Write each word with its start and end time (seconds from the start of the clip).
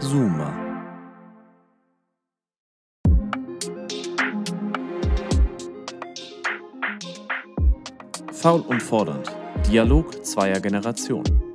Zoomer. 0.00 0.52
Faul 8.32 8.60
und 8.60 8.82
fordernd. 8.82 9.34
Dialog 9.66 10.24
zweier 10.24 10.60
Generationen. 10.60 11.46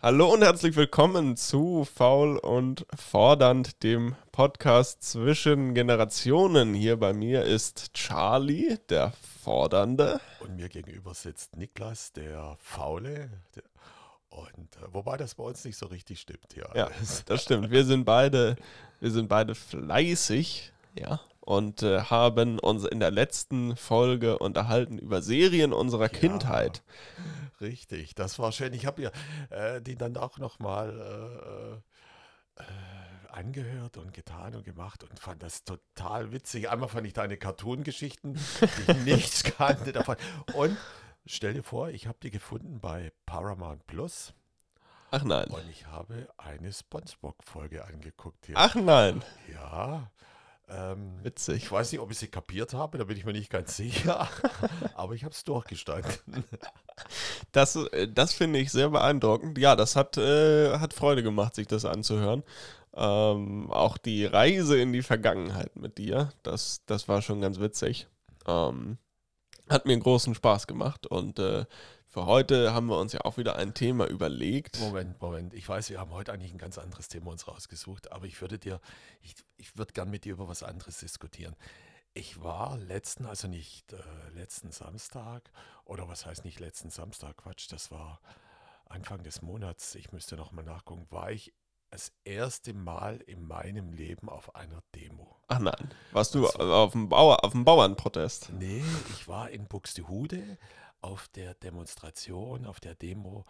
Hallo 0.00 0.32
und 0.32 0.42
herzlich 0.42 0.74
willkommen 0.76 1.36
zu 1.36 1.84
Faul 1.84 2.36
und 2.36 2.86
Fordernd, 2.94 3.82
dem 3.82 4.16
Podcast 4.32 5.02
zwischen 5.02 5.74
Generationen. 5.74 6.72
Hier 6.72 6.96
bei 6.98 7.12
mir 7.12 7.44
ist 7.44 7.92
Charlie, 7.92 8.78
der 8.88 9.12
Fordernde. 9.42 10.20
Und 10.40 10.56
mir 10.56 10.70
gegenüber 10.70 11.12
sitzt 11.12 11.56
Niklas, 11.58 12.14
der 12.14 12.56
Faule. 12.58 13.30
Der 13.54 13.62
und 14.30 14.76
äh, 14.76 14.86
wobei 14.92 15.18
das 15.18 15.34
bei 15.34 15.44
uns 15.44 15.62
nicht 15.66 15.76
so 15.76 15.84
richtig 15.84 16.18
stimmt, 16.18 16.56
ja. 16.56 16.66
Ja, 16.74 16.90
das 17.26 17.42
stimmt. 17.42 17.70
Wir 17.70 17.84
sind 17.84 18.06
beide, 18.06 18.56
wir 19.00 19.10
sind 19.10 19.28
beide 19.28 19.54
fleißig, 19.54 20.72
ja, 20.98 21.20
und 21.40 21.82
äh, 21.82 22.00
haben 22.00 22.58
uns 22.58 22.84
in 22.86 22.98
der 23.00 23.10
letzten 23.10 23.76
Folge 23.76 24.38
unterhalten 24.38 24.96
über 24.96 25.20
Serien 25.20 25.74
unserer 25.74 26.10
Ja. 26.10 26.18
Kindheit. 26.18 26.82
Richtig, 27.60 28.14
das 28.14 28.38
war 28.38 28.52
schön. 28.52 28.72
Ich 28.72 28.86
habe 28.86 29.02
ja 29.02 29.10
äh, 29.50 29.82
die 29.82 29.96
dann 29.96 30.16
auch 30.16 30.38
nochmal 30.38 31.82
äh, 32.58 32.62
äh, 32.62 32.66
angehört 33.32 33.96
und 33.96 34.12
getan 34.12 34.54
und 34.54 34.64
gemacht 34.64 35.04
und 35.04 35.18
fand 35.18 35.42
das 35.42 35.64
total 35.64 36.32
witzig. 36.32 36.70
Einmal 36.70 36.88
fand 36.88 37.06
ich 37.06 37.12
deine 37.12 37.36
Cartoon-Geschichten, 37.36 38.34
die 38.34 38.92
ich 38.92 38.98
nichts 39.04 39.44
kannte 39.44 39.92
davon. 39.92 40.16
Und 40.54 40.76
stell 41.26 41.54
dir 41.54 41.62
vor, 41.62 41.88
ich 41.90 42.06
habe 42.06 42.18
die 42.22 42.30
gefunden 42.30 42.80
bei 42.80 43.12
Paramount 43.26 43.86
Plus 43.86 44.34
Ach 45.10 45.24
nein. 45.24 45.48
und 45.48 45.68
ich 45.70 45.86
habe 45.86 46.28
eine 46.38 46.72
SpongeBob-Folge 46.72 47.84
angeguckt 47.84 48.46
hier. 48.46 48.54
Ach 48.56 48.74
nein. 48.74 49.22
Ja. 49.52 50.10
Ähm, 50.68 51.22
Witzig. 51.22 51.56
Ich 51.56 51.72
weiß 51.72 51.92
nicht, 51.92 52.00
ob 52.00 52.10
ich 52.10 52.18
sie 52.18 52.28
kapiert 52.28 52.72
habe, 52.72 52.96
da 52.96 53.04
bin 53.04 53.16
ich 53.16 53.24
mir 53.26 53.32
nicht 53.32 53.50
ganz 53.50 53.76
sicher. 53.76 54.28
Aber 54.94 55.14
ich 55.14 55.24
habe 55.24 55.34
es 55.34 55.44
durchgestanden. 55.44 56.44
Das, 57.50 57.76
äh, 57.76 58.08
das 58.08 58.32
finde 58.32 58.58
ich 58.58 58.72
sehr 58.72 58.88
beeindruckend. 58.88 59.58
Ja, 59.58 59.76
das 59.76 59.96
hat, 59.96 60.16
äh, 60.16 60.78
hat 60.78 60.94
Freude 60.94 61.22
gemacht, 61.22 61.54
sich 61.54 61.66
das 61.66 61.84
anzuhören. 61.84 62.42
Ähm, 62.94 63.70
auch 63.70 63.96
die 63.96 64.26
Reise 64.26 64.80
in 64.80 64.92
die 64.92 65.02
Vergangenheit 65.02 65.76
mit 65.76 65.98
dir, 65.98 66.30
das, 66.42 66.82
das 66.86 67.08
war 67.08 67.22
schon 67.22 67.40
ganz 67.40 67.58
witzig. 67.58 68.06
Ähm, 68.46 68.98
hat 69.68 69.86
mir 69.86 69.98
großen 69.98 70.34
Spaß 70.34 70.66
gemacht 70.66 71.06
und 71.06 71.38
äh, 71.38 71.64
für 72.12 72.26
heute 72.26 72.74
haben 72.74 72.88
wir 72.88 72.98
uns 72.98 73.14
ja 73.14 73.22
auch 73.22 73.38
wieder 73.38 73.56
ein 73.56 73.72
Thema 73.72 74.06
überlegt. 74.06 74.78
Moment, 74.80 75.18
Moment. 75.22 75.54
Ich 75.54 75.66
weiß, 75.66 75.88
wir 75.88 75.98
haben 75.98 76.10
heute 76.10 76.30
eigentlich 76.30 76.52
ein 76.52 76.58
ganz 76.58 76.76
anderes 76.76 77.08
Thema 77.08 77.30
uns 77.30 77.48
rausgesucht, 77.48 78.12
aber 78.12 78.26
ich 78.26 78.38
würde 78.42 78.58
dir, 78.58 78.82
ich, 79.22 79.34
ich 79.56 79.78
würde 79.78 79.94
gern 79.94 80.10
mit 80.10 80.26
dir 80.26 80.34
über 80.34 80.46
was 80.46 80.62
anderes 80.62 80.98
diskutieren. 80.98 81.56
Ich 82.12 82.42
war 82.42 82.76
letzten, 82.76 83.24
also 83.24 83.48
nicht 83.48 83.94
äh, 83.94 83.96
letzten 84.34 84.72
Samstag, 84.72 85.50
oder 85.86 86.06
was 86.06 86.26
heißt 86.26 86.44
nicht 86.44 86.60
letzten 86.60 86.90
Samstag, 86.90 87.38
Quatsch, 87.38 87.72
das 87.72 87.90
war 87.90 88.20
Anfang 88.84 89.22
des 89.22 89.40
Monats, 89.40 89.94
ich 89.94 90.12
müsste 90.12 90.36
nochmal 90.36 90.64
nachgucken, 90.64 91.06
war 91.08 91.30
ich 91.30 91.54
das 91.92 92.10
erste 92.24 92.72
Mal 92.72 93.16
in 93.26 93.46
meinem 93.46 93.92
Leben 93.92 94.28
auf 94.30 94.54
einer 94.54 94.82
Demo. 94.94 95.36
Ach 95.48 95.58
nein, 95.58 95.90
warst 96.12 96.34
du 96.34 96.42
Das 96.42 96.58
war- 96.58 96.74
auf 96.84 96.92
dem, 96.92 97.08
Bauer, 97.10 97.44
auf 97.44 97.52
dem 97.52 97.64
Bauernprotest? 97.66 98.50
Nee, 98.58 98.82
ich 99.10 99.28
war 99.28 99.50
in 99.50 99.66
Buxtehude 99.68 100.56
auf 101.02 101.28
der 101.28 101.52
Demonstration, 101.54 102.64
auf 102.64 102.80
der 102.80 102.94
Demo 102.94 103.44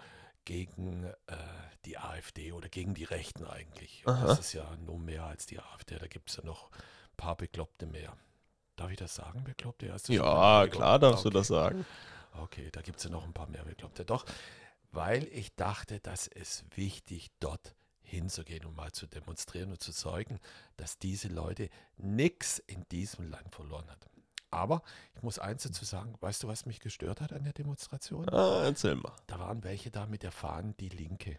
gegen 0.44 1.04
äh, 1.04 1.36
die 1.84 1.98
AfD 1.98 2.50
oder 2.50 2.68
gegen 2.68 2.94
die 2.94 3.04
Rechten 3.04 3.44
eigentlich. 3.46 4.02
Das 4.04 4.40
ist 4.40 4.52
ja 4.54 4.68
nur 4.84 4.98
mehr 4.98 5.24
als 5.24 5.46
die 5.46 5.60
AfD, 5.60 5.96
da 5.98 6.08
gibt 6.08 6.30
es 6.30 6.36
ja 6.36 6.44
noch 6.44 6.70
ein 6.72 7.16
paar 7.16 7.36
Bekloppte 7.36 7.86
mehr. 7.86 8.16
Darf 8.74 8.90
ich 8.90 8.96
das 8.96 9.14
sagen, 9.14 9.44
Bekloppte? 9.44 9.86
Du 10.06 10.12
Ja, 10.14 10.66
klar 10.66 10.98
darfst 10.98 11.24
du 11.24 11.28
Okay. 11.28 11.38
das 11.38 11.46
sagen. 11.46 11.86
Okay, 12.40 12.70
da 12.72 12.80
gibt 12.82 12.98
es 12.98 13.04
ja 13.04 13.10
noch 13.10 13.22
ein 13.24 13.34
paar 13.34 13.46
mehr 13.48 13.62
Bekloppte. 13.64 14.04
Doch, 14.04 14.24
weil 14.90 15.24
ich 15.28 15.54
dachte, 15.54 16.00
dass 16.00 16.26
es 16.26 16.64
wichtig 16.74 17.30
dort 17.38 17.76
hinzugehen 18.12 18.64
und 18.64 18.76
mal 18.76 18.92
zu 18.92 19.06
demonstrieren 19.06 19.70
und 19.70 19.82
zu 19.82 19.92
zeugen, 19.92 20.38
dass 20.76 20.98
diese 20.98 21.28
Leute 21.28 21.68
nichts 21.96 22.58
in 22.60 22.86
diesem 22.90 23.28
Land 23.28 23.54
verloren 23.54 23.90
hat. 23.90 24.06
Aber 24.50 24.82
ich 25.14 25.22
muss 25.22 25.38
eins 25.38 25.62
dazu 25.62 25.84
sagen, 25.84 26.14
weißt 26.20 26.42
du, 26.42 26.48
was 26.48 26.66
mich 26.66 26.80
gestört 26.80 27.20
hat 27.20 27.32
an 27.32 27.44
der 27.44 27.54
Demonstration? 27.54 28.28
Ah, 28.28 28.62
erzähl 28.64 28.96
mal. 28.96 29.12
Da 29.26 29.38
waren 29.38 29.64
welche 29.64 29.90
da 29.90 30.06
mit 30.06 30.22
der 30.22 30.32
Fahnen 30.32 30.76
Die 30.76 30.90
Linke. 30.90 31.38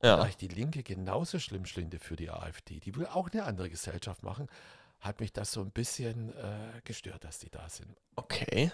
Und 0.00 0.08
Ja. 0.08 0.16
da 0.18 0.26
ich 0.28 0.36
die 0.36 0.48
Linke 0.48 0.82
genauso 0.82 1.38
schlimm 1.38 1.64
schlinde 1.64 1.98
für 1.98 2.16
die 2.16 2.28
AfD, 2.30 2.78
die 2.80 2.94
will 2.94 3.06
auch 3.06 3.30
eine 3.30 3.44
andere 3.44 3.70
Gesellschaft 3.70 4.22
machen, 4.22 4.48
hat 5.00 5.20
mich 5.20 5.32
das 5.32 5.50
so 5.52 5.62
ein 5.62 5.70
bisschen 5.70 6.34
äh, 6.36 6.80
gestört, 6.84 7.24
dass 7.24 7.38
die 7.38 7.50
da 7.50 7.68
sind. 7.70 7.96
Okay. 8.16 8.70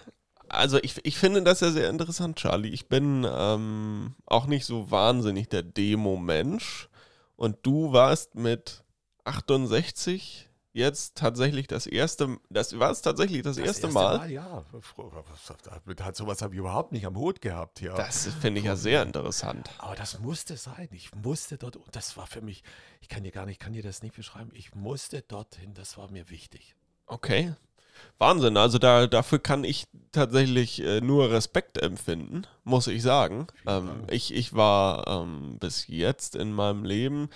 Also 0.49 0.77
ich, 0.83 0.99
ich 1.05 1.17
finde 1.17 1.41
das 1.41 1.61
ja 1.61 1.71
sehr 1.71 1.89
interessant, 1.89 2.35
Charlie. 2.37 2.69
Ich 2.69 2.89
bin 2.89 3.25
ähm, 3.29 4.15
auch 4.25 4.45
nicht 4.45 4.65
so 4.65 4.91
wahnsinnig 4.91 5.47
der 5.47 5.63
Demo-Mensch. 5.63 6.89
Und 7.35 7.57
du 7.63 7.93
warst 7.93 8.35
mit 8.35 8.83
68 9.25 10.49
jetzt 10.73 11.15
tatsächlich 11.15 11.67
das 11.67 11.85
erste, 11.85 12.37
das 12.49 12.77
war 12.79 12.91
es 12.91 13.01
tatsächlich 13.01 13.43
das, 13.43 13.57
erste, 13.57 13.87
Mal. 13.87 14.29
Ja, 14.31 14.65
damit 15.63 16.03
hat 16.03 16.15
sowas 16.15 16.41
habe 16.41 16.55
ich 16.55 16.59
überhaupt 16.59 16.91
nicht 16.91 17.05
am 17.05 17.15
Hut 17.15 17.41
gehabt 17.41 17.79
hier. 17.79 17.93
Das 17.93 18.27
finde 18.41 18.59
ich 18.59 18.65
ja 18.65 18.75
sehr 18.75 19.03
interessant. 19.03 19.69
Aber 19.77 19.95
das 19.95 20.19
musste 20.19 20.57
sein. 20.57 20.89
Ich 20.91 21.13
musste 21.13 21.57
dort, 21.57 21.75
und 21.75 21.95
das 21.95 22.17
war 22.17 22.25
für 22.25 22.41
mich, 22.41 22.63
ich 23.01 23.07
kann 23.07 23.23
dir 23.23 23.31
gar 23.31 23.45
nicht, 23.45 23.55
ich 23.55 23.59
kann 23.59 23.73
dir 23.73 23.83
das 23.83 24.01
nicht 24.01 24.15
beschreiben. 24.15 24.51
Ich 24.53 24.73
musste 24.73 25.21
dorthin, 25.21 25.73
das 25.75 25.97
war 25.97 26.09
mir 26.11 26.29
wichtig. 26.29 26.75
Okay. 27.05 27.53
Wahnsinn. 28.17 28.57
Also 28.57 28.77
da, 28.77 29.07
dafür 29.07 29.39
kann 29.39 29.63
ich 29.63 29.85
tatsächlich 30.11 30.81
äh, 30.83 31.01
nur 31.01 31.31
Respekt 31.31 31.81
empfinden, 31.81 32.43
muss 32.63 32.87
ich 32.87 33.01
sagen. 33.01 33.47
Ähm, 33.67 34.03
ich, 34.09 34.33
ich 34.33 34.53
war 34.53 35.07
ähm, 35.07 35.57
bis 35.59 35.87
jetzt 35.87 36.35
in 36.35 36.53
meinem 36.53 36.85
Leben, 36.85 37.29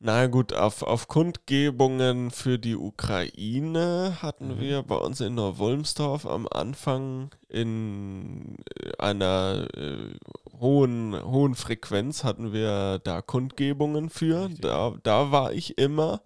na 0.00 0.28
gut, 0.28 0.52
auf, 0.52 0.82
auf 0.84 1.08
Kundgebungen 1.08 2.30
für 2.30 2.56
die 2.60 2.76
Ukraine 2.76 4.18
hatten 4.22 4.54
Mhm. 4.56 4.60
wir 4.60 4.82
bei 4.84 4.94
uns 4.94 5.20
in 5.20 5.34
Neuwolmsdorf 5.34 6.24
am 6.24 6.46
Anfang 6.46 7.30
in 7.48 8.58
äh, 8.80 8.92
einer 9.00 9.66
äh, 9.76 10.14
hohen, 10.60 11.20
hohen 11.20 11.56
Frequenz 11.56 12.22
hatten 12.22 12.52
wir 12.52 13.00
da 13.02 13.22
Kundgebungen 13.22 14.08
für. 14.08 14.44
Richtig. 14.44 14.60
Da, 14.62 14.94
da 15.02 15.32
war 15.32 15.52
ich 15.52 15.78
immer 15.78 16.20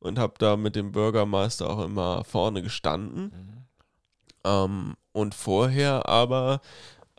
und 0.00 0.18
habe 0.18 0.34
da 0.38 0.56
mit 0.56 0.76
dem 0.76 0.92
Bürgermeister 0.92 1.68
auch 1.68 1.84
immer 1.84 2.24
vorne 2.24 2.62
gestanden. 2.62 3.22
Mhm. 3.24 3.64
Ähm, 4.44 4.96
und 5.12 5.34
vorher 5.34 6.08
aber 6.08 6.60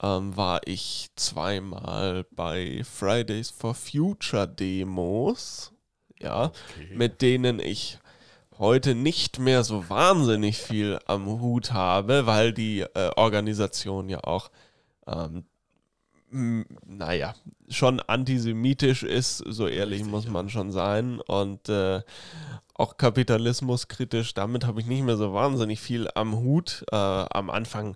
ähm, 0.01 0.37
war 0.37 0.61
ich 0.65 1.09
zweimal 1.15 2.25
bei 2.31 2.83
Fridays 2.83 3.49
for 3.49 3.73
Future 3.73 4.47
Demos, 4.47 5.73
ja, 6.19 6.45
Okay. 6.45 6.95
mit 6.95 7.21
denen 7.21 7.59
ich 7.59 7.99
heute 8.59 8.95
nicht 8.95 9.39
mehr 9.39 9.63
so 9.63 9.89
wahnsinnig 9.89 10.57
viel 10.57 10.99
am 11.05 11.27
Hut 11.27 11.73
habe, 11.73 12.25
weil 12.25 12.53
die 12.53 12.81
äh, 12.81 13.11
Organisation 13.15 14.09
ja 14.09 14.23
auch, 14.23 14.49
ähm, 15.05 15.45
naja, 16.29 17.33
schon 17.69 17.99
antisemitisch 17.99 19.03
ist, 19.03 19.37
so 19.37 19.67
ehrlich 19.67 19.99
Richtig, 19.99 20.11
muss 20.11 20.25
ja. 20.25 20.31
man 20.31 20.49
schon 20.49 20.71
sein. 20.71 21.19
Und 21.21 21.69
äh, 21.69 22.01
auch 22.73 22.97
kapitalismuskritisch, 22.97 24.33
damit 24.33 24.65
habe 24.65 24.81
ich 24.81 24.87
nicht 24.87 25.03
mehr 25.03 25.17
so 25.17 25.33
wahnsinnig 25.33 25.79
viel 25.79 26.09
am 26.15 26.35
Hut. 26.35 26.85
Äh, 26.91 26.95
am 26.95 27.49
Anfang 27.49 27.95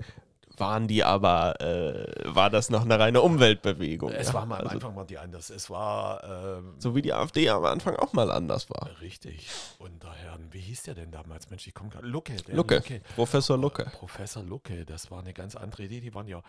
waren 0.58 0.88
die 0.88 1.04
aber, 1.04 1.60
äh, 1.60 2.06
war 2.26 2.50
das 2.50 2.70
noch 2.70 2.84
eine 2.84 3.00
reine 3.00 3.22
Umweltbewegung. 3.22 4.12
es 4.12 4.28
ja. 4.28 4.34
war 4.36 4.46
mal 4.46 4.60
am 4.60 4.68
Also, 4.68 4.76
Anfang 4.76 4.96
mal 4.96 5.06
die 5.06 5.18
anders. 5.18 5.50
Es 5.50 5.70
war 5.70 6.24
ähm, 6.24 6.76
so 6.78 6.96
wie 6.96 7.02
die 7.02 7.14
AfD 7.14 7.50
am 7.50 7.66
Anfang 7.66 7.96
auch 7.96 8.14
mal 8.14 8.32
anders 8.32 8.70
war. 8.70 8.90
richtig. 9.02 9.50
Und 9.80 10.04
daher, 10.04 10.38
wie 10.52 10.60
hieß 10.60 10.84
der 10.84 10.94
denn 10.94 11.12
damals? 11.12 11.50
Mensch, 11.50 11.68
ich 11.68 11.74
komme 11.74 11.90
gerade. 11.90 12.08
Lucke. 12.08 12.36
der 12.36 12.56
Lucke, 12.56 13.02
Professor 13.16 13.58
Lucke. 13.58 13.86
Professor 13.98 14.44
Lucke, 14.44 14.86
das 14.86 15.10
war 15.12 15.20
eine 15.20 15.34
ganz 15.34 15.56
andere 15.56 15.84
Idee. 15.84 16.00
Die 16.00 16.14
waren 16.14 16.28
ja 16.28 16.42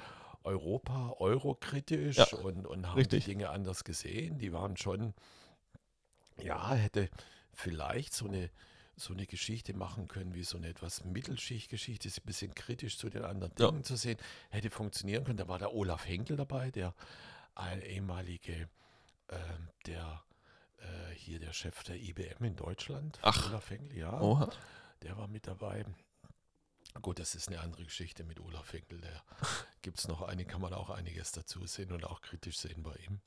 Europa, 0.45 1.15
Euro-kritisch 1.19 2.17
Ja, 2.17 2.27
und, 2.39 2.67
und 2.67 2.87
haben 2.87 2.97
richtig. 2.97 3.25
die 3.25 3.31
Dinge 3.33 3.51
anders 3.51 3.85
gesehen. 3.85 4.39
Die 4.39 4.53
waren 4.53 4.77
schon, 4.77 5.15
ja, 6.41 6.75
hätte 6.75 7.09
vielleicht 7.55 8.15
so 8.15 8.27
eine, 8.27 8.51
so 8.97 9.13
eine 9.15 9.27
Geschichte 9.27 9.75
machen 9.75 10.09
können, 10.09 10.35
wie 10.35 10.45
so 10.45 10.57
eine 10.59 10.69
etwas 10.69 11.05
Mittelschicht-Geschichte, 11.05 12.09
ist 12.09 12.19
ein 12.19 12.27
bisschen 12.27 12.55
kritisch 12.55 12.99
zu 12.99 13.09
den 13.11 13.25
anderen 13.25 13.53
Ja. 13.59 13.71
Dingen 13.71 13.85
zu 13.85 13.97
sehen, 13.97 14.19
hätte 14.51 14.71
funktionieren 14.71 15.25
können. 15.25 15.39
Da 15.39 15.49
war 15.49 15.59
der 15.59 15.75
Olaf 15.75 16.07
Henkel 16.07 16.37
dabei, 16.37 16.71
der 16.71 16.95
ein 17.55 17.81
ehemalige, 17.83 18.69
ähm, 19.31 19.69
der 19.87 20.23
äh, 20.79 21.15
hier 21.15 21.39
der 21.39 21.53
Chef 21.53 21.83
der 21.85 21.97
IBM 21.97 22.45
in 22.45 22.57
Deutschland, 22.57 23.19
Ach. 23.23 23.49
Olaf 23.51 23.71
Henkel, 23.71 23.97
ja. 23.99 24.21
Oha. 24.21 24.51
der 25.03 25.17
war 25.17 25.29
mit 25.29 25.47
dabei. 25.47 25.85
Gut, 27.01 27.19
das 27.19 27.35
ist 27.35 27.49
eine 27.49 27.61
andere 27.61 27.85
Geschichte 27.85 28.23
mit 28.25 28.39
Olaf 28.41 28.73
Henkel. 28.73 29.01
Da 29.01 29.09
gibt 29.83 29.99
es 29.99 30.09
noch 30.09 30.23
eine, 30.23 30.45
kann 30.45 30.61
man 30.61 30.75
auch 30.75 30.91
einiges 30.91 31.33
dazu 31.33 31.67
sehen 31.67 31.93
und 31.93 32.05
auch 32.05 32.21
kritisch 32.21 32.59
sehen 32.59 32.83
bei 32.83 32.95
ihm. 32.97 33.21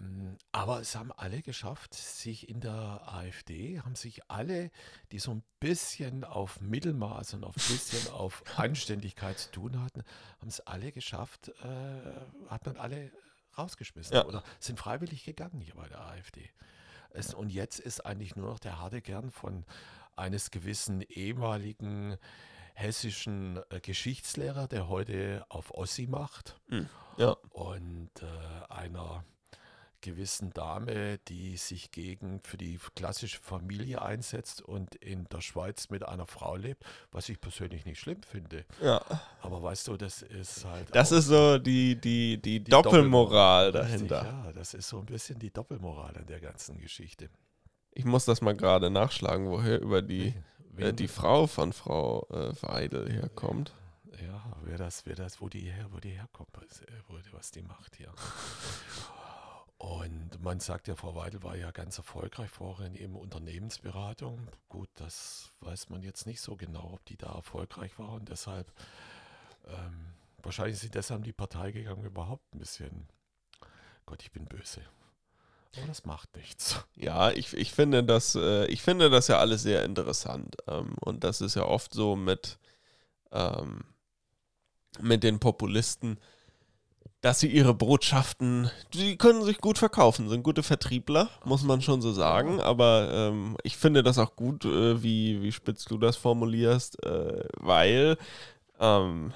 Ähm, 0.00 0.36
aber 0.52 0.80
es 0.80 0.94
haben 0.96 1.12
alle 1.12 1.42
geschafft, 1.42 1.94
sich 1.94 2.48
in 2.48 2.60
der 2.60 3.02
AfD, 3.06 3.80
haben 3.80 3.94
sich 3.94 4.28
alle, 4.30 4.70
die 5.12 5.18
so 5.18 5.32
ein 5.32 5.42
bisschen 5.60 6.24
auf 6.24 6.60
Mittelmaß 6.60 7.34
und 7.34 7.44
auf 7.44 7.56
ein 7.56 7.62
bisschen 7.68 8.12
auf 8.12 8.42
Anständigkeit 8.58 9.38
zu 9.38 9.50
tun 9.50 9.80
hatten, 9.82 10.02
haben 10.40 10.48
es 10.48 10.60
alle 10.60 10.92
geschafft, 10.92 11.48
äh, 11.62 12.48
hat 12.48 12.66
man 12.66 12.76
alle 12.76 13.12
rausgeschmissen 13.56 14.14
Ja. 14.14 14.24
oder 14.26 14.42
sind 14.60 14.78
freiwillig 14.78 15.24
gegangen 15.24 15.60
hier 15.60 15.74
bei 15.74 15.88
der 15.88 16.00
AfD. 16.00 16.50
Es, 17.10 17.32
und 17.34 17.50
jetzt 17.50 17.80
ist 17.80 18.04
eigentlich 18.04 18.36
nur 18.36 18.50
noch 18.50 18.58
der 18.58 18.78
harte 18.78 19.00
Kern 19.00 19.30
von 19.30 19.64
eines 20.18 20.50
gewissen 20.50 21.00
ehemaligen 21.02 22.16
hessischen 22.74 23.58
äh, 23.70 23.80
Geschichtslehrer, 23.80 24.68
der 24.68 24.88
heute 24.88 25.44
auf 25.48 25.72
Ossi 25.74 26.06
macht 26.06 26.60
Ja. 27.16 27.36
und 27.50 28.10
äh, 28.22 28.72
einer 28.72 29.24
gewissen 30.00 30.50
Dame, 30.52 31.18
die 31.26 31.56
sich 31.56 31.90
gegen 31.90 32.40
für 32.44 32.56
die 32.56 32.78
klassische 32.94 33.40
Familie 33.40 34.00
einsetzt 34.00 34.62
und 34.62 34.94
in 34.94 35.24
der 35.24 35.40
Schweiz 35.40 35.88
mit 35.90 36.06
einer 36.06 36.28
Frau 36.28 36.54
lebt, 36.54 36.84
was 37.10 37.28
ich 37.28 37.40
persönlich 37.40 37.84
nicht 37.84 37.98
schlimm 37.98 38.22
finde. 38.22 38.64
Ja. 38.80 39.02
Aber 39.42 39.60
weißt 39.60 39.88
du, 39.88 39.96
das 39.96 40.22
ist 40.22 40.64
halt. 40.64 40.94
Das 40.94 41.10
ist 41.10 41.26
so 41.26 41.58
die, 41.58 41.96
die, 42.00 42.40
die, 42.40 42.60
die 42.62 42.70
Doppelmoral 42.70 43.70
Richtig, 43.70 44.08
dahinter. 44.08 44.22
Ja, 44.24 44.52
das 44.52 44.74
ist 44.74 44.88
so 44.88 45.00
ein 45.00 45.06
bisschen 45.06 45.40
die 45.40 45.50
Doppelmoral 45.50 46.16
an 46.16 46.26
der 46.26 46.38
ganzen 46.38 46.78
Geschichte. 46.78 47.28
Ich 47.98 48.04
muss 48.04 48.24
das 48.24 48.40
mal 48.42 48.54
gerade 48.54 48.90
nachschlagen, 48.90 49.50
woher 49.50 49.80
über 49.80 50.02
die, 50.02 50.32
äh, 50.76 50.92
die 50.92 51.08
Frau 51.08 51.48
von 51.48 51.72
Frau 51.72 52.28
äh, 52.30 52.54
Weidel 52.62 53.10
herkommt. 53.10 53.74
Ja, 54.24 54.56
wer 54.62 54.78
das, 54.78 55.04
wer 55.04 55.16
das, 55.16 55.40
wo 55.40 55.48
die 55.48 55.62
her, 55.62 55.88
wo 55.90 55.98
die 55.98 56.10
herkommt, 56.10 56.50
was, 56.52 56.82
äh, 56.82 57.32
was 57.32 57.50
die 57.50 57.62
macht 57.62 57.96
hier. 57.96 58.12
Und 59.78 60.40
man 60.40 60.60
sagt 60.60 60.86
ja, 60.86 60.94
Frau 60.94 61.16
Weidel 61.16 61.42
war 61.42 61.56
ja 61.56 61.72
ganz 61.72 61.98
erfolgreich 61.98 62.50
vorhin 62.50 62.94
in 62.94 63.16
Unternehmensberatung. 63.16 64.46
Gut, 64.68 64.90
das 64.94 65.50
weiß 65.58 65.88
man 65.88 66.04
jetzt 66.04 66.24
nicht 66.24 66.40
so 66.40 66.54
genau, 66.54 66.92
ob 66.92 67.04
die 67.06 67.16
da 67.16 67.34
erfolgreich 67.34 67.98
war 67.98 68.12
und 68.12 68.28
deshalb, 68.28 68.72
ähm, 69.66 70.14
wahrscheinlich 70.40 70.78
sie 70.78 70.88
deshalb 70.88 71.24
die 71.24 71.32
Partei 71.32 71.72
gegangen, 71.72 72.04
überhaupt 72.04 72.54
ein 72.54 72.60
bisschen, 72.60 73.08
Gott, 74.06 74.22
ich 74.22 74.30
bin 74.30 74.44
böse. 74.44 74.82
Aber 75.76 75.86
das 75.86 76.04
macht 76.04 76.34
nichts. 76.36 76.84
Ja, 76.96 77.30
ich, 77.30 77.54
ich 77.54 77.72
finde 77.72 78.02
das, 78.02 78.34
äh, 78.34 78.66
ich 78.66 78.82
finde 78.82 79.10
das 79.10 79.28
ja 79.28 79.38
alles 79.38 79.62
sehr 79.62 79.84
interessant. 79.84 80.56
Ähm, 80.66 80.94
und 81.00 81.24
das 81.24 81.40
ist 81.40 81.54
ja 81.54 81.64
oft 81.64 81.92
so 81.92 82.16
mit, 82.16 82.58
ähm, 83.32 83.84
mit 85.00 85.22
den 85.22 85.38
Populisten, 85.38 86.18
dass 87.20 87.40
sie 87.40 87.48
ihre 87.48 87.74
Botschaften, 87.74 88.70
die 88.94 89.16
können 89.16 89.42
sich 89.42 89.58
gut 89.58 89.76
verkaufen, 89.76 90.28
sind 90.28 90.44
gute 90.44 90.62
Vertriebler, 90.62 91.28
muss 91.44 91.64
man 91.64 91.82
schon 91.82 92.00
so 92.00 92.12
sagen. 92.12 92.60
Aber 92.60 93.10
ähm, 93.12 93.56
ich 93.62 93.76
finde 93.76 94.02
das 94.02 94.18
auch 94.18 94.36
gut, 94.36 94.64
äh, 94.64 95.02
wie, 95.02 95.42
wie 95.42 95.52
spitz 95.52 95.84
du 95.84 95.98
das 95.98 96.16
formulierst, 96.16 97.02
äh, 97.04 97.44
weil 97.58 98.16
ähm, 98.78 99.32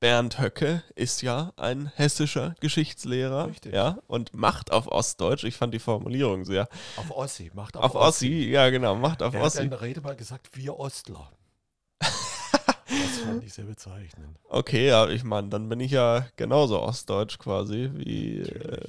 Bernd 0.00 0.40
Höcke 0.40 0.82
ist 0.94 1.20
ja 1.20 1.52
ein 1.56 1.92
hessischer 1.94 2.54
Geschichtslehrer, 2.60 3.48
Richtig. 3.48 3.74
ja, 3.74 3.98
und 4.06 4.32
macht 4.32 4.72
auf 4.72 4.86
Ostdeutsch. 4.86 5.44
Ich 5.44 5.56
fand 5.56 5.74
die 5.74 5.78
Formulierung 5.78 6.46
sehr. 6.46 6.68
Auf 6.96 7.10
Ossi, 7.10 7.50
macht 7.54 7.76
auf, 7.76 7.84
Auf 7.84 7.94
Ossi, 7.94 8.48
ja 8.50 8.70
genau, 8.70 8.94
macht 8.94 9.22
auf 9.22 9.34
Er 9.34 9.40
hat 9.40 9.54
in 9.56 9.60
Ossi. 9.60 9.68
der 9.68 9.80
Rede 9.82 10.00
mal 10.00 10.16
gesagt, 10.16 10.56
wir 10.56 10.78
Ostler. 10.78 11.30
das 12.00 13.18
fand 13.22 13.44
ich 13.44 13.52
sehr 13.52 13.66
bezeichnend. 13.66 14.38
Okay, 14.48 14.88
ja, 14.88 15.06
ich 15.06 15.22
meine, 15.22 15.50
dann 15.50 15.68
bin 15.68 15.80
ich 15.80 15.90
ja 15.90 16.26
genauso 16.36 16.80
Ostdeutsch 16.80 17.38
quasi 17.38 17.90
wie, 17.92 18.38
äh, 18.40 18.80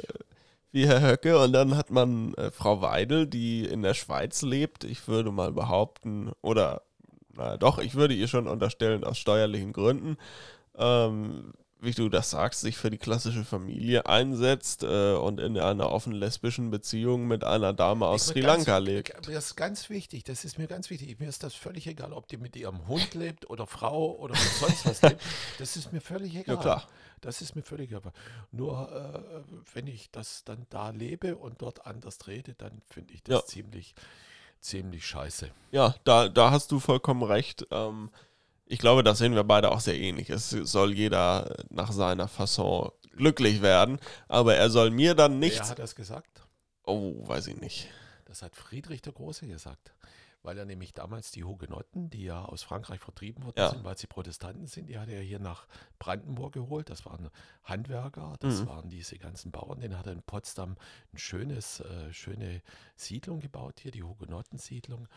wie 0.71 0.87
Herr 0.87 1.01
Höcke. 1.01 1.37
Und 1.39 1.51
dann 1.51 1.75
hat 1.75 1.91
man 1.91 2.33
äh, 2.35 2.51
Frau 2.51 2.81
Weidel, 2.81 3.27
die 3.27 3.65
in 3.65 3.81
der 3.81 3.95
Schweiz 3.95 4.43
lebt. 4.43 4.85
Ich 4.85 5.09
würde 5.09 5.31
mal 5.31 5.51
behaupten, 5.51 6.31
oder 6.41 6.83
naja, 7.33 7.57
doch, 7.57 7.79
ich 7.79 7.95
würde 7.95 8.13
ihr 8.13 8.29
schon 8.29 8.47
unterstellen, 8.47 9.03
aus 9.03 9.17
steuerlichen 9.17 9.73
Gründen, 9.73 10.17
ähm, 10.81 11.53
wie 11.83 11.91
du 11.93 12.09
das 12.09 12.29
sagst, 12.29 12.61
sich 12.61 12.77
für 12.77 12.91
die 12.91 12.99
klassische 12.99 13.43
Familie 13.43 14.05
einsetzt 14.05 14.83
äh, 14.83 15.13
und 15.13 15.39
in 15.39 15.57
einer 15.57 15.89
offen 15.91 16.11
lesbischen 16.13 16.69
Beziehung 16.69 17.27
mit 17.27 17.43
einer 17.43 17.73
Dame 17.73 18.05
aus 18.05 18.27
Sri 18.27 18.41
ganz- 18.41 18.67
Lanka 18.67 18.77
lebt. 18.77 19.13
Das 19.27 19.45
ist 19.45 19.55
ganz 19.55 19.89
wichtig, 19.89 20.23
das 20.23 20.45
ist 20.45 20.59
mir 20.59 20.67
ganz 20.67 20.91
wichtig. 20.91 21.19
Mir 21.19 21.27
ist 21.27 21.41
das 21.43 21.55
völlig 21.55 21.87
egal, 21.87 22.13
ob 22.13 22.27
die 22.27 22.37
mit 22.37 22.55
ihrem 22.55 22.87
Hund 22.87 23.15
lebt 23.15 23.49
oder 23.49 23.65
Frau 23.65 24.11
oder 24.17 24.35
sonst 24.35 24.85
was 24.85 25.01
lebt. 25.01 25.21
Das 25.57 25.75
ist 25.75 25.91
mir 25.91 26.01
völlig 26.01 26.35
egal. 26.35 26.55
Ja, 26.57 26.61
klar. 26.61 26.87
Das 27.21 27.41
ist 27.41 27.55
mir 27.55 27.63
völlig 27.63 27.89
egal. 27.91 28.13
Nur 28.51 28.91
äh, 28.91 29.53
wenn 29.73 29.87
ich 29.87 30.11
das 30.11 30.43
dann 30.43 30.67
da 30.69 30.91
lebe 30.91 31.35
und 31.35 31.63
dort 31.63 31.87
anders 31.87 32.27
rede, 32.27 32.53
dann 32.53 32.81
finde 32.91 33.13
ich 33.15 33.23
das 33.23 33.33
Ja. 33.39 33.45
ziemlich, 33.45 33.95
ziemlich 34.59 35.05
scheiße. 35.07 35.49
Ja, 35.71 35.95
da, 36.03 36.29
da 36.29 36.51
hast 36.51 36.71
du 36.71 36.79
vollkommen 36.79 37.23
recht. 37.23 37.65
Ähm, 37.71 38.11
ich 38.71 38.79
glaube, 38.79 39.03
das 39.03 39.17
sehen 39.17 39.35
wir 39.35 39.43
beide 39.43 39.71
auch 39.71 39.81
sehr 39.81 39.99
ähnlich. 39.99 40.29
Es 40.29 40.49
soll 40.49 40.93
jeder 40.93 41.57
nach 41.69 41.91
seiner 41.91 42.27
Fasson 42.27 42.91
glücklich 43.17 43.61
werden, 43.61 43.99
aber 44.29 44.55
er 44.55 44.69
soll 44.69 44.91
mir 44.91 45.13
dann 45.13 45.33
Wer 45.33 45.39
nicht. 45.49 45.61
hat 45.61 45.79
das 45.79 45.95
gesagt? 45.95 46.47
Oh, 46.85 47.27
weiß 47.27 47.47
ich 47.47 47.57
nicht. 47.59 47.89
Das 48.25 48.41
hat 48.41 48.55
Friedrich 48.55 49.01
der 49.01 49.13
Große 49.13 49.45
gesagt. 49.47 49.93
Weil 50.43 50.57
er 50.57 50.65
nämlich 50.65 50.93
damals 50.93 51.29
die 51.29 51.43
Hugenotten, 51.43 52.09
die 52.09 52.23
ja 52.23 52.43
aus 52.43 52.63
Frankreich 52.63 52.99
vertrieben 52.99 53.43
worden 53.43 53.59
Ja. 53.59 53.69
sind, 53.69 53.83
weil 53.83 53.95
sie 53.97 54.07
Protestanten 54.07 54.65
sind, 54.65 54.87
die 54.89 54.97
hat 54.97 55.07
er 55.09 55.21
hier 55.21 55.37
nach 55.37 55.67
Brandenburg 55.99 56.53
geholt. 56.53 56.89
Das 56.89 57.05
waren 57.05 57.29
Handwerker, 57.63 58.37
das 58.39 58.61
Mhm. 58.61 58.67
waren 58.67 58.89
diese 58.89 59.19
ganzen 59.19 59.51
Bauern. 59.51 59.81
Den 59.81 59.95
hat 59.99 60.07
er 60.07 60.13
in 60.13 60.23
Potsdam 60.23 60.77
eine 61.11 61.19
schönes, 61.19 61.81
äh, 61.81 62.11
schöne 62.11 62.63
Siedlung 62.95 63.39
gebaut, 63.39 63.81
hier 63.81 63.91
die 63.91 64.01
Hugenotten-Siedlung. 64.01 65.07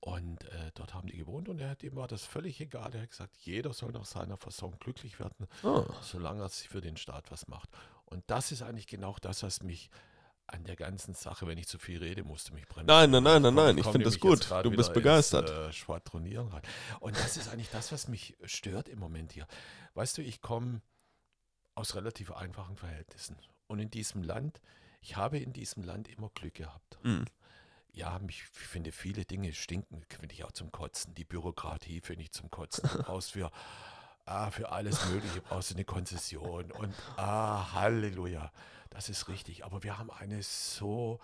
Und 0.00 0.44
äh, 0.44 0.70
dort 0.74 0.94
haben 0.94 1.08
die 1.08 1.16
gewohnt 1.16 1.48
und 1.48 1.58
er 1.58 1.70
hat, 1.70 1.82
ihm 1.82 1.96
war 1.96 2.06
das 2.06 2.24
völlig 2.24 2.60
egal. 2.60 2.94
Er 2.94 3.02
hat 3.02 3.10
gesagt, 3.10 3.34
jeder 3.38 3.72
soll 3.72 3.92
nach 3.92 4.04
seiner 4.04 4.36
Fasson 4.36 4.76
glücklich 4.78 5.18
werden, 5.18 5.48
Oh. 5.62 5.84
solange 6.02 6.42
er 6.42 6.48
sich 6.48 6.68
für 6.68 6.80
den 6.80 6.96
Staat 6.96 7.30
was 7.30 7.48
macht. 7.48 7.70
Und 8.04 8.22
das 8.28 8.52
ist 8.52 8.62
eigentlich 8.62 8.86
genau 8.86 9.16
das, 9.20 9.42
was 9.42 9.62
mich 9.62 9.90
an 10.48 10.62
der 10.64 10.76
ganzen 10.76 11.14
Sache, 11.14 11.46
wenn 11.48 11.58
ich 11.58 11.66
zu 11.66 11.78
viel 11.78 11.98
rede, 11.98 12.22
musste 12.22 12.54
mich 12.54 12.68
bremsen. 12.68 12.86
Nein, 12.86 13.10
nein, 13.10 13.22
nein, 13.24 13.42
nein, 13.42 13.54
nein. 13.54 13.78
Ich 13.78 13.86
finde 13.86 14.04
das 14.04 14.20
gut. 14.20 14.48
Du 14.62 14.70
bist 14.70 14.92
begeistert. 14.92 15.50
Ins, 15.50 15.58
äh, 15.58 15.72
Schwadronieren 15.72 16.48
rein. 16.48 16.62
Und 17.00 17.16
das 17.16 17.36
ist 17.36 17.48
eigentlich 17.48 17.70
das, 17.70 17.90
was 17.90 18.06
mich 18.06 18.36
stört 18.44 18.88
im 18.88 19.00
Moment 19.00 19.32
hier. 19.32 19.46
Weißt 19.94 20.16
du, 20.18 20.22
ich 20.22 20.40
komme 20.40 20.82
aus 21.74 21.96
relativ 21.96 22.30
einfachen 22.30 22.76
Verhältnissen. 22.76 23.36
Und 23.66 23.80
in 23.80 23.90
diesem 23.90 24.22
Land, 24.22 24.60
ich 25.00 25.16
habe 25.16 25.38
in 25.38 25.52
diesem 25.52 25.82
Land 25.82 26.06
immer 26.06 26.30
Glück 26.34 26.54
gehabt. 26.54 26.98
Mhm. 27.02 27.24
Ja, 27.96 28.18
mich, 28.18 28.42
ich 28.52 28.66
finde 28.66 28.92
viele 28.92 29.24
Dinge 29.24 29.54
stinken, 29.54 30.02
finde 30.08 30.34
ich 30.34 30.44
auch 30.44 30.52
zum 30.52 30.70
Kotzen. 30.70 31.14
Die 31.14 31.24
Bürokratie 31.24 32.02
finde 32.02 32.24
ich 32.24 32.32
zum 32.32 32.50
Kotzen. 32.50 32.88
Du 32.92 32.98
brauchst 33.02 33.32
für, 33.32 33.50
ah, 34.26 34.50
für 34.50 34.70
alles 34.70 35.02
Mögliche 35.06 35.40
brauchst 35.40 35.70
du 35.70 35.74
eine 35.76 35.86
Konzession. 35.86 36.70
Und 36.72 36.94
ah, 37.16 37.72
Halleluja, 37.72 38.52
das 38.90 39.08
ist 39.08 39.28
richtig. 39.28 39.64
Aber 39.64 39.82
wir 39.82 39.96
haben 39.96 40.10
eine 40.10 40.42
so 40.42 41.20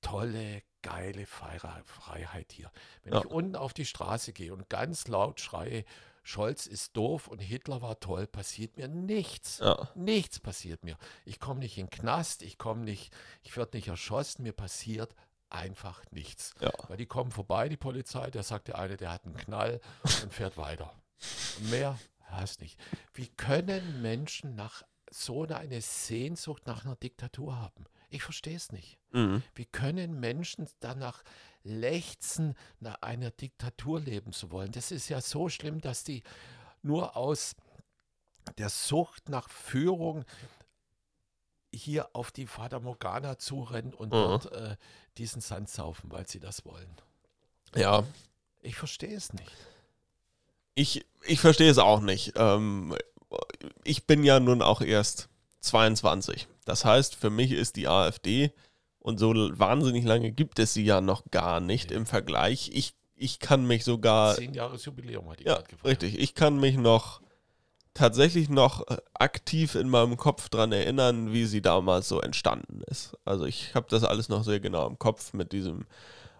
tolle, 0.00 0.62
geile 0.80 1.26
Freiheit 1.26 2.52
hier. 2.52 2.70
Wenn 3.02 3.12
Ja. 3.12 3.18
ich 3.20 3.26
unten 3.26 3.56
auf 3.56 3.74
die 3.74 3.84
Straße 3.86 4.32
gehe 4.32 4.54
und 4.54 4.70
ganz 4.70 5.06
laut 5.08 5.38
schreie, 5.40 5.84
Scholz 6.22 6.66
ist 6.66 6.96
doof 6.96 7.28
und 7.28 7.40
Hitler 7.40 7.82
war 7.82 8.00
toll, 8.00 8.26
passiert 8.26 8.78
mir 8.78 8.88
nichts. 8.88 9.58
Ja. 9.58 9.90
Nichts 9.94 10.40
passiert 10.40 10.82
mir. 10.82 10.96
Ich 11.26 11.38
komme 11.38 11.60
nicht 11.60 11.76
in 11.76 11.86
den 11.86 11.90
Knast, 11.90 12.40
ich 12.40 12.56
komme 12.56 12.84
nicht, 12.84 13.12
ich 13.42 13.54
werde 13.58 13.76
nicht 13.76 13.88
erschossen, 13.88 14.44
mir 14.44 14.54
passiert 14.54 15.14
einfach 15.54 16.02
nichts. 16.10 16.54
Ja. 16.60 16.72
Weil 16.88 16.96
die 16.96 17.06
kommen 17.06 17.30
vorbei, 17.30 17.68
die 17.68 17.76
Polizei, 17.76 18.30
der 18.30 18.42
sagt 18.42 18.68
der 18.68 18.78
eine, 18.78 18.96
der 18.96 19.12
hat 19.12 19.24
einen 19.24 19.36
Knall 19.36 19.80
und 20.22 20.32
fährt 20.32 20.56
weiter. 20.56 20.92
Mehr 21.70 21.98
hast 22.26 22.60
nicht. 22.60 22.78
Wie 23.12 23.28
können 23.28 24.02
Menschen 24.02 24.54
nach 24.54 24.82
so 25.10 25.44
einer 25.44 25.58
eine 25.58 25.80
Sehnsucht 25.80 26.66
nach 26.66 26.84
einer 26.84 26.96
Diktatur 26.96 27.56
haben? 27.56 27.84
Ich 28.10 28.22
verstehe 28.22 28.56
es 28.56 28.70
nicht. 28.72 28.98
Mhm. 29.10 29.42
Wie 29.54 29.66
können 29.66 30.20
Menschen 30.20 30.68
danach 30.80 31.22
lechzen, 31.62 32.54
nach 32.80 33.02
einer 33.02 33.30
Diktatur 33.30 34.00
leben 34.00 34.32
zu 34.32 34.50
wollen? 34.50 34.72
Das 34.72 34.90
ist 34.90 35.08
ja 35.08 35.20
so 35.20 35.48
schlimm, 35.48 35.80
dass 35.80 36.04
die 36.04 36.22
nur 36.82 37.16
aus 37.16 37.56
der 38.58 38.68
Sucht 38.68 39.28
nach 39.28 39.48
Führung 39.48 40.24
hier 41.74 42.08
auf 42.14 42.30
die 42.30 42.46
Fata 42.46 42.78
Morgana 42.80 43.38
zurennen 43.38 43.92
und 43.94 44.08
Mhm. 44.08 44.10
dort 44.12 44.52
äh, 44.52 44.76
diesen 45.18 45.40
Sand 45.40 45.68
saufen, 45.68 46.10
weil 46.10 46.26
sie 46.28 46.40
das 46.40 46.64
wollen. 46.64 46.88
Ja, 47.74 48.04
Ich 48.62 48.76
verstehe 48.76 49.14
es 49.16 49.32
nicht. 49.32 49.50
ich, 50.74 51.04
ich 51.26 51.40
verstehe 51.40 51.70
es 51.70 51.78
auch 51.78 52.00
nicht. 52.00 52.32
Ähm, 52.36 52.94
ich 53.84 54.06
bin 54.06 54.24
ja 54.24 54.40
nun 54.40 54.62
auch 54.62 54.80
erst 54.80 55.28
22. 55.60 56.46
Das 56.64 56.84
heißt, 56.84 57.14
für 57.14 57.30
mich 57.30 57.50
ist 57.52 57.76
die 57.76 57.88
AfD 57.88 58.52
und 59.00 59.18
so 59.18 59.34
wahnsinnig 59.34 60.04
lange 60.04 60.30
gibt 60.32 60.58
es 60.58 60.72
sie 60.74 60.84
ja 60.84 61.00
noch 61.00 61.24
gar 61.30 61.60
nicht 61.60 61.90
im 61.90 62.06
Vergleich. 62.06 62.70
Ich, 62.72 62.94
ich 63.16 63.38
kann 63.38 63.66
mich 63.66 63.84
sogar. 63.84 64.34
Zehn 64.34 64.54
Jahres 64.54 64.84
Jubiläum 64.84 65.28
hat 65.30 65.40
die 65.40 65.44
Ja, 65.44 65.62
richtig. 65.84 66.18
Ich 66.18 66.34
kann 66.34 66.58
mich 66.58 66.76
noch 66.76 67.20
tatsächlich 67.94 68.48
noch 68.48 68.86
äh, 68.88 68.96
aktiv 69.14 69.76
in 69.76 69.88
meinem 69.88 70.16
Kopf 70.16 70.48
dran 70.48 70.72
erinnern, 70.72 71.32
wie 71.32 71.46
sie 71.46 71.62
damals 71.62 72.08
so 72.08 72.20
entstanden 72.20 72.82
ist. 72.90 73.16
Also 73.24 73.46
ich 73.46 73.74
habe 73.74 73.86
das 73.88 74.04
alles 74.04 74.28
noch 74.28 74.44
sehr 74.44 74.60
genau 74.60 74.86
im 74.86 74.98
Kopf 74.98 75.32
mit 75.32 75.52
diesem 75.52 75.86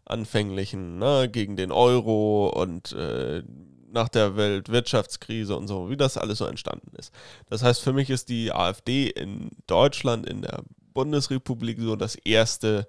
anfänglichen, 0.05 0.99
ne, 0.99 1.29
gegen 1.31 1.57
den 1.57 1.73
Euro 1.73 2.49
und 2.49 2.93
äh, 2.93 3.43
nach 3.91 4.09
der 4.09 4.37
Weltwirtschaftskrise 4.37 5.57
und 5.57 5.69
so, 5.69 5.89
wie 5.89 5.97
das 5.97 6.19
alles 6.19 6.39
so 6.39 6.47
entstanden 6.47 6.93
ist. 6.97 7.15
Das 7.49 7.63
heißt, 7.63 7.81
für 7.81 7.93
mich 7.93 8.11
ist 8.11 8.29
die 8.29 8.53
AfD 8.53 9.09
in 9.09 9.51
Deutschland, 9.67 10.27
in 10.27 10.43
der 10.43 10.65
Bundesrepublik 10.93 11.81
so 11.81 11.95
das 11.97 12.17
erste, 12.17 12.89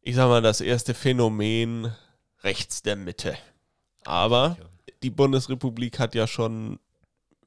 ich 0.00 0.16
sag 0.16 0.28
mal, 0.28 0.42
das 0.42 0.62
erste 0.62 0.94
Phänomen 0.94 1.92
rechts 2.42 2.82
der 2.82 2.96
Mitte. 2.96 3.36
Aber 4.04 4.56
die 5.02 5.10
Bundesrepublik 5.10 5.98
hat 5.98 6.14
ja 6.14 6.26
schon 6.26 6.78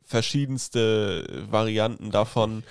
verschiedenste 0.06 1.48
Varianten 1.50 2.12
davon 2.12 2.64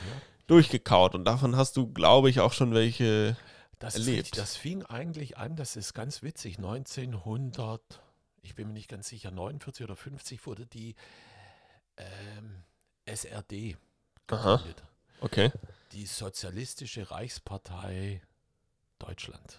durchgekaut 0.47 1.15
und 1.15 1.25
davon 1.25 1.57
hast 1.57 1.77
du, 1.77 1.93
glaube 1.93 2.31
ich, 2.31 2.41
auch 2.41 2.53
schon 2.53 2.75
welche. 2.75 3.37
Das, 3.79 3.97
erlebt. 3.97 4.39
das 4.39 4.55
fing 4.55 4.85
eigentlich 4.85 5.39
an, 5.39 5.57
das 5.57 5.75
ist 5.75 5.93
ganz 5.93 6.23
witzig, 6.23 6.59
1900, 6.59 8.01
ich 8.43 8.55
bin 8.55 8.69
mir 8.69 8.75
nicht 8.75 8.89
ganz 8.89 9.09
sicher, 9.09 9.33
49 9.33 9.83
oder 9.83 9.97
50 9.97 10.47
wurde 10.47 10.67
die 10.67 10.95
ähm, 11.97 12.63
SRD 13.07 13.77
Aha. 14.29 14.57
gegründet. 14.57 14.85
Okay. 15.21 15.51
Die 15.91 16.07
Sozialistische 16.07 17.11
Reichspartei 17.11 18.23
Deutschland. 19.01 19.59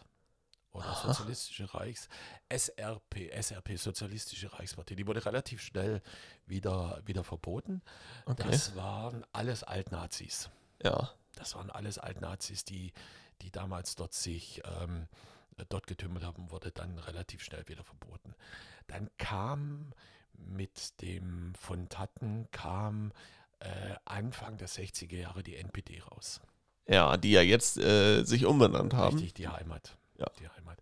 Oder 0.74 0.88
Aha. 0.88 1.08
Sozialistische 1.08 1.74
Reichs, 1.74 2.10
SRP, 2.50 3.30
SRP, 3.32 3.78
Sozialistische 3.78 4.52
Reichspartei. 4.54 4.96
Die 4.96 5.06
wurde 5.06 5.26
relativ 5.26 5.62
schnell 5.62 6.02
wieder, 6.48 7.02
wieder 7.06 7.24
verboten. 7.24 7.82
Okay. 8.26 8.48
Das 8.50 8.76
waren 8.76 9.24
alles 9.32 9.64
Altnazis. 9.64 10.50
ja. 10.84 11.12
Das 11.36 11.56
waren 11.56 11.72
alles 11.72 11.98
Altnazis, 11.98 12.64
die, 12.64 12.94
die 13.42 13.50
damals 13.50 13.96
dort 13.96 14.14
sich 14.14 14.62
ähm, 14.66 15.08
dort 15.70 15.88
getümmelt 15.88 16.24
haben, 16.24 16.52
wurde 16.52 16.72
dann 16.72 17.00
relativ 17.00 17.44
schnell 17.44 17.68
wieder 17.68 17.84
verboten. 17.84 18.36
Dann 18.86 19.10
kam 19.18 19.94
mit 20.34 21.02
dem 21.02 21.54
von 21.56 21.90
Tatten 21.90 22.48
kam 22.52 23.12
äh, 23.60 23.96
Anfang 24.06 24.58
der 24.58 24.68
60er 24.68 25.16
Jahre 25.16 25.44
die 25.44 25.56
NPD 25.56 26.02
raus. 26.02 26.42
Ja, 26.88 27.18
die 27.18 27.32
ja 27.32 27.42
jetzt 27.42 27.78
äh, 27.78 28.24
sich 28.24 28.46
umbenannt 28.46 28.94
haben. 28.94 29.16
Richtig, 29.16 29.34
die 29.34 29.48
Heimat. 29.48 29.98
Ja. 30.24 30.32
Die 30.40 30.50
Heimat. 30.50 30.80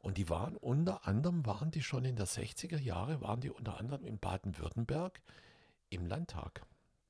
Und 0.00 0.18
die 0.18 0.28
waren 0.28 0.56
unter 0.56 1.06
anderem, 1.06 1.46
waren 1.46 1.70
die 1.70 1.82
schon 1.82 2.04
in 2.04 2.16
der 2.16 2.26
60er 2.26 2.78
Jahre, 2.78 3.20
waren 3.20 3.40
die 3.40 3.50
unter 3.50 3.78
anderem 3.78 4.04
in 4.04 4.18
Baden-Württemberg 4.18 5.20
im 5.90 6.06
Landtag. 6.06 6.62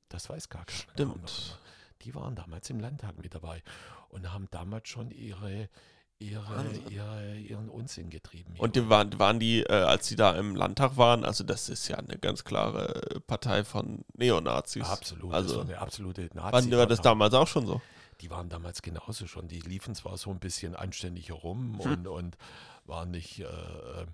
Das 0.09 0.29
weiß 0.29 0.51
gar 0.51 0.67
keiner. 0.67 0.93
Stimmt. 0.93 1.59
Die 2.03 2.15
waren 2.15 2.35
damals 2.35 2.69
im 2.69 2.81
Landtag 2.81 3.17
mit 3.17 3.35
dabei 3.35 3.63
und 4.11 4.31
haben 4.33 4.49
damals 4.51 4.89
schon 4.89 5.11
ihre, 5.11 5.71
ihre, 6.19 6.67
ihre, 6.91 7.37
ihren 7.37 7.69
Unsinn 7.71 8.11
getrieben. 8.11 8.55
Und 8.59 8.77
die 8.77 8.89
waren, 8.91 9.19
waren 9.19 9.41
die, 9.41 9.61
äh, 9.61 9.73
als 9.73 10.09
sie 10.09 10.17
da 10.17 10.37
im 10.37 10.55
Landtag 10.55 10.97
waren, 10.99 11.25
also 11.25 11.45
das 11.45 11.71
ist 11.71 11.89
ja 11.89 11.97
eine 11.97 12.19
ganz 12.19 12.45
klare 12.45 13.21
Partei 13.27 13.65
von 13.65 14.05
Neonazis. 14.15 14.89
Absolut, 14.89 15.33
Also, 15.33 15.61
eine 15.61 15.79
absolute 15.79 16.29
Wann 16.35 16.53
nazi 16.53 16.71
war 16.73 16.87
das 16.87 17.01
damals 17.01 17.33
auch 17.33 17.49
schon 17.49 17.67
so? 17.67 17.81
Die 18.23 18.31
waren 18.31 18.49
damals 18.49 18.81
genauso 18.83 19.27
schon. 19.27 19.49
Die 19.49 19.59
liefen 19.61 19.97
zwar 19.97 20.17
so 20.17 20.31
ein 20.31 20.39
bisschen 20.39 20.77
anständig 20.77 21.29
herum 21.29 21.81
und, 21.81 22.07
und 22.07 22.39
waren 22.87 23.11
nicht, 23.11 23.41
äh, 23.41 23.45
äh, 23.45 24.07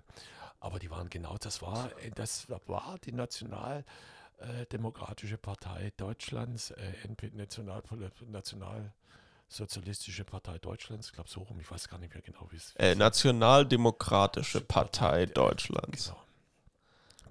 aber 0.59 0.79
die 0.79 0.89
waren 0.89 1.09
genau, 1.09 1.37
das 1.37 1.61
war, 1.61 1.91
äh, 2.03 2.09
das 2.15 2.47
war 2.65 2.97
die 3.05 3.11
Nationaldemokratische 3.11 5.37
Partei 5.37 5.93
Deutschlands, 5.95 6.71
äh, 6.71 6.93
NP, 7.07 7.29
National, 7.35 7.83
Nationalsozialistische 8.27 10.23
Partei 10.25 10.57
Deutschlands, 10.57 11.05
ich 11.07 11.13
glaube 11.13 11.29
so 11.29 11.41
rum, 11.41 11.59
ich 11.59 11.69
weiß 11.69 11.87
gar 11.87 11.99
nicht 11.99 12.11
mehr 12.13 12.23
genau, 12.23 12.47
wie 12.49 12.57
es 12.57 12.73
Äh, 12.77 12.95
Nationaldemokratische 12.95 14.61
Partei 14.61 15.21
äh, 15.23 15.27
Deutschlands. 15.27 16.07
Genau. 16.07 16.19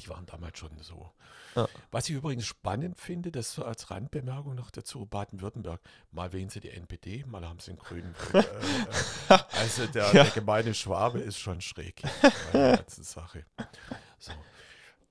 Die 0.01 0.09
waren 0.09 0.27
damals 0.27 0.59
schon 0.59 0.77
so. 0.81 1.11
Ja. 1.55 1.69
Was 1.91 2.09
ich 2.09 2.15
übrigens 2.15 2.47
spannend 2.47 2.99
finde, 2.99 3.33
das 3.33 3.53
so 3.53 3.65
als 3.65 3.91
Randbemerkung 3.91 4.55
noch 4.55 4.71
dazu, 4.71 5.07
Baden-Württemberg, 5.07 5.81
mal 6.11 6.33
wählen 6.33 6.49
sie 6.51 6.61
die 6.61 6.71
NPD, 6.71 7.25
mal 7.27 7.47
haben 7.47 7.59
sie 7.59 7.73
einen 7.73 7.79
Grünen. 7.79 8.15
also 9.29 9.87
der, 9.87 10.05
Ja. 10.07 10.13
der 10.25 10.31
gemeine 10.31 10.75
Schwabe 10.75 11.21
ist 11.21 11.39
schon 11.39 11.61
schräg 11.61 12.03
bei 12.03 12.31
der 12.53 12.77
ganzen 12.79 13.05
Sache. 13.05 13.45
So. 14.19 14.33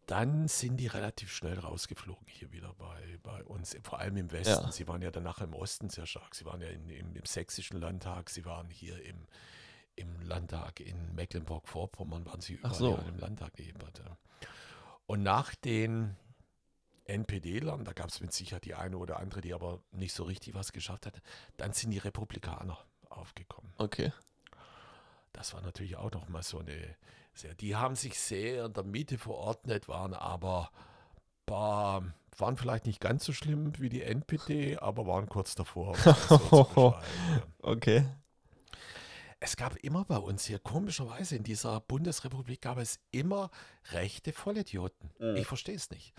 Dann 0.05 0.47
sind 0.47 0.77
die 0.77 0.87
relativ 0.87 1.33
schnell 1.33 1.59
rausgeflogen 1.59 2.27
hier 2.27 2.51
wieder 2.53 2.73
bei, 2.75 3.19
bei 3.23 3.43
uns, 3.43 3.75
vor 3.83 3.99
allem 3.99 4.15
im 4.15 4.31
Westen. 4.31 4.63
Ja. 4.65 4.71
Sie 4.71 4.87
waren 4.87 5.01
ja 5.01 5.11
danach 5.11 5.41
im 5.41 5.53
Osten 5.53 5.89
sehr 5.89 6.05
stark. 6.05 6.33
Sie 6.33 6.45
waren 6.45 6.61
ja 6.61 6.69
in, 6.69 6.87
im, 6.89 7.13
im 7.13 7.25
sächsischen 7.25 7.81
Landtag, 7.81 8.29
sie 8.29 8.45
waren 8.45 8.69
hier 8.69 9.03
im, 9.03 9.27
im 9.97 10.21
Landtag 10.21 10.79
in 10.79 11.13
Mecklenburg-Vorpommern, 11.15 12.25
waren 12.25 12.39
sie 12.39 12.53
überall 12.53 12.73
so. 12.73 13.03
im 13.05 13.17
Landtag 13.17 13.59
jeweils. 13.59 13.99
Und 15.07 15.23
nach 15.23 15.55
den 15.55 16.15
NPD-Lern, 17.05 17.85
da 17.85 17.93
gab 17.93 18.09
es 18.09 18.19
mit 18.21 18.33
Sicherheit 18.33 18.65
die 18.65 18.75
eine 18.75 18.97
oder 18.97 19.19
andere, 19.19 19.41
die 19.41 19.53
aber 19.53 19.79
nicht 19.91 20.13
so 20.13 20.23
richtig 20.23 20.53
was 20.53 20.73
geschafft 20.73 21.05
hat, 21.05 21.21
dann 21.55 21.73
sind 21.73 21.91
die 21.91 21.97
Republikaner 21.97 22.77
aufgekommen. 23.09 23.73
Okay. 23.77 24.11
Das 25.33 25.53
war 25.53 25.61
natürlich 25.61 25.95
auch 25.95 26.11
noch 26.11 26.27
mal 26.27 26.43
so 26.43 26.59
eine 26.59 26.95
sehr, 27.33 27.53
die 27.55 27.75
haben 27.75 27.95
sich 27.95 28.19
sehr 28.19 28.65
in 28.65 28.73
der 28.73 28.83
Mitte 28.83 29.17
verordnet, 29.17 29.87
waren 29.87 30.13
aber 30.13 30.71
paar, 31.45 32.03
waren 32.37 32.57
vielleicht 32.57 32.85
nicht 32.85 32.99
ganz 32.99 33.25
so 33.25 33.33
schlimm 33.33 33.73
wie 33.79 33.89
die 33.89 34.03
NPD, 34.03 34.77
aber 34.77 35.07
waren 35.07 35.27
kurz 35.29 35.55
davor. 35.55 35.95
um 36.29 36.39
so. 36.75 36.95
Okay. 37.61 38.05
Es 39.39 39.55
gab 39.55 39.75
immer 39.83 40.03
bei 40.05 40.17
uns 40.17 40.45
hier, 40.45 40.59
komischerweise 40.59 41.35
in 41.35 41.43
dieser 41.43 41.79
Bundesrepublik 41.81 42.61
gab 42.61 42.77
es 42.79 42.99
immer 43.11 43.51
rechte 43.91 44.33
Vollidioten. 44.33 45.11
Mhm. 45.19 45.35
Ich 45.37 45.45
verstehe 45.45 45.75
es 45.75 45.91
nicht. 45.91 46.13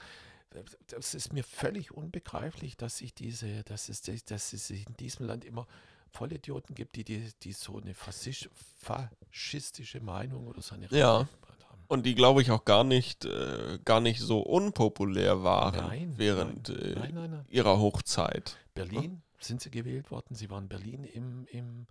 Das 0.87 1.15
ist 1.15 1.33
mir 1.33 1.45
völlig 1.45 1.93
unbegreiflich, 1.93 2.77
dass 2.77 2.99
sich 2.99 3.15
diese, 3.15 3.65
dass 3.65 3.89
es, 3.89 4.03
dass 4.03 4.53
es 4.53 4.71
in 4.71 4.97
diesem 4.99 5.27
Land 5.27 5.45
immer 5.45 5.67
Vollidioten 6.11 6.75
gibt, 6.75 6.97
die, 6.97 7.05
die, 7.05 7.31
die 7.43 7.53
so 7.53 7.79
eine 7.79 7.93
faschisch, 7.93 8.49
faschistische 8.79 10.01
Meinung 10.01 10.47
oder 10.47 10.63
so 10.63 10.75
eine 10.75 10.87
Ja. 10.91 11.19
Richtung 11.19 11.39
haben. 11.69 11.85
Und 11.89 12.07
die, 12.07 12.15
glaube 12.15 12.43
ich, 12.43 12.51
auch 12.51 12.65
gar 12.65 12.85
nicht, 12.85 13.25
äh, 13.25 13.79
gar 13.85 14.01
nicht 14.01 14.21
so 14.21 14.41
unpopulär 14.41 15.43
waren 15.43 15.87
Nein, 15.87 16.15
während 16.17 16.69
nein, 16.69 16.79
äh, 16.79 17.13
nein, 17.13 17.45
ihrer 17.49 17.79
Hochzeit. 17.79 18.57
Berlin 18.75 19.23
sind 19.41 19.61
sie 19.61 19.71
gewählt 19.71 20.11
worden. 20.11 20.35
Sie 20.35 20.51
waren 20.51 20.65
in 20.65 20.69
Berlin 20.69 21.05
im, 21.05 21.47
im, 21.47 21.87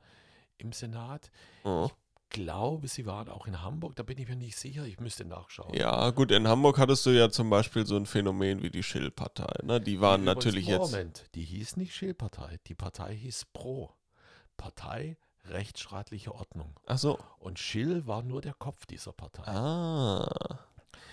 im 0.58 0.72
Senat. 0.72 1.32
Oh. 1.64 1.90
Glaube, 2.30 2.90
sie 2.90 3.06
waren 3.06 3.30
auch 3.30 3.48
in 3.48 3.62
Hamburg. 3.62 3.96
Da 3.96 4.04
bin 4.04 4.18
ich 4.18 4.28
mir 4.28 4.36
nicht 4.36 4.58
sicher. 4.58 4.84
Ich 4.84 5.00
müsste 5.00 5.24
nachschauen. 5.24 5.74
Ja, 5.74 6.10
gut, 6.10 6.32
in 6.32 6.48
Hamburg 6.48 6.78
hattest 6.78 7.06
du 7.06 7.12
ja 7.12 7.30
zum 7.30 7.50
Beispiel 7.50 7.86
so 7.86 7.96
ein 7.96 8.06
Phänomen 8.06 8.62
wie 8.62 8.70
die 8.70 8.84
Schill-Partei. 8.84 9.64
Ne? 9.64 9.80
Die 9.80 10.02
waren 10.02 10.22
Die 10.22 10.26
natürlich 10.26 10.68
übrigens, 10.68 10.92
jetzt. 10.92 10.92
Moment, 10.92 11.26
die 11.36 11.46
hieß 11.46 11.78
nicht 11.78 11.96
Schill-Partei. 11.96 12.60
Die 12.68 12.76
Partei 12.76 13.16
hieß 13.16 13.46
Pro. 13.54 13.94
Partei 14.58 15.18
rechtsstaatliche 15.46 16.36
Ordnung. 16.36 16.76
Ach 16.86 16.98
so. 16.98 17.18
Und 17.40 17.60
Schill 17.60 18.06
war 18.08 18.24
nur 18.24 18.42
der 18.42 18.54
Kopf 18.54 18.86
dieser 18.86 19.14
Partei. 19.14 19.44
Ah. 19.46 20.60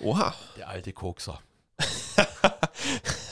Oha. 0.01 0.35
Der 0.57 0.69
alte 0.69 0.93
Kokser. 0.93 1.41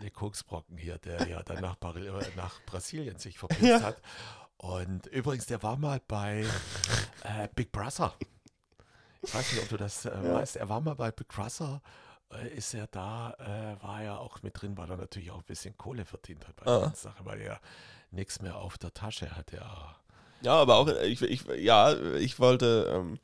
der 0.00 0.02
alte 0.04 0.10
Koksbrocken 0.14 0.76
hier, 0.78 0.98
der 0.98 1.28
ja 1.28 1.42
dann 1.42 1.60
nach, 1.60 1.76
Pari- 1.78 2.06
äh, 2.06 2.36
nach 2.36 2.60
Brasilien 2.66 3.18
sich 3.18 3.38
verpisst 3.38 3.62
Ja. 3.62 3.80
hat. 3.82 3.96
Und 4.58 5.06
übrigens, 5.06 5.46
der 5.46 5.62
war 5.62 5.76
mal 5.76 6.00
bei 6.06 6.44
äh, 7.24 7.48
Big 7.54 7.72
Brother. 7.72 8.14
Ich 9.22 9.34
weiß 9.34 9.52
nicht, 9.52 9.62
ob 9.62 9.68
du 9.68 9.76
das 9.76 10.04
äh, 10.06 10.32
weißt. 10.34 10.56
Er 10.56 10.68
war 10.68 10.80
mal 10.80 10.94
bei 10.94 11.10
Big 11.10 11.28
Brother. 11.28 11.82
Äh, 12.32 12.48
ist 12.56 12.74
er 12.74 12.86
da, 12.88 13.32
äh, 13.38 13.82
war 13.82 14.02
er 14.02 14.20
auch 14.20 14.42
mit 14.42 14.60
drin, 14.60 14.76
weil 14.76 14.90
er 14.90 14.96
natürlich 14.96 15.30
auch 15.30 15.38
ein 15.38 15.44
bisschen 15.44 15.76
Kohle 15.76 16.04
verdient 16.04 16.46
hat 16.48 16.56
bei 16.56 16.66
Ah. 16.66 16.70
der 16.78 16.80
ganzen 16.88 17.02
Sache, 17.02 17.24
weil 17.24 17.40
er 17.40 17.60
nichts 18.10 18.40
mehr 18.40 18.56
auf 18.56 18.78
der 18.78 18.92
Tasche 18.94 19.34
hatte. 19.36 19.56
Ja. 19.56 19.96
Ja, 20.42 20.54
aber 20.54 20.76
auch, 20.76 20.88
ich, 20.88 21.22
ich, 21.22 21.44
ja, 21.58 21.94
ich 22.16 22.38
wollte 22.38 22.92
ähm, 22.94 23.18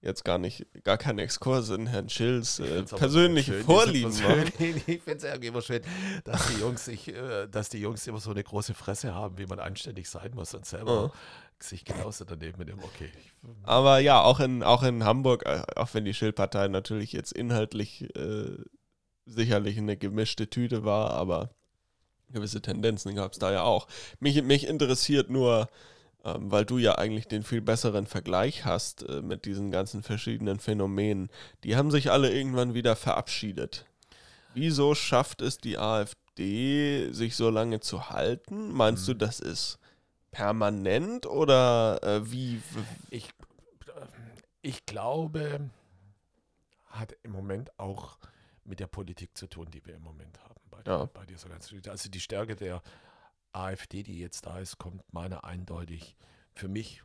jetzt 0.00 0.24
gar 0.24 0.38
nicht, 0.38 0.66
gar 0.84 0.96
keinen 0.96 1.18
Exkurs 1.18 1.70
in 1.70 1.86
Herrn 1.86 2.08
Schills 2.08 2.60
äh, 2.60 2.82
persönliche 2.84 3.52
schön, 3.52 3.64
Vorlieben 3.64 4.12
machen. 4.22 4.52
Ich 4.86 5.02
finde 5.02 5.18
es 5.18 5.24
irgendwie 5.24 5.48
immer 5.48 5.62
schön, 5.62 5.82
dass 6.24 6.46
die, 6.48 6.60
Jungs 6.60 6.84
sich, 6.84 7.08
äh, 7.08 7.46
dass 7.48 7.68
die 7.68 7.78
Jungs 7.78 8.06
immer 8.06 8.20
so 8.20 8.30
eine 8.30 8.42
große 8.42 8.74
Fresse 8.74 9.14
haben, 9.14 9.38
wie 9.38 9.46
man 9.46 9.58
anständig 9.58 10.08
sein 10.08 10.32
muss 10.34 10.54
und 10.54 10.66
selber 10.66 11.12
sich 11.60 11.84
genauso 11.84 12.24
daneben 12.24 12.64
nehmen. 12.64 12.80
Okay. 12.82 13.10
Aber 13.64 13.98
ja, 13.98 14.22
auch 14.22 14.38
in, 14.38 14.62
auch 14.62 14.84
in 14.84 15.04
Hamburg, 15.04 15.44
äh, 15.46 15.62
auch 15.74 15.92
wenn 15.94 16.04
die 16.04 16.14
Schill-Partei 16.14 16.68
natürlich 16.68 17.12
jetzt 17.12 17.32
inhaltlich 17.32 18.14
äh, 18.16 18.56
sicherlich 19.26 19.78
eine 19.78 19.96
gemischte 19.96 20.48
Tüte 20.48 20.84
war, 20.84 21.10
aber 21.10 21.50
gewisse 22.30 22.62
Tendenzen 22.62 23.14
gab 23.14 23.32
es 23.32 23.38
da 23.38 23.52
ja 23.52 23.62
auch. 23.62 23.88
Mich, 24.20 24.42
mich 24.42 24.66
interessiert 24.66 25.30
nur, 25.30 25.68
weil 26.38 26.64
du 26.64 26.78
ja 26.78 26.98
eigentlich 26.98 27.28
den 27.28 27.42
viel 27.42 27.60
besseren 27.60 28.06
Vergleich 28.06 28.64
hast 28.64 29.02
äh, 29.02 29.22
mit 29.22 29.44
diesen 29.44 29.70
ganzen 29.70 30.02
verschiedenen 30.02 30.58
Phänomenen. 30.58 31.30
Die 31.64 31.76
haben 31.76 31.90
sich 31.90 32.10
alle 32.10 32.32
irgendwann 32.32 32.74
wieder 32.74 32.96
verabschiedet. 32.96 33.86
Wieso 34.54 34.94
schafft 34.94 35.42
es 35.42 35.58
die 35.58 35.78
AfD, 35.78 37.12
sich 37.12 37.36
so 37.36 37.50
lange 37.50 37.80
zu 37.80 38.10
halten? 38.10 38.72
Meinst 38.72 39.04
mhm. 39.04 39.12
du, 39.12 39.18
das 39.18 39.40
ist 39.40 39.78
permanent 40.30 41.26
oder 41.26 42.02
äh, 42.02 42.30
wie? 42.30 42.60
Ich, 43.10 43.28
ich 44.62 44.86
glaube, 44.86 45.70
hat 46.88 47.16
im 47.22 47.32
Moment 47.32 47.78
auch 47.78 48.18
mit 48.64 48.80
der 48.80 48.86
Politik 48.86 49.36
zu 49.36 49.46
tun, 49.46 49.70
die 49.70 49.84
wir 49.86 49.94
im 49.94 50.02
Moment 50.02 50.38
haben. 50.40 50.54
Bei, 50.70 50.82
ja. 50.84 51.06
bei 51.06 51.24
dieser 51.26 51.48
ganzen 51.48 51.80
Also 51.88 52.10
die 52.10 52.20
Stärke 52.20 52.54
der 52.54 52.82
AfD, 53.52 54.02
die 54.02 54.18
jetzt 54.18 54.46
da 54.46 54.58
ist, 54.58 54.78
kommt 54.78 55.02
meiner 55.12 55.44
eindeutig 55.44 56.16
für 56.54 56.68
mich, 56.68 57.02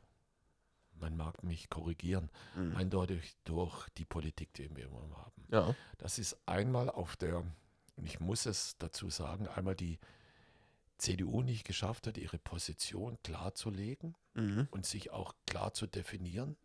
man 0.99 1.15
mag 1.15 1.43
mich 1.43 1.69
korrigieren, 1.69 2.29
mhm. 2.55 2.75
eindeutig 2.75 3.35
durch 3.43 3.89
die 3.97 4.05
Politik, 4.05 4.53
die 4.53 4.75
wir 4.75 4.85
immer 4.85 5.17
haben. 5.17 5.47
Ja. 5.49 5.75
Das 5.97 6.19
ist 6.19 6.37
einmal 6.45 6.89
auf 6.89 7.15
der, 7.15 7.39
und 7.95 8.05
ich 8.05 8.19
muss 8.19 8.45
es 8.45 8.77
dazu 8.77 9.09
sagen, 9.09 9.47
einmal 9.47 9.75
die 9.75 9.99
CDU 10.97 11.41
nicht 11.41 11.65
geschafft 11.65 12.07
hat, 12.07 12.17
ihre 12.17 12.37
Position 12.37 13.17
klarzulegen 13.23 14.15
mhm. 14.33 14.67
und 14.71 14.85
sich 14.85 15.11
auch 15.11 15.33
klar 15.45 15.73
zu 15.73 15.87
definieren 15.87 16.55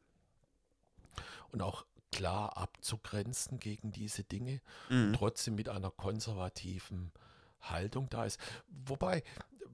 und 1.51 1.63
auch 1.63 1.85
klar 2.13 2.57
abzugrenzen 2.57 3.59
gegen 3.59 3.93
diese 3.93 4.25
Dinge 4.25 4.61
mhm. 4.89 5.13
trotzdem 5.15 5.55
mit 5.57 5.69
einer 5.69 5.91
konservativen 5.91 7.13
Haltung 7.61 8.09
da 8.09 8.25
ist. 8.25 8.41
Wobei, 8.69 9.23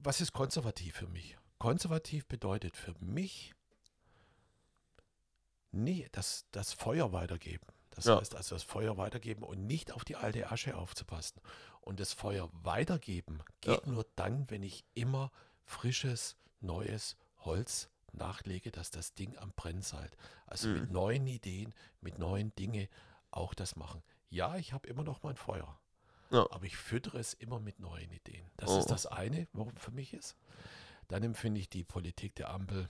was 0.05 0.21
ist 0.21 0.33
konservativ 0.33 0.95
für 0.95 1.07
mich? 1.07 1.37
Konservativ 1.57 2.25
bedeutet 2.27 2.77
für 2.77 2.93
mich 2.99 3.53
nie 5.71 6.07
das, 6.11 6.45
das 6.51 6.73
Feuer 6.73 7.11
weitergeben. 7.11 7.65
Das 7.91 8.05
ja. 8.05 8.19
heißt 8.19 8.35
also 8.35 8.55
das 8.55 8.63
Feuer 8.63 8.97
weitergeben 8.97 9.43
und 9.43 9.65
nicht 9.65 9.93
auf 9.93 10.03
die 10.03 10.15
alte 10.15 10.51
Asche 10.51 10.75
aufzupassen. 10.75 11.41
Und 11.81 11.99
das 11.99 12.13
Feuer 12.13 12.49
weitergeben 12.51 13.39
geht 13.61 13.85
ja. 13.85 13.91
nur 13.91 14.05
dann, 14.15 14.49
wenn 14.49 14.63
ich 14.63 14.85
immer 14.93 15.31
frisches, 15.63 16.35
neues 16.59 17.15
Holz 17.39 17.89
nachlege, 18.11 18.71
dass 18.71 18.91
das 18.91 19.13
Ding 19.13 19.37
am 19.37 19.51
Brennen 19.53 19.81
seid. 19.81 20.17
Also 20.45 20.67
mhm. 20.67 20.81
mit 20.81 20.91
neuen 20.91 21.27
Ideen, 21.27 21.73
mit 22.01 22.19
neuen 22.19 22.53
Dingen 22.55 22.87
auch 23.31 23.53
das 23.53 23.75
machen. 23.75 24.03
Ja, 24.29 24.55
ich 24.57 24.73
habe 24.73 24.87
immer 24.87 25.03
noch 25.03 25.23
mein 25.23 25.35
Feuer. 25.35 25.79
Ja. 26.31 26.47
Aber 26.51 26.65
ich 26.65 26.77
füttere 26.77 27.19
es 27.19 27.33
immer 27.33 27.59
mit 27.59 27.79
neuen 27.79 28.11
Ideen. 28.11 28.49
Das 28.57 28.69
oh. 28.69 28.79
ist 28.79 28.87
das 28.87 29.05
eine, 29.05 29.47
warum 29.53 29.75
für 29.77 29.91
mich 29.91 30.13
ist. 30.13 30.35
Dann 31.07 31.23
empfinde 31.23 31.59
ich 31.59 31.69
die 31.69 31.83
Politik 31.83 32.35
der 32.35 32.49
Ampel, 32.49 32.89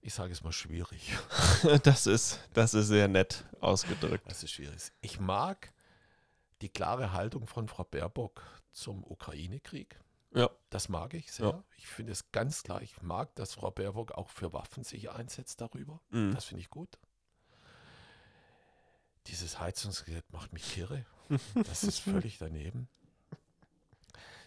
ich 0.00 0.14
sage 0.14 0.32
es 0.32 0.42
mal, 0.42 0.52
schwierig. 0.52 1.16
das 1.82 2.06
ist, 2.06 2.40
das 2.54 2.74
ist 2.74 2.88
sehr 2.88 3.08
nett 3.08 3.44
ausgedrückt. 3.60 4.24
Das 4.28 4.42
ist 4.42 4.52
schwierig. 4.52 4.92
Ich 5.00 5.20
mag 5.20 5.72
die 6.60 6.68
klare 6.68 7.12
Haltung 7.12 7.46
von 7.46 7.68
Frau 7.68 7.84
Baerbock 7.84 8.42
zum 8.72 9.04
Ukraine-Krieg. 9.04 9.98
Ja. 10.34 10.50
Das 10.70 10.88
mag 10.88 11.14
ich 11.14 11.32
sehr. 11.32 11.46
Ja. 11.46 11.64
Ich 11.76 11.86
finde 11.86 12.12
es 12.12 12.30
ganz 12.30 12.62
klar, 12.62 12.82
ich 12.82 13.00
mag, 13.00 13.34
dass 13.36 13.54
Frau 13.54 13.70
Baerbock 13.70 14.12
auch 14.12 14.28
für 14.28 14.52
Waffen 14.52 14.84
sich 14.84 15.10
einsetzt 15.10 15.60
darüber. 15.60 16.00
Mhm. 16.10 16.34
Das 16.34 16.44
finde 16.44 16.60
ich 16.62 16.70
gut. 16.70 16.98
Dieses 19.28 19.58
Heizungsgesetz 19.58 20.24
macht 20.30 20.52
mich 20.52 20.72
kirre. 20.72 21.04
Das 21.54 21.84
ist 21.84 21.98
völlig 21.98 22.38
daneben. 22.38 22.88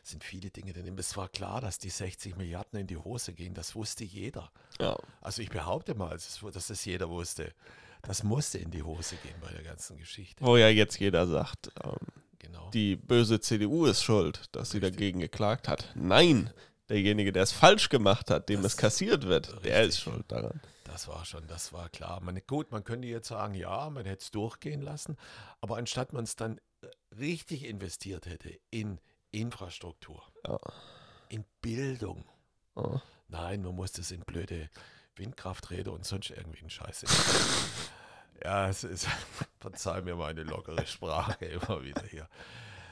Es 0.04 0.12
sind 0.12 0.24
viele 0.24 0.50
Dinge 0.50 0.74
daneben. 0.74 0.98
Es 0.98 1.16
war 1.18 1.30
klar, 1.30 1.62
dass 1.62 1.78
die 1.78 1.90
60 1.90 2.36
Milliarden 2.36 2.80
in 2.80 2.88
die 2.88 2.98
Hose 2.98 3.34
gehen. 3.34 3.54
Das 3.54 3.76
wusste 3.76 4.04
jeder. 4.04 4.52
Ja. 4.80 4.98
Also 5.22 5.42
ich 5.42 5.50
behaupte 5.50 5.94
mal, 5.94 6.18
dass 6.18 6.68
das 6.68 6.86
jeder 6.86 7.10
wusste. 7.10 7.54
Das 8.02 8.24
musste 8.24 8.58
in 8.58 8.72
die 8.72 8.82
Hose 8.82 9.18
gehen 9.18 9.36
bei 9.42 9.52
der 9.52 9.64
ganzen 9.64 9.98
Geschichte. 9.98 10.44
Wo 10.44 10.58
ja 10.58 10.70
jetzt 10.70 11.00
jeder 11.00 11.28
sagt, 11.28 11.70
ähm, 11.84 11.98
genau. 12.40 12.70
die 12.72 12.96
böse 12.96 13.40
CDU 13.42 13.86
ist 13.86 14.04
schuld, 14.04 14.46
dass 14.54 14.74
Richtig. 14.74 14.90
sie 14.90 14.92
dagegen 14.92 15.20
geklagt 15.20 15.68
hat. 15.68 15.92
Nein, 15.96 16.50
derjenige, 16.88 17.32
der 17.32 17.44
es 17.44 17.52
falsch 17.52 17.90
gemacht 17.90 18.32
hat, 18.32 18.50
dem 18.50 18.64
das 18.64 18.74
es 18.74 18.78
kassiert 18.78 19.28
wird, 19.28 19.48
richtig. 19.48 19.64
der 19.64 19.84
ist 19.84 20.00
schuld 20.00 20.26
daran. 20.30 20.62
Das 20.86 21.08
war 21.08 21.24
schon, 21.24 21.46
das 21.48 21.72
war 21.72 21.90
klar. 21.90 22.20
Man, 22.22 22.42
gut, 22.48 22.72
man 22.72 22.84
könnte 22.84 23.08
jetzt 23.08 23.28
sagen, 23.28 23.54
ja, 23.54 23.90
man 23.90 24.06
hätte 24.06 24.24
es 24.24 24.32
durchgehen 24.32 24.82
lassen, 24.82 25.18
aber 25.62 25.78
anstatt 25.78 26.14
man 26.14 26.24
es 26.24 26.36
dann 26.36 26.60
richtig 27.18 27.66
investiert 27.66 28.26
hätte 28.26 28.58
in 28.70 29.00
Infrastruktur, 29.32 30.24
ja. 30.48 30.58
in 31.30 31.46
Bildung, 31.62 32.26
ja. 32.76 33.02
nein, 33.28 33.62
man 33.62 33.76
musste 33.76 34.02
es 34.02 34.12
in 34.12 34.22
blöde 34.22 34.70
Windkrafträder 35.16 35.92
und 35.92 36.06
sonst 36.06 36.32
irgendwie 36.32 36.60
in 36.60 36.70
Scheiße. 36.70 37.06
ja, 38.44 38.70
es 38.70 38.84
ist, 38.84 39.08
verzeih 39.60 40.02
mir 40.02 40.16
meine 40.16 40.44
lockere 40.44 40.86
Sprache 40.88 41.46
immer 41.46 41.84
wieder 41.84 42.04
hier. 42.04 42.28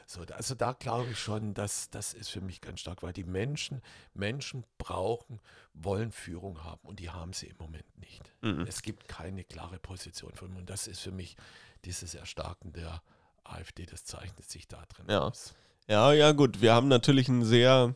So, 0.10 0.21
also 0.21 0.56
da 0.56 0.71
glaube 0.71 1.12
ich 1.12 1.19
schon, 1.19 1.54
dass 1.54 1.89
das 1.89 2.13
ist 2.13 2.30
für 2.30 2.39
mich 2.39 2.62
ganz 2.62 2.80
stark, 2.80 3.04
weil 3.04 3.12
die 3.12 3.26
Menschen, 3.26 3.82
Menschen 4.13 4.63
brauchen, 4.78 5.41
wollen 5.73 6.13
Führung 6.13 6.63
haben 6.63 6.80
und 6.88 7.00
die 7.00 7.10
haben 7.10 7.34
sie 7.34 7.47
im 7.47 7.58
Moment 7.58 7.97
nicht. 8.00 8.32
Mhm. 8.41 8.62
Es 8.62 8.82
gibt 8.84 9.10
keine 9.10 9.43
klare 9.43 9.80
Position 9.80 10.34
von 10.34 10.56
und 10.56 10.69
das 10.69 10.88
ist 10.88 11.02
für 11.02 11.12
mich 11.12 11.36
dieses 11.84 12.15
Erstarken 12.15 12.71
der 12.71 13.02
AfD, 13.49 13.86
das 13.86 14.05
zeichnet 14.05 14.49
sich 14.49 14.67
da 14.67 14.83
drin 14.88 15.05
ja. 15.10 15.21
aus. 15.21 15.53
Ja, 15.88 16.12
ja, 16.12 16.31
gut, 16.33 16.62
wir 16.62 16.73
haben 16.73 16.88
natürlich 16.88 17.29
ein 17.29 17.45
sehr, 17.45 17.95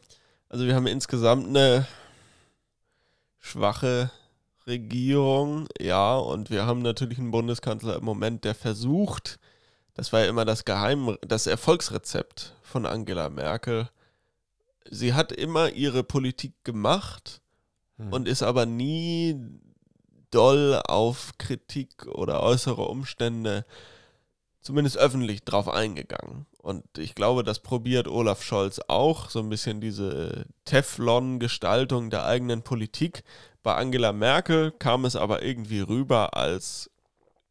also 0.50 0.66
wir 0.66 0.76
haben 0.76 0.88
insgesamt 0.88 1.48
eine 1.48 1.86
schwache 3.40 4.12
Regierung, 4.68 5.68
ja, 5.80 6.16
und 6.16 6.50
wir 6.50 6.66
haben 6.66 6.82
natürlich 6.82 7.18
einen 7.18 7.32
Bundeskanzler 7.32 7.98
im 7.98 8.06
Moment, 8.06 8.46
der 8.46 8.56
versucht, 8.56 9.40
das 9.94 10.14
war 10.14 10.22
ja 10.22 10.28
immer 10.28 10.46
das 10.46 10.64
Geheim, 10.66 11.18
das 11.22 11.48
Erfolgsrezept 11.48 12.56
von 12.62 12.86
Angela 12.86 13.30
Merkel. 13.30 13.90
Sie 14.90 15.14
hat 15.14 15.32
immer 15.32 15.72
ihre 15.72 16.04
Politik 16.04 16.64
gemacht 16.64 17.42
hm. 17.98 18.14
und 18.14 18.28
ist 18.28 18.44
aber 18.44 18.66
nie 18.66 19.38
doll 20.30 20.82
auf 20.86 21.34
Kritik 21.38 22.08
oder 22.08 22.42
äußere 22.42 22.84
Umstände, 22.84 23.66
zumindest 24.62 24.98
öffentlich, 24.98 25.44
drauf 25.44 25.68
eingegangen. 25.68 26.46
Und 26.60 26.86
ich 26.98 27.16
glaube, 27.16 27.44
das 27.44 27.60
probiert 27.60 28.08
Olaf 28.08 28.44
Scholz 28.44 28.80
auch, 28.88 29.30
so 29.30 29.40
ein 29.40 29.50
bisschen 29.50 29.82
diese 29.82 30.46
Teflon-Gestaltung 30.66 32.10
der 32.10 32.26
eigenen 32.26 32.62
Politik. 32.62 33.24
Bei 33.64 33.76
Angela 33.76 34.14
Merkel 34.14 34.72
kam 34.72 35.06
es 35.06 35.16
aber 35.16 35.44
irgendwie 35.44 35.82
rüber 35.82 36.36
als 36.36 36.92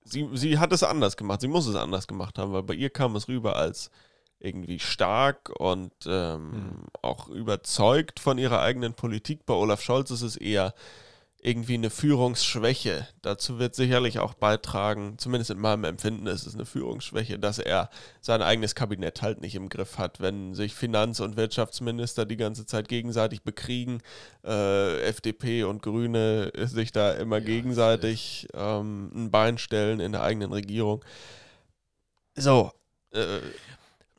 sie, 0.04 0.28
sie 0.34 0.58
hat 0.58 0.72
es 0.72 0.82
anders 0.82 1.16
gemacht. 1.16 1.40
Sie 1.40 1.48
muss 1.48 1.66
es 1.66 1.76
anders 1.76 2.06
gemacht 2.06 2.38
haben, 2.38 2.52
weil 2.52 2.62
bei 2.62 2.74
ihr 2.74 2.90
kam 2.90 3.16
es 3.16 3.28
rüber 3.28 3.56
als 3.56 3.90
irgendwie 4.38 4.78
stark 4.78 5.50
und 5.58 5.92
ähm, 6.06 6.50
mhm. 6.50 6.84
auch 7.02 7.28
überzeugt 7.28 8.20
von 8.20 8.38
ihrer 8.38 8.60
eigenen 8.60 8.94
Politik. 8.94 9.44
Bei 9.46 9.54
Olaf 9.54 9.82
Scholz 9.82 10.10
ist 10.10 10.22
es 10.22 10.36
eher 10.36 10.74
irgendwie 11.42 11.74
eine 11.74 11.88
Führungsschwäche. 11.88 13.08
Dazu 13.22 13.58
wird 13.58 13.74
sicherlich 13.74 14.18
auch 14.18 14.34
beitragen, 14.34 15.16
zumindest 15.18 15.50
in 15.50 15.58
meinem 15.58 15.84
Empfinden 15.84 16.26
ist 16.26 16.46
es 16.46 16.54
eine 16.54 16.66
Führungsschwäche, 16.66 17.38
dass 17.38 17.58
er 17.58 17.88
sein 18.20 18.42
eigenes 18.42 18.74
Kabinett 18.74 19.22
halt 19.22 19.40
nicht 19.40 19.54
im 19.54 19.70
Griff 19.70 19.96
hat. 19.96 20.20
Wenn 20.20 20.54
sich 20.54 20.74
Finanz- 20.74 21.20
und 21.20 21.36
Wirtschaftsminister 21.36 22.26
die 22.26 22.36
ganze 22.36 22.66
Zeit 22.66 22.88
gegenseitig 22.88 23.42
bekriegen, 23.42 24.02
äh, 24.44 25.00
FDP 25.02 25.64
und 25.64 25.82
Grüne 25.82 26.52
sich 26.56 26.92
da 26.92 27.12
immer 27.12 27.38
ja, 27.38 27.44
gegenseitig 27.44 28.46
ähm, 28.52 29.10
ein 29.14 29.30
Bein 29.30 29.56
stellen 29.56 30.00
in 30.00 30.12
der 30.12 30.22
eigenen 30.22 30.52
Regierung. 30.52 31.02
So, 32.34 32.70
äh, 33.12 33.38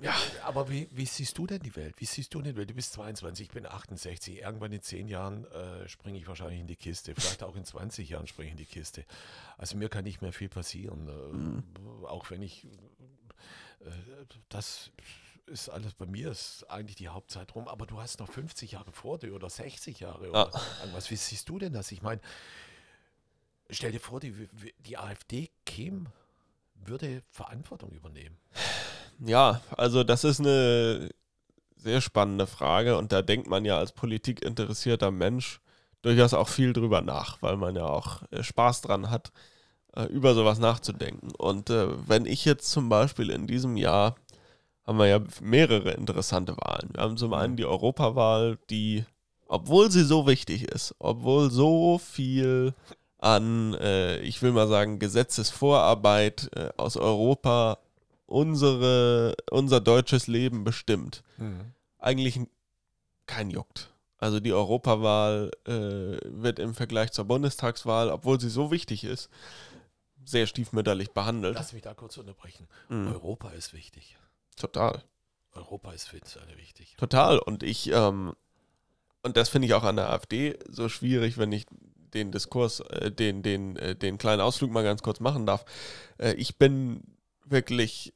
ja, 0.02 0.16
aber 0.44 0.70
wie, 0.70 0.88
wie, 0.92 1.06
siehst 1.06 1.38
du 1.38 1.46
denn 1.46 1.60
die 1.60 1.76
Welt? 1.76 1.96
Wie 1.98 2.06
siehst 2.06 2.34
du 2.34 2.42
denn 2.42 2.54
die 2.54 2.58
Welt? 2.58 2.70
Du 2.70 2.74
bist 2.74 2.94
22, 2.94 3.48
ich 3.48 3.52
bin 3.52 3.66
68. 3.66 4.40
Irgendwann 4.40 4.72
in 4.72 4.82
10 4.82 5.08
Jahren 5.08 5.46
äh, 5.46 5.88
springe 5.88 6.18
ich 6.18 6.28
wahrscheinlich 6.28 6.60
in 6.60 6.68
die 6.68 6.76
Kiste. 6.76 7.14
Vielleicht 7.16 7.44
auch 7.44 7.56
in 7.56 7.66
20 7.66 8.10
Jahren 8.10 8.28
springe 8.28 8.48
ich 8.48 8.52
in 8.54 8.58
die 8.58 8.66
Kiste. 8.66 9.06
Also 9.58 9.78
mir 9.78 9.90
kann 9.90 10.04
nicht 10.04 10.22
mehr 10.22 10.34
viel 10.34 10.50
passieren. 10.50 11.08
Äh, 11.08 11.34
mhm. 11.34 11.64
Auch 12.06 12.30
wenn 12.32 12.42
ich, 12.42 12.66
äh, 12.66 13.90
das 14.50 14.92
ist 15.46 15.70
alles 15.70 15.94
bei 15.94 16.06
mir, 16.06 16.32
ist 16.32 16.64
eigentlich 16.70 16.96
die 16.96 17.10
Hauptzeit 17.10 17.54
rum. 17.54 17.68
Aber 17.68 17.86
du 17.86 18.00
hast 18.00 18.20
noch 18.20 18.32
50 18.32 18.72
Jahre 18.72 18.92
vor 18.92 19.20
dir 19.20 19.34
oder 19.34 19.50
60 19.50 20.00
Jahre. 20.00 20.30
Oder 20.30 20.56
ah. 20.56 20.62
was, 20.94 21.12
wie 21.12 21.16
siehst 21.16 21.48
du 21.50 21.60
denn 21.60 21.74
das? 21.74 21.92
Ich 21.92 22.02
meine, 22.02 22.22
stell 23.70 23.92
dir 23.92 24.00
vor, 24.00 24.20
die, 24.20 24.50
die 24.80 24.98
AfD 24.98 25.50
käme, 25.66 26.12
würde 26.76 27.22
Verantwortung 27.30 27.92
übernehmen. 27.92 28.38
Ja, 29.24 29.62
also 29.78 30.04
das 30.04 30.24
ist 30.24 30.40
eine 30.40 31.10
sehr 31.76 32.02
spannende 32.02 32.48
Frage 32.48 32.98
und 32.98 33.12
da 33.12 33.22
denkt 33.22 33.48
man 33.48 33.66
ja 33.66 33.78
als 33.78 33.92
politikinteressierter 33.92 35.12
Mensch 35.12 35.62
durchaus 36.02 36.34
auch 36.34 36.48
viel 36.48 36.74
drüber 36.74 37.02
nach, 37.02 37.42
weil 37.42 37.58
man 37.58 37.76
ja 37.76 37.86
auch 37.86 38.24
äh, 38.32 38.44
Spaß 38.44 38.82
dran 38.82 39.10
hat, 39.10 39.32
äh, 39.96 40.06
über 40.06 40.34
sowas 40.34 40.60
nachzudenken. 40.60 41.32
Und 41.38 41.70
äh, 41.70 41.88
wenn 42.08 42.26
ich 42.26 42.46
jetzt 42.46 42.72
zum 42.72 42.90
Beispiel 42.90 43.30
in 43.30 43.48
diesem 43.48 43.78
Jahr 43.78 44.16
haben 44.86 44.98
wir 44.98 45.08
ja 45.08 45.20
mehrere 45.42 45.92
interessante 45.92 46.58
Wahlen. 46.58 46.90
Wir 46.94 47.04
haben 47.04 47.18
zum 47.18 47.34
einen 47.34 47.56
die 47.56 47.66
Europawahl, 47.66 48.58
die 48.70 49.06
obwohl 49.48 49.92
sie 49.92 50.04
so 50.04 50.28
wichtig 50.28 50.64
ist, 50.64 50.96
obwohl 50.98 51.52
so 51.52 51.98
viel 51.98 52.74
an, 53.20 53.74
äh, 53.76 54.20
ich 54.22 54.42
will 54.42 54.54
mal 54.54 54.68
sagen, 54.68 54.98
Gesetzesvorarbeit 54.98 56.50
äh, 56.56 56.70
aus 56.78 56.98
Europa 56.98 57.78
unsere, 58.32 59.36
unser 59.50 59.80
deutsches 59.82 60.28
Leben 60.28 60.64
bestimmt, 60.64 61.24
Mhm. 61.38 61.74
eigentlich 62.00 62.40
kein 63.28 63.50
juckt. 63.50 63.90
Also 64.18 64.40
die 64.40 64.54
Europawahl 64.54 65.52
äh, 65.66 65.72
wird 66.26 66.60
im 66.60 66.76
Vergleich 66.76 67.12
zur 67.12 67.26
Bundestagswahl, 67.26 68.10
obwohl 68.10 68.40
sie 68.40 68.50
so 68.50 68.70
wichtig 68.72 69.04
ist, 69.04 69.30
sehr 70.24 70.46
stiefmütterlich 70.46 71.12
behandelt. 71.12 71.56
Lass 71.56 71.74
mich 71.74 71.82
da 71.82 71.94
kurz 71.96 72.18
unterbrechen. 72.18 72.68
Mhm. 72.90 73.08
Europa 73.08 73.50
ist 73.50 73.74
wichtig. 73.74 74.18
Total. 74.56 75.02
Europa 75.54 75.92
ist 75.92 76.08
für 76.08 76.18
uns 76.20 76.38
alle 76.38 76.56
wichtig. 76.58 76.96
Total. 76.98 77.40
Und 77.40 77.64
ich, 77.64 77.92
ähm, 77.92 78.34
und 79.24 79.38
das 79.38 79.50
finde 79.50 79.68
ich 79.68 79.74
auch 79.74 79.84
an 79.84 79.96
der 79.96 80.10
AfD 80.12 80.58
so 80.70 80.88
schwierig, 80.88 81.38
wenn 81.40 81.52
ich 81.52 81.66
den 82.14 82.32
Diskurs, 82.32 82.82
äh, 82.82 83.12
den, 83.12 83.42
den, 83.42 83.76
äh, 83.78 83.96
den 83.96 84.18
kleinen 84.20 84.42
Ausflug 84.42 84.72
mal 84.72 84.84
ganz 84.84 85.02
kurz 85.02 85.20
machen 85.20 85.46
darf. 85.48 85.66
Äh, 86.20 86.34
ich 86.34 86.58
bin 86.58 87.02
wirklich, 87.46 88.14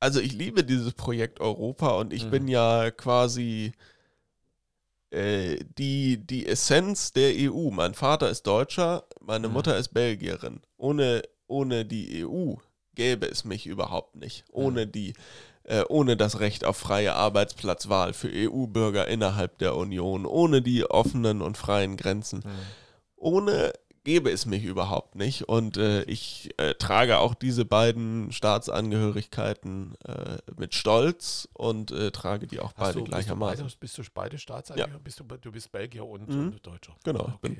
also 0.00 0.18
ich 0.20 0.32
liebe 0.32 0.64
dieses 0.64 0.92
Projekt 0.94 1.40
Europa 1.40 1.90
und 1.90 2.12
ich 2.12 2.24
Mhm. 2.24 2.30
bin 2.30 2.48
ja 2.48 2.90
quasi 2.90 3.72
äh, 5.10 5.58
die, 5.78 6.18
die 6.24 6.46
Essenz 6.46 7.12
der 7.12 7.32
EU. 7.36 7.70
Mein 7.70 7.94
Vater 7.94 8.30
ist 8.30 8.46
Deutscher, 8.46 9.04
meine 9.20 9.48
Mhm. 9.48 9.54
Mutter 9.54 9.76
ist 9.76 9.88
Belgierin. 9.88 10.60
Ohne, 10.76 11.22
ohne 11.46 11.84
die 11.84 12.24
EU 12.24 12.54
gäbe 12.94 13.26
es 13.26 13.44
mich 13.44 13.66
überhaupt 13.66 14.16
nicht. 14.16 14.44
Ohne 14.52 14.86
die 14.86 15.14
äh, 15.64 15.84
ohne 15.88 16.16
das 16.16 16.40
Recht 16.40 16.64
auf 16.64 16.76
freie 16.78 17.14
Arbeitsplatzwahl 17.14 18.12
für 18.14 18.28
EU-Bürger 18.32 19.06
innerhalb 19.08 19.58
der 19.58 19.76
Union, 19.76 20.26
ohne 20.26 20.62
die 20.62 20.84
offenen 20.84 21.42
und 21.42 21.56
freien 21.58 21.96
Grenzen. 21.96 22.42
Ohne 23.14 23.72
gäbe 24.04 24.30
es 24.30 24.46
mich 24.46 24.64
überhaupt 24.64 25.14
nicht. 25.14 25.48
Und 25.48 25.76
äh, 25.76 26.02
ich 26.04 26.50
äh, 26.58 26.74
trage 26.74 27.18
auch 27.18 27.34
diese 27.34 27.64
beiden 27.64 28.32
Staatsangehörigkeiten 28.32 29.94
äh, 30.04 30.38
mit 30.56 30.74
Stolz 30.74 31.48
und 31.52 31.90
äh, 31.90 32.10
trage 32.10 32.46
die 32.46 32.60
auch 32.60 32.68
Hast 32.74 32.76
beide 32.78 32.92
du, 32.94 32.98
bist, 33.00 33.06
du 33.08 33.10
gleichermaßen. 33.10 33.64
beide, 33.64 33.76
bist 33.78 33.98
du 33.98 34.02
beide 34.12 34.38
Staatsangehöriger? 34.38 34.98
Bist 34.98 35.20
du, 35.20 35.24
du 35.24 35.52
bist 35.52 35.70
Belgier 35.72 36.06
und, 36.06 36.28
Mhm. 36.28 36.48
und 36.48 36.66
Deutscher? 36.66 36.96
Genau, 37.04 37.32
Okay. 37.42 37.58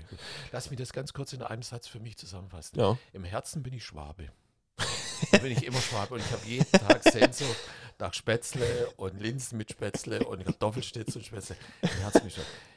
Lass 0.53 0.71
mich 0.71 0.79
das 0.79 0.93
ganz 0.93 1.13
kurz 1.13 1.33
in 1.33 1.43
einem 1.43 1.63
Satz 1.63 1.87
für 1.89 2.01
mich 2.01 2.17
zusammenfassen. 2.17 2.79
Ja. 2.79 2.97
Im 3.13 3.25
Herzen 3.25 3.63
bin 3.63 3.73
ich 3.75 3.85
Schwabe. 3.85 4.29
Bin 5.43 5.53
ich 5.53 5.65
immer 5.65 5.81
Schwabe 5.81 6.15
und 6.15 6.21
ich 6.21 6.31
habe 6.33 6.47
jeden 6.47 6.71
Tag 6.73 7.03
Sehnsucht 7.03 7.57
nach 7.99 8.13
Spätzle 8.15 8.89
und 8.97 9.21
Linsen 9.21 9.59
mit 9.59 9.71
Spätzle 9.71 10.25
und 10.25 10.45
Kartoffelstitz 10.45 11.17
und 11.17 11.25
Spätzle. 11.25 11.57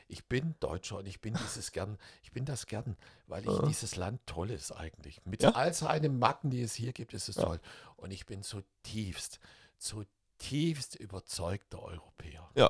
Ich 0.08 0.26
bin 0.26 0.56
Deutscher 0.60 0.98
und 0.98 1.08
ich 1.08 1.22
bin 1.22 1.34
dieses 1.34 1.72
gern, 1.72 1.98
ich 2.24 2.32
bin 2.32 2.46
das 2.46 2.68
gern, 2.68 2.96
weil 3.28 3.44
ich 3.48 3.58
dieses 3.68 3.96
Land 3.96 4.22
toll 4.26 4.52
ist 4.52 4.72
eigentlich. 4.72 5.20
Mit 5.26 5.44
Ja. 5.44 5.52
all 5.52 5.74
seinen 5.74 6.20
Macken, 6.20 6.50
die 6.52 6.62
es 6.62 6.74
hier 6.74 6.94
gibt, 6.94 7.14
ist 7.14 7.30
es 7.30 7.36
toll. 7.36 7.60
Und 7.98 8.12
ich 8.12 8.26
bin 8.26 8.44
zutiefst, 8.44 9.40
zutiefst 9.78 10.96
überzeugter 10.96 11.82
Europäer. 11.82 12.50
Ja, 12.56 12.70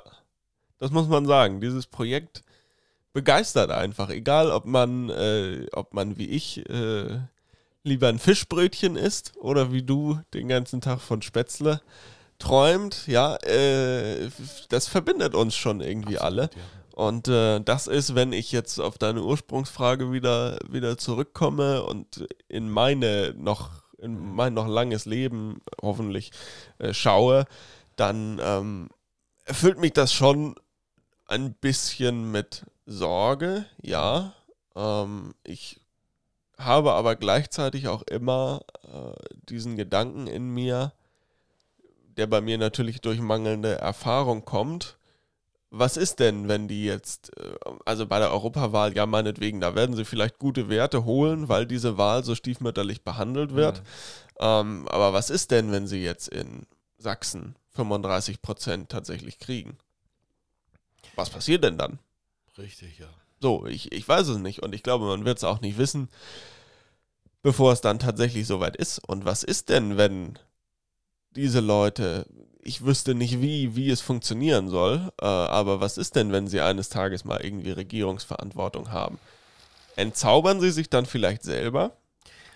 das 0.79 0.91
muss 0.91 1.07
man 1.07 1.25
sagen. 1.25 1.59
Dieses 1.61 1.87
Projekt 1.87 2.43
begeistert 3.13 3.71
einfach. 3.71 4.09
Egal, 4.09 4.51
ob 4.51 4.65
man, 4.65 5.09
äh, 5.09 5.67
ob 5.73 5.93
man 5.93 6.17
wie 6.17 6.27
ich 6.29 6.67
äh, 6.69 7.19
lieber 7.83 8.07
ein 8.07 8.19
Fischbrötchen 8.19 8.95
isst 8.95 9.33
oder 9.37 9.71
wie 9.71 9.83
du 9.83 10.19
den 10.33 10.47
ganzen 10.47 10.81
Tag 10.81 11.01
von 11.01 11.21
Spätzle 11.21 11.81
träumt. 12.39 13.07
Ja, 13.07 13.35
äh, 13.37 14.29
das 14.69 14.87
verbindet 14.87 15.35
uns 15.35 15.55
schon 15.55 15.81
irgendwie 15.81 16.17
alle. 16.17 16.43
Absolut, 16.43 16.65
ja. 16.65 16.83
Und 16.93 17.27
äh, 17.27 17.59
das 17.59 17.87
ist, 17.87 18.13
wenn 18.13 18.33
ich 18.33 18.51
jetzt 18.51 18.79
auf 18.79 18.97
deine 18.99 19.23
Ursprungsfrage 19.23 20.11
wieder, 20.11 20.59
wieder 20.69 20.97
zurückkomme 20.97 21.83
und 21.83 22.27
in 22.47 22.69
meine 22.69 23.33
noch, 23.35 23.71
in 23.97 24.35
mein 24.35 24.53
noch 24.53 24.67
langes 24.67 25.05
Leben 25.05 25.61
hoffentlich 25.81 26.31
äh, 26.77 26.93
schaue, 26.93 27.45
dann 27.95 28.39
ähm, 28.43 28.89
erfüllt 29.45 29.79
mich 29.79 29.93
das 29.93 30.13
schon 30.13 30.55
ein 31.25 31.55
bisschen 31.55 32.31
mit 32.31 32.63
Sorge, 32.85 33.65
ja. 33.81 34.33
Ähm, 34.75 35.33
ich 35.43 35.79
habe 36.57 36.93
aber 36.93 37.15
gleichzeitig 37.15 37.87
auch 37.87 38.03
immer 38.03 38.61
äh, 38.83 39.13
diesen 39.49 39.75
Gedanken 39.75 40.27
in 40.27 40.49
mir, 40.49 40.93
der 42.17 42.27
bei 42.27 42.41
mir 42.41 42.57
natürlich 42.57 43.01
durch 43.01 43.19
mangelnde 43.19 43.75
Erfahrung 43.75 44.45
kommt. 44.45 44.97
Was 45.71 45.97
ist 45.97 46.19
denn, 46.19 46.47
wenn 46.47 46.67
die 46.67 46.85
jetzt, 46.85 47.35
äh, 47.37 47.55
also 47.85 48.05
bei 48.05 48.19
der 48.19 48.31
Europawahl, 48.31 48.95
ja 48.95 49.05
meinetwegen, 49.05 49.59
da 49.59 49.73
werden 49.73 49.95
sie 49.95 50.05
vielleicht 50.05 50.37
gute 50.37 50.69
Werte 50.69 51.05
holen, 51.05 51.49
weil 51.49 51.65
diese 51.65 51.97
Wahl 51.97 52.23
so 52.23 52.35
stiefmütterlich 52.35 53.03
behandelt 53.03 53.55
wird. 53.55 53.79
Mhm. 53.79 53.85
Ähm, 54.39 54.87
aber 54.89 55.13
was 55.13 55.29
ist 55.29 55.51
denn, 55.51 55.71
wenn 55.71 55.87
sie 55.87 56.03
jetzt 56.03 56.27
in 56.27 56.67
Sachsen 56.97 57.55
35 57.71 58.41
Prozent 58.41 58.89
tatsächlich 58.89 59.39
kriegen? 59.39 59.77
Was 61.15 61.29
passiert 61.29 61.63
denn 61.63 61.77
dann? 61.77 61.99
Richtig, 62.57 62.99
ja. 62.99 63.09
So, 63.43 63.65
ich, 63.65 63.91
ich 63.91 64.07
weiß 64.07 64.29
es 64.29 64.37
nicht 64.37 64.63
und 64.63 64.73
ich 64.73 64.83
glaube, 64.83 65.05
man 65.05 65.25
wird 65.25 65.37
es 65.37 65.43
auch 65.43 65.59
nicht 65.59 65.77
wissen, 65.77 66.07
bevor 67.41 67.73
es 67.73 67.81
dann 67.81 67.99
tatsächlich 67.99 68.47
soweit 68.47 68.75
ist. 68.75 68.99
Und 68.99 69.25
was 69.25 69.43
ist 69.43 69.69
denn, 69.69 69.97
wenn 69.97 70.39
diese 71.31 71.59
Leute, 71.59 72.27
ich 72.61 72.85
wüsste 72.85 73.15
nicht 73.15 73.41
wie, 73.41 73.75
wie 73.75 73.89
es 73.89 74.01
funktionieren 74.01 74.69
soll, 74.69 75.11
äh, 75.21 75.25
aber 75.25 75.81
was 75.81 75.97
ist 75.97 76.15
denn, 76.15 76.31
wenn 76.31 76.47
sie 76.47 76.61
eines 76.61 76.89
Tages 76.89 77.25
mal 77.25 77.43
irgendwie 77.43 77.71
Regierungsverantwortung 77.71 78.91
haben? 78.91 79.19
Entzaubern 79.95 80.61
sie 80.61 80.71
sich 80.71 80.89
dann 80.89 81.05
vielleicht 81.05 81.43
selber? 81.43 81.97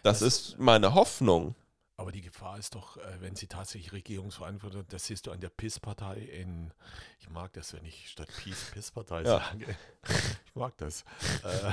Das, 0.04 0.20
Das- 0.20 0.28
ist 0.28 0.60
meine 0.60 0.94
Hoffnung. 0.94 1.56
Aber 2.00 2.12
die 2.12 2.22
Gefahr 2.22 2.60
ist 2.60 2.76
doch, 2.76 2.98
äh, 2.98 3.22
wenn 3.22 3.36
sie 3.36 3.48
tatsächlich 3.48 3.92
Regierungsverantwortung, 3.92 4.86
das 4.90 5.08
siehst 5.08 5.26
du 5.26 5.32
an 5.32 5.40
der 5.42 5.50
PIS-Partei 5.50 6.18
in, 6.20 6.72
ich 7.20 7.30
mag 7.32 7.52
das, 7.54 7.74
wenn 7.74 7.84
ich 7.86 8.10
statt 8.10 8.30
Peace 8.44 8.70
PIS-Partei 8.72 9.24
Ja. 9.24 9.40
sage. 9.40 9.76
Ich 10.46 10.56
mag 10.56 10.78
das. 10.78 11.02
Äh, 11.44 11.72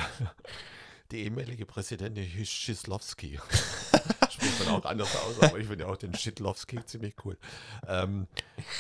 die 1.11 1.25
ehemalige 1.25 1.67
Präsidentin 1.67 2.27
Schislowski. 2.47 3.39
Spricht 4.31 4.59
man 4.65 4.69
auch 4.75 4.85
anders 4.87 5.15
aus, 5.17 5.41
aber 5.43 5.59
ich 5.59 5.67
finde 5.69 5.87
auch 5.87 5.97
den 5.97 6.15
Schitlowski 6.15 6.85
ziemlich 6.85 7.15
cool. 7.25 7.39
Ähm, 7.87 8.27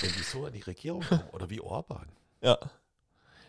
wenn 0.00 0.12
die 0.12 0.22
so 0.22 0.46
an 0.46 0.52
die 0.52 0.62
Regierung 0.62 1.02
kommen, 1.02 1.28
oder 1.32 1.48
wie 1.50 1.60
Orban, 1.60 2.08
Ja, 2.40 2.58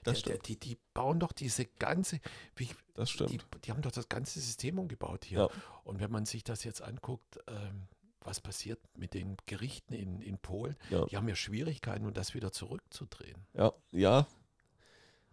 das 0.06 0.22
der, 0.24 0.38
die, 0.38 0.58
die 0.60 0.78
bauen 0.94 1.20
doch 1.20 1.32
diese 1.34 1.66
ganze, 1.66 2.20
wie, 2.56 2.70
Das 2.96 3.10
die, 3.10 3.14
stimmt. 3.16 3.46
die 3.66 3.72
haben 3.72 3.82
doch 3.82 3.92
das 3.92 4.08
ganze 4.10 4.40
System 4.40 4.80
umgebaut 4.80 5.26
hier. 5.26 5.40
Ja. 5.40 5.50
Und 5.84 6.00
wenn 6.00 6.12
man 6.12 6.26
sich 6.26 6.44
das 6.44 6.64
jetzt 6.64 6.82
anguckt, 6.82 7.40
ähm, 7.48 7.88
was 8.22 8.40
passiert 8.40 8.80
mit 8.98 9.14
den 9.14 9.38
Gerichten 9.46 9.94
in, 9.94 10.22
in 10.22 10.38
Polen, 10.40 10.76
Ja. 10.90 11.06
die 11.06 11.16
haben 11.18 11.28
ja 11.28 11.36
Schwierigkeiten, 11.36 12.06
um 12.06 12.14
das 12.14 12.34
wieder 12.34 12.52
zurückzudrehen. 12.52 13.46
Ja, 13.54 13.74
ja. 13.92 14.26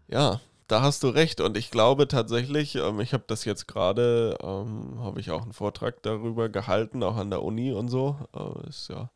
Ja, 0.09 0.41
da 0.69 0.83
hast 0.83 1.03
du 1.03 1.09
recht. 1.09 1.41
Und 1.41 1.57
ich 1.57 1.71
glaube 1.71 2.07
tatsächlich, 2.09 2.75
ähm, 2.75 3.01
ich 3.01 3.15
habe 3.15 3.25
das 3.27 3.45
jetzt 3.45 3.67
gerade, 3.69 4.37
ähm, 4.43 4.99
habe 5.01 5.21
ich 5.21 5.31
auch 5.31 5.43
einen 5.43 5.53
Vortrag 5.55 6.03
darüber 6.03 6.49
gehalten, 6.49 7.03
auch 7.03 7.17
an 7.17 7.31
der 7.31 7.43
Uni 7.43 7.73
und 7.73 7.89
so. 7.89 8.19
Äh, 8.35 8.69
ist 8.69 8.89
ja, 8.89 9.11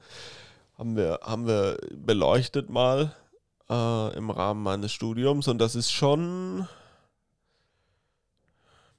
haben 0.78 0.96
wir, 0.96 1.20
haben 1.22 1.46
wir 1.46 1.78
beleuchtet 1.92 2.70
mal 2.70 3.14
äh, 3.70 4.16
im 4.16 4.30
Rahmen 4.30 4.62
meines 4.62 4.92
Studiums. 4.92 5.48
Und 5.48 5.58
das 5.58 5.74
ist 5.74 5.92
schon 5.92 6.68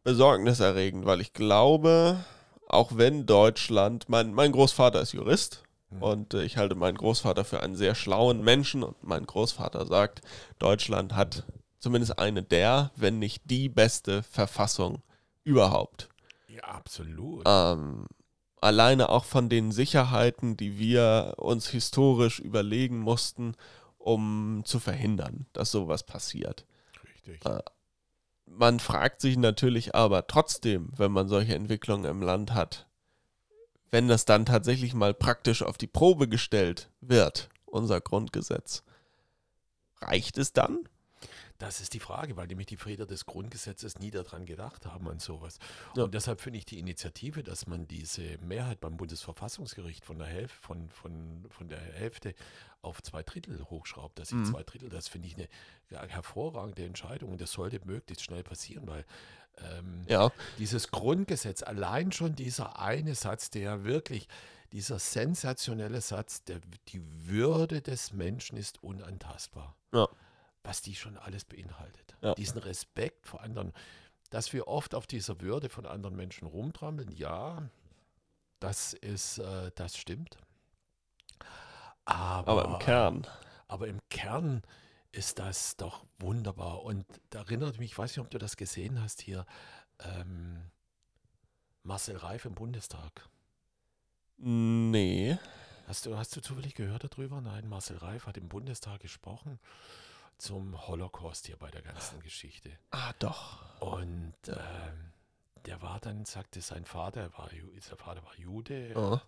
besorgniserregend, 0.03 1.05
weil 1.05 1.21
ich 1.21 1.33
glaube, 1.33 2.23
auch 2.67 2.91
wenn 2.95 3.25
Deutschland, 3.25 4.09
mein, 4.09 4.33
mein 4.33 4.51
Großvater 4.51 5.01
ist 5.01 5.13
Jurist, 5.13 5.63
Hm. 5.89 6.01
und 6.01 6.33
äh, 6.33 6.43
ich 6.43 6.57
halte 6.57 6.75
meinen 6.75 6.97
Großvater 6.97 7.45
für 7.45 7.61
einen 7.61 7.75
sehr 7.75 7.95
schlauen 7.95 8.43
Menschen. 8.43 8.83
Und 8.83 9.01
mein 9.03 9.25
Großvater 9.25 9.85
sagt, 9.85 10.21
Deutschland 10.59 11.15
hat 11.15 11.43
zumindest 11.79 12.19
eine 12.19 12.43
der, 12.43 12.91
wenn 12.95 13.19
nicht 13.19 13.43
die 13.45 13.69
beste 13.69 14.23
Verfassung 14.23 15.01
überhaupt. 15.43 16.09
Ja, 16.47 16.63
absolut. 16.63 17.43
Ähm, 17.45 18.05
alleine 18.59 19.09
auch 19.09 19.25
von 19.25 19.49
den 19.49 19.71
Sicherheiten, 19.71 20.57
die 20.57 20.77
wir 20.77 21.35
uns 21.37 21.69
historisch 21.69 22.39
überlegen 22.39 22.99
mussten, 22.99 23.55
um 24.07 24.61
zu 24.63 24.79
verhindern, 24.79 25.47
dass 25.51 25.69
sowas 25.69 26.03
passiert. 26.03 26.65
Richtig. 27.03 27.45
äh, 27.45 27.59
Man 28.45 28.79
fragt 28.79 29.19
sich 29.19 29.35
natürlich 29.35 29.95
aber 29.95 30.27
trotzdem, 30.27 30.93
wenn 30.95 31.11
man 31.11 31.27
solche 31.27 31.55
Entwicklungen 31.55 32.05
im 32.05 32.21
Land 32.21 32.53
hat, 32.53 32.87
wenn 33.91 34.07
das 34.07 34.23
dann 34.23 34.45
tatsächlich 34.45 34.93
mal 34.93 35.13
praktisch 35.13 35.61
auf 35.61 35.77
die 35.77 35.87
Probe 35.87 36.29
gestellt 36.29 36.89
wird, 37.01 37.49
unser 37.65 37.99
Grundgesetz, 37.99 38.83
reicht 39.99 40.37
es 40.37 40.53
dann? 40.53 40.87
Das 41.59 41.81
ist 41.81 41.93
die 41.93 41.99
Frage, 41.99 42.37
weil 42.37 42.47
nämlich 42.47 42.67
die 42.67 42.77
Väter 42.77 43.05
des 43.05 43.25
Grundgesetzes 43.25 43.97
nie 43.97 44.11
daran 44.11 44.45
gedacht 44.45 44.85
haben 44.85 45.07
an 45.09 45.19
sowas. 45.19 45.57
Ja. 45.95 46.03
Und 46.03 46.13
deshalb 46.13 46.39
finde 46.39 46.59
ich 46.59 46.65
die 46.65 46.79
Initiative, 46.79 47.41
dass 47.43 47.65
man 47.65 47.87
diese 47.87 48.37
Mehrheit 48.39 48.79
beim 48.79 48.95
Bundesverfassungsgericht 48.97 50.05
von 50.05 50.19
der 50.19 50.27
Hälfte, 50.27 50.57
von, 50.61 50.89
von, 50.89 51.45
von 51.49 51.67
der 51.67 51.79
Hälfte 51.79 52.35
auf 52.81 53.01
zwei 53.01 53.23
Drittel 53.23 53.63
hochschraubt, 53.69 54.19
dass 54.19 54.29
sie 54.29 54.35
Mhm. 54.35 54.45
zwei 54.45 54.63
Drittel, 54.63 54.89
das 54.89 55.07
finde 55.07 55.27
ich 55.27 55.35
eine 55.35 55.47
ja, 55.89 56.05
hervorragende 56.05 56.85
Entscheidung 56.85 57.31
und 57.31 57.41
das 57.41 57.51
sollte 57.51 57.79
möglichst 57.85 58.23
schnell 58.23 58.43
passieren, 58.43 58.87
weil 58.87 59.03
ähm, 59.57 60.05
Ja, 60.07 60.31
dieses 60.59 60.91
Grundgesetz, 60.91 61.63
allein 61.63 62.11
schon 62.11 62.35
dieser 62.35 62.79
eine 62.79 63.15
Satz, 63.15 63.49
der 63.49 63.83
wirklich, 63.83 64.27
dieser 64.71 64.99
sensationelle 64.99 66.01
Satz, 66.01 66.43
der, 66.43 66.59
die 66.89 67.01
Würde 67.27 67.81
des 67.81 68.13
Menschen 68.13 68.57
ist 68.57 68.83
unantastbar. 68.83 69.75
Ja. 69.91 70.07
Was 70.63 70.81
die 70.81 70.95
schon 70.95 71.17
alles 71.17 71.45
beinhaltet. 71.45 72.15
Ja. 72.21 72.35
Diesen 72.35 72.59
Respekt 72.59 73.25
vor 73.25 73.41
anderen. 73.41 73.73
Dass 74.29 74.51
wir 74.51 74.67
oft 74.67 74.93
auf 74.95 75.07
dieser 75.07 75.39
Würde 75.39 75.69
von 75.69 75.85
anderen 75.85 76.15
Menschen 76.15 76.47
rumtrampeln, 76.47 77.11
ja, 77.11 77.69
das 78.59 78.93
ist, 78.93 79.37
äh, 79.37 79.71
das 79.75 79.97
stimmt. 79.97 80.37
Aber, 82.05 82.51
aber 82.51 82.65
im 82.65 82.79
Kern. 82.79 83.27
aber 83.67 83.87
im 83.87 83.99
Kern 84.09 84.63
ist 85.11 85.39
das 85.39 85.77
doch 85.77 86.05
wunderbar. 86.19 86.83
Und 86.83 87.05
da 87.29 87.39
erinnert 87.39 87.79
mich, 87.79 87.91
ich 87.91 87.97
weiß 87.97 88.11
nicht, 88.11 88.25
ob 88.25 88.29
du 88.29 88.37
das 88.37 88.57
gesehen 88.57 89.01
hast 89.01 89.21
hier, 89.21 89.45
ähm, 89.99 90.71
Marcel 91.83 92.17
Reif 92.17 92.45
im 92.45 92.55
Bundestag. 92.55 93.29
Nee. 94.37 95.37
Hast 95.87 96.05
du, 96.05 96.17
hast 96.17 96.35
du 96.35 96.41
zufällig 96.41 96.75
gehört 96.75 97.05
darüber? 97.05 97.39
Nein, 97.41 97.67
Marcel 97.69 97.97
Reif 97.97 98.27
hat 98.27 98.37
im 98.37 98.49
Bundestag 98.49 98.99
gesprochen 98.99 99.59
zum 100.37 100.87
Holocaust 100.87 101.47
hier 101.47 101.57
bei 101.57 101.69
der 101.71 101.81
ganzen 101.81 102.19
Geschichte. 102.21 102.77
Ah, 102.91 103.13
doch. 103.19 103.79
Und 103.81 104.35
ähm, 104.47 105.13
der 105.65 105.81
war 105.81 105.99
dann, 105.99 106.25
sagte 106.25 106.61
sein 106.61 106.85
Vater, 106.85 107.31
war, 107.37 107.49
sein 107.49 107.97
Vater 107.97 108.23
war 108.23 108.35
Jude 108.37 108.93
Ah. 108.95 109.21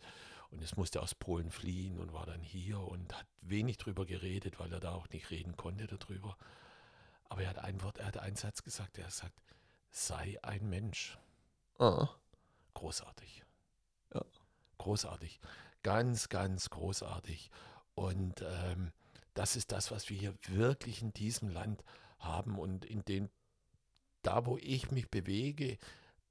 und 0.52 0.62
es 0.62 0.78
musste 0.78 1.02
aus 1.02 1.16
Polen 1.16 1.52
fliehen 1.52 1.98
und 2.00 2.14
war 2.14 2.26
dann 2.26 2.42
hier 2.44 2.80
und 2.80 3.14
hat 3.16 3.26
wenig 3.42 3.78
drüber 3.78 4.06
geredet, 4.06 4.60
weil 4.60 4.72
er 4.72 4.80
da 4.80 4.94
auch 4.94 5.10
nicht 5.10 5.30
reden 5.32 5.56
konnte 5.58 5.88
darüber. 5.88 6.38
Aber 7.26 7.44
er 7.44 7.50
hat 7.50 7.60
ein 7.60 7.82
Wort, 7.84 7.98
er 7.98 8.08
hat 8.08 8.18
einen 8.18 8.36
Satz 8.36 8.64
gesagt, 8.64 8.98
er 8.98 9.06
hat 9.06 9.12
gesagt, 9.12 9.42
sei 9.92 10.38
ein 10.44 10.70
Mensch. 10.70 11.18
Ah. 11.78 12.10
Großartig. 12.74 13.44
Ja. 14.14 14.24
Großartig. 14.78 15.40
Ganz, 15.84 16.30
ganz 16.30 16.70
großartig. 16.70 17.52
Und 17.96 18.42
ähm, 18.42 18.92
das 19.40 19.56
ist 19.56 19.72
das, 19.72 19.90
was 19.90 20.10
wir 20.10 20.18
hier 20.18 20.36
wirklich 20.50 21.02
in 21.02 21.14
diesem 21.14 21.50
Land 21.50 21.84
haben 22.20 22.60
und 22.60 22.84
in 22.84 23.06
den, 23.06 23.30
da 24.22 24.46
wo 24.46 24.58
ich 24.58 24.92
mich 24.92 25.10
bewege, 25.10 25.78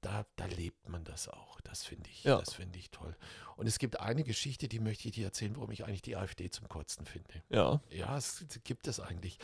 da, 0.01 0.25
da 0.35 0.45
lebt 0.45 0.87
man 0.87 1.03
das 1.03 1.27
auch. 1.27 1.59
Das 1.61 1.83
finde 1.83 2.07
ich, 2.09 2.23
Ja. 2.23 2.37
das 2.39 2.53
finde 2.53 2.77
ich 2.77 2.91
toll. 2.91 3.15
Und 3.57 3.65
es 3.67 3.79
gibt 3.79 3.99
eine 3.99 4.23
Geschichte, 4.23 4.67
die 4.67 4.79
möchte 4.79 5.07
ich 5.07 5.15
dir 5.15 5.25
erzählen, 5.25 5.55
warum 5.55 5.71
ich 5.71 5.83
eigentlich 5.85 6.03
die 6.03 6.15
AfD 6.15 6.49
zum 6.51 6.69
Kotzen 6.69 7.05
finde. 7.05 7.41
Ja. 7.49 7.81
Ja, 7.89 8.15
es 8.15 8.45
gibt 8.63 8.87
es 8.87 8.99
eigentlich. 8.99 9.39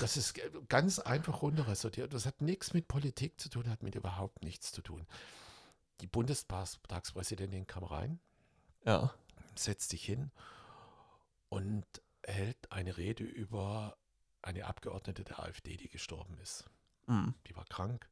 Das 0.00 0.16
ist 0.16 0.40
ganz 0.68 1.00
einfach 1.00 1.42
runterresortiert. 1.42 2.14
Das 2.14 2.24
hat 2.26 2.40
nichts 2.40 2.72
mit 2.72 2.86
Politik 2.88 3.38
zu 3.40 3.48
tun, 3.50 3.68
hat 3.68 3.82
mit 3.82 3.94
überhaupt 3.96 4.42
nichts 4.44 4.70
zu 4.72 4.82
tun. 4.82 5.04
Die 6.00 6.06
Bundestagspräsidentin 6.06 7.66
kam 7.66 7.82
rein, 7.84 8.20
Ja. 8.86 9.12
setzt 9.56 9.90
sich 9.90 10.04
hin 10.04 10.30
und 11.50 11.84
hält 12.26 12.70
eine 12.70 12.96
Rede 12.96 13.24
über 13.24 13.96
eine 14.42 14.66
Abgeordnete 14.66 15.24
der 15.24 15.40
AfD, 15.40 15.76
die 15.76 15.88
gestorben 15.88 16.38
ist. 16.40 16.64
Hm. 17.06 17.34
Die 17.46 17.56
war 17.56 17.64
krank 17.66 18.08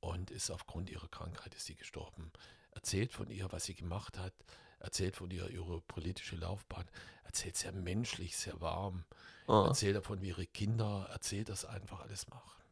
und 0.00 0.30
ist 0.30 0.50
aufgrund 0.50 0.90
ihrer 0.90 1.08
Krankheit 1.08 1.54
ist 1.54 1.66
sie 1.66 1.76
gestorben. 1.76 2.32
Erzählt 2.72 3.12
von 3.12 3.28
ihr, 3.30 3.50
was 3.52 3.64
sie 3.64 3.74
gemacht 3.74 4.18
hat, 4.18 4.34
erzählt 4.78 5.16
von 5.16 5.30
ihr 5.30 5.48
ihre 5.50 5.80
politische 5.82 6.36
Laufbahn, 6.36 6.86
erzählt 7.24 7.56
sehr 7.56 7.72
menschlich, 7.72 8.36
sehr 8.36 8.60
warm. 8.60 9.04
Ah. 9.46 9.66
Erzählt 9.66 9.96
davon, 9.96 10.20
wie 10.22 10.28
ihre 10.28 10.46
Kinder, 10.46 11.08
erzählt 11.10 11.48
das 11.48 11.64
einfach 11.64 12.00
alles 12.00 12.28
machen. 12.28 12.62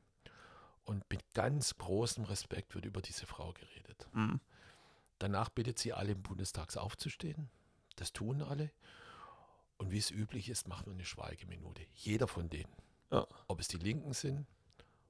Und 0.84 1.08
mit 1.10 1.20
ganz 1.34 1.76
großem 1.78 2.24
Respekt 2.24 2.74
wird 2.74 2.84
über 2.84 3.02
diese 3.02 3.26
Frau 3.26 3.52
geredet. 3.52 4.06
Hm. 4.12 4.40
Danach 5.18 5.48
bittet 5.48 5.78
sie 5.78 5.92
alle 5.92 6.12
im 6.12 6.22
Bundestag 6.22 6.76
aufzustehen. 6.76 7.50
Das 7.96 8.12
tun 8.12 8.42
alle. 8.42 8.70
Und 9.78 9.90
wie 9.90 9.98
es 9.98 10.10
üblich 10.10 10.48
ist, 10.48 10.68
macht 10.68 10.86
man 10.86 10.96
eine 10.96 11.04
Schweigeminute. 11.04 11.86
Jeder 11.94 12.28
von 12.28 12.48
denen. 12.48 12.72
Ja. 13.10 13.26
Ob 13.46 13.60
es 13.60 13.68
die 13.68 13.76
Linken 13.76 14.12
sind, 14.14 14.46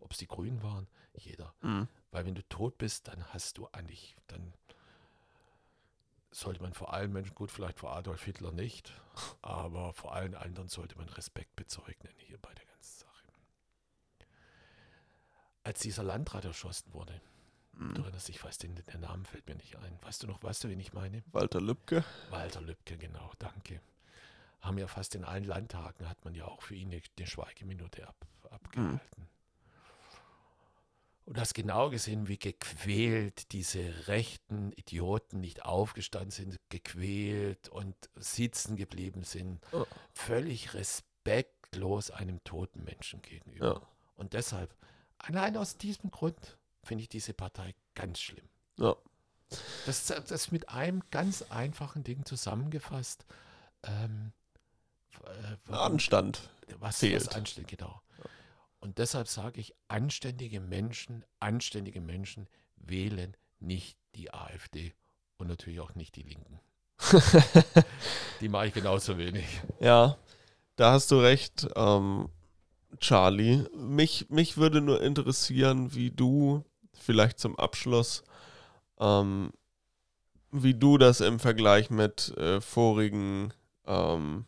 ob 0.00 0.12
es 0.12 0.18
die 0.18 0.26
Grünen 0.26 0.62
waren, 0.62 0.86
jeder. 1.14 1.54
Hm. 1.60 1.88
Weil 2.10 2.26
wenn 2.26 2.34
du 2.34 2.42
tot 2.48 2.76
bist, 2.78 3.08
dann 3.08 3.24
hast 3.32 3.58
du 3.58 3.68
eigentlich, 3.72 4.16
dann 4.26 4.52
sollte 6.30 6.60
man 6.62 6.74
vor 6.74 6.92
allen 6.92 7.12
Menschen, 7.12 7.34
gut, 7.34 7.50
vielleicht 7.50 7.78
vor 7.78 7.92
Adolf 7.96 8.22
Hitler 8.24 8.52
nicht, 8.52 8.92
aber 9.42 9.94
vor 9.94 10.14
allen 10.14 10.34
anderen 10.34 10.68
sollte 10.68 10.96
man 10.98 11.08
Respekt 11.08 11.56
bezeugen 11.56 12.08
hier 12.18 12.38
bei 12.38 12.52
der 12.54 12.66
ganzen 12.66 13.00
Sache. 13.00 13.24
Als 15.62 15.80
dieser 15.80 16.02
Landrat 16.02 16.44
erschossen 16.44 16.92
wurde, 16.92 17.20
Hm. 17.78 17.94
du 17.94 18.02
erinnerst 18.02 18.28
dich, 18.28 18.36
ich 18.36 18.44
weiß, 18.44 18.58
den, 18.58 18.74
der 18.74 18.98
Name 18.98 19.24
fällt 19.24 19.46
mir 19.46 19.54
nicht 19.54 19.76
ein. 19.76 19.98
Weißt 20.02 20.22
du 20.22 20.26
noch, 20.26 20.42
weißt 20.42 20.64
du, 20.64 20.68
wen 20.68 20.80
ich 20.80 20.92
meine? 20.92 21.22
Walter 21.32 21.60
Lübcke. 21.60 22.04
Walter 22.30 22.60
Lübcke, 22.60 22.96
genau, 22.96 23.30
danke. 23.38 23.80
Haben 24.60 24.78
ja 24.78 24.86
fast 24.88 25.14
in 25.14 25.24
allen 25.24 25.44
Landtagen, 25.44 26.08
hat 26.08 26.24
man 26.24 26.34
ja 26.34 26.46
auch 26.46 26.62
für 26.62 26.74
ihn 26.74 26.90
eine, 26.90 27.02
eine 27.16 27.26
Schweigeminute 27.26 28.06
ab, 28.08 28.16
abgehalten. 28.50 29.28
Und 31.24 31.40
hast 31.40 31.54
genau 31.54 31.90
gesehen, 31.90 32.28
wie 32.28 32.38
gequält 32.38 33.50
diese 33.50 34.06
rechten 34.06 34.70
Idioten 34.72 35.40
nicht 35.40 35.64
aufgestanden 35.64 36.30
sind, 36.30 36.60
gequält 36.68 37.68
und 37.68 37.96
sitzen 38.14 38.76
geblieben 38.76 39.24
sind. 39.24 39.60
Ja. 39.72 39.84
Völlig 40.14 40.74
respektlos 40.74 42.12
einem 42.12 42.42
toten 42.44 42.84
Menschen 42.84 43.22
gegenüber. 43.22 43.66
Ja. 43.66 43.80
Und 44.14 44.34
deshalb, 44.34 44.72
allein 45.18 45.56
aus 45.56 45.76
diesem 45.76 46.12
Grund, 46.12 46.58
finde 46.84 47.02
ich 47.02 47.08
diese 47.08 47.34
Partei 47.34 47.74
ganz 47.96 48.20
schlimm. 48.20 48.48
Ja. 48.78 48.94
Das, 49.84 50.06
das 50.06 50.30
ist 50.30 50.52
mit 50.52 50.68
einem 50.68 51.02
ganz 51.10 51.42
einfachen 51.50 52.04
Ding 52.04 52.24
zusammengefasst. 52.24 53.26
Ähm, 53.82 54.32
äh, 55.24 55.72
Anstand. 55.72 56.50
was, 56.68 56.80
was 56.80 56.98
fehlt. 56.98 57.34
anständig, 57.34 57.78
genau. 57.78 58.00
Und 58.80 58.98
deshalb 58.98 59.28
sage 59.28 59.60
ich, 59.60 59.74
anständige 59.88 60.60
Menschen, 60.60 61.24
anständige 61.40 62.00
Menschen 62.00 62.48
wählen 62.76 63.36
nicht 63.58 63.98
die 64.14 64.32
AfD 64.32 64.94
und 65.38 65.48
natürlich 65.48 65.80
auch 65.80 65.94
nicht 65.94 66.16
die 66.16 66.22
Linken. 66.22 66.60
Die 68.40 68.48
mache 68.48 68.68
ich 68.68 68.74
genauso 68.74 69.18
wenig. 69.18 69.44
Ja, 69.80 70.16
da 70.76 70.92
hast 70.92 71.10
du 71.10 71.20
recht, 71.20 71.68
ähm, 71.76 72.28
Charlie. 73.00 73.64
Mich, 73.74 74.30
mich 74.30 74.56
würde 74.56 74.80
nur 74.80 75.02
interessieren, 75.02 75.94
wie 75.94 76.10
du, 76.10 76.64
vielleicht 76.92 77.38
zum 77.38 77.58
Abschluss, 77.58 78.24
ähm, 78.98 79.52
wie 80.50 80.74
du 80.74 80.96
das 80.96 81.20
im 81.20 81.38
Vergleich 81.38 81.90
mit 81.90 82.36
äh, 82.38 82.60
vorigen, 82.60 83.52
ähm, 83.86 84.46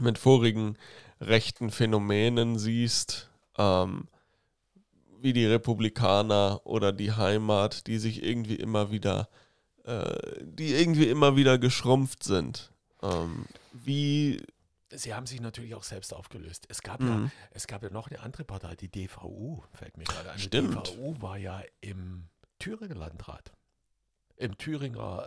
mit 0.00 0.18
vorigen 0.18 0.76
rechten 1.20 1.70
Phänomenen 1.70 2.58
siehst, 2.58 3.30
ähm, 3.58 4.08
wie 5.20 5.32
die 5.32 5.46
Republikaner 5.46 6.60
oder 6.64 6.92
die 6.92 7.12
Heimat, 7.12 7.86
die 7.86 7.98
sich 7.98 8.22
irgendwie 8.24 8.56
immer 8.56 8.90
wieder, 8.90 9.28
äh, 9.84 10.16
die 10.42 10.74
irgendwie 10.74 11.08
immer 11.08 11.36
wieder 11.36 11.58
geschrumpft 11.58 12.24
sind. 12.24 12.72
Ähm, 13.02 13.46
wie 13.72 14.42
Sie 14.94 15.14
haben 15.14 15.24
sich 15.24 15.40
natürlich 15.40 15.74
auch 15.74 15.84
selbst 15.84 16.12
aufgelöst. 16.12 16.66
Es 16.68 16.82
gab, 16.82 17.00
Mhm. 17.00 17.24
ja, 17.24 17.30
es 17.52 17.66
gab 17.66 17.82
ja 17.82 17.88
noch 17.88 18.08
eine 18.10 18.20
andere 18.20 18.44
Partei, 18.44 18.74
die 18.76 18.88
DVU, 18.90 19.62
fällt 19.72 19.96
mir 19.96 20.04
gerade 20.04 20.30
ein. 20.32 20.36
Die 20.36 20.42
Stimmt. 20.42 20.74
DVU 20.88 21.16
war 21.22 21.38
ja 21.38 21.62
im 21.80 22.28
Thüringer 22.58 22.94
Landrat. 22.96 23.52
Im 24.36 24.58
Thüringer, 24.58 25.24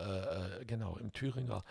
äh, 0.60 0.62
äh, 0.62 0.66
genau, 0.66 0.98
im 0.98 1.12
Thüringer 1.14 1.64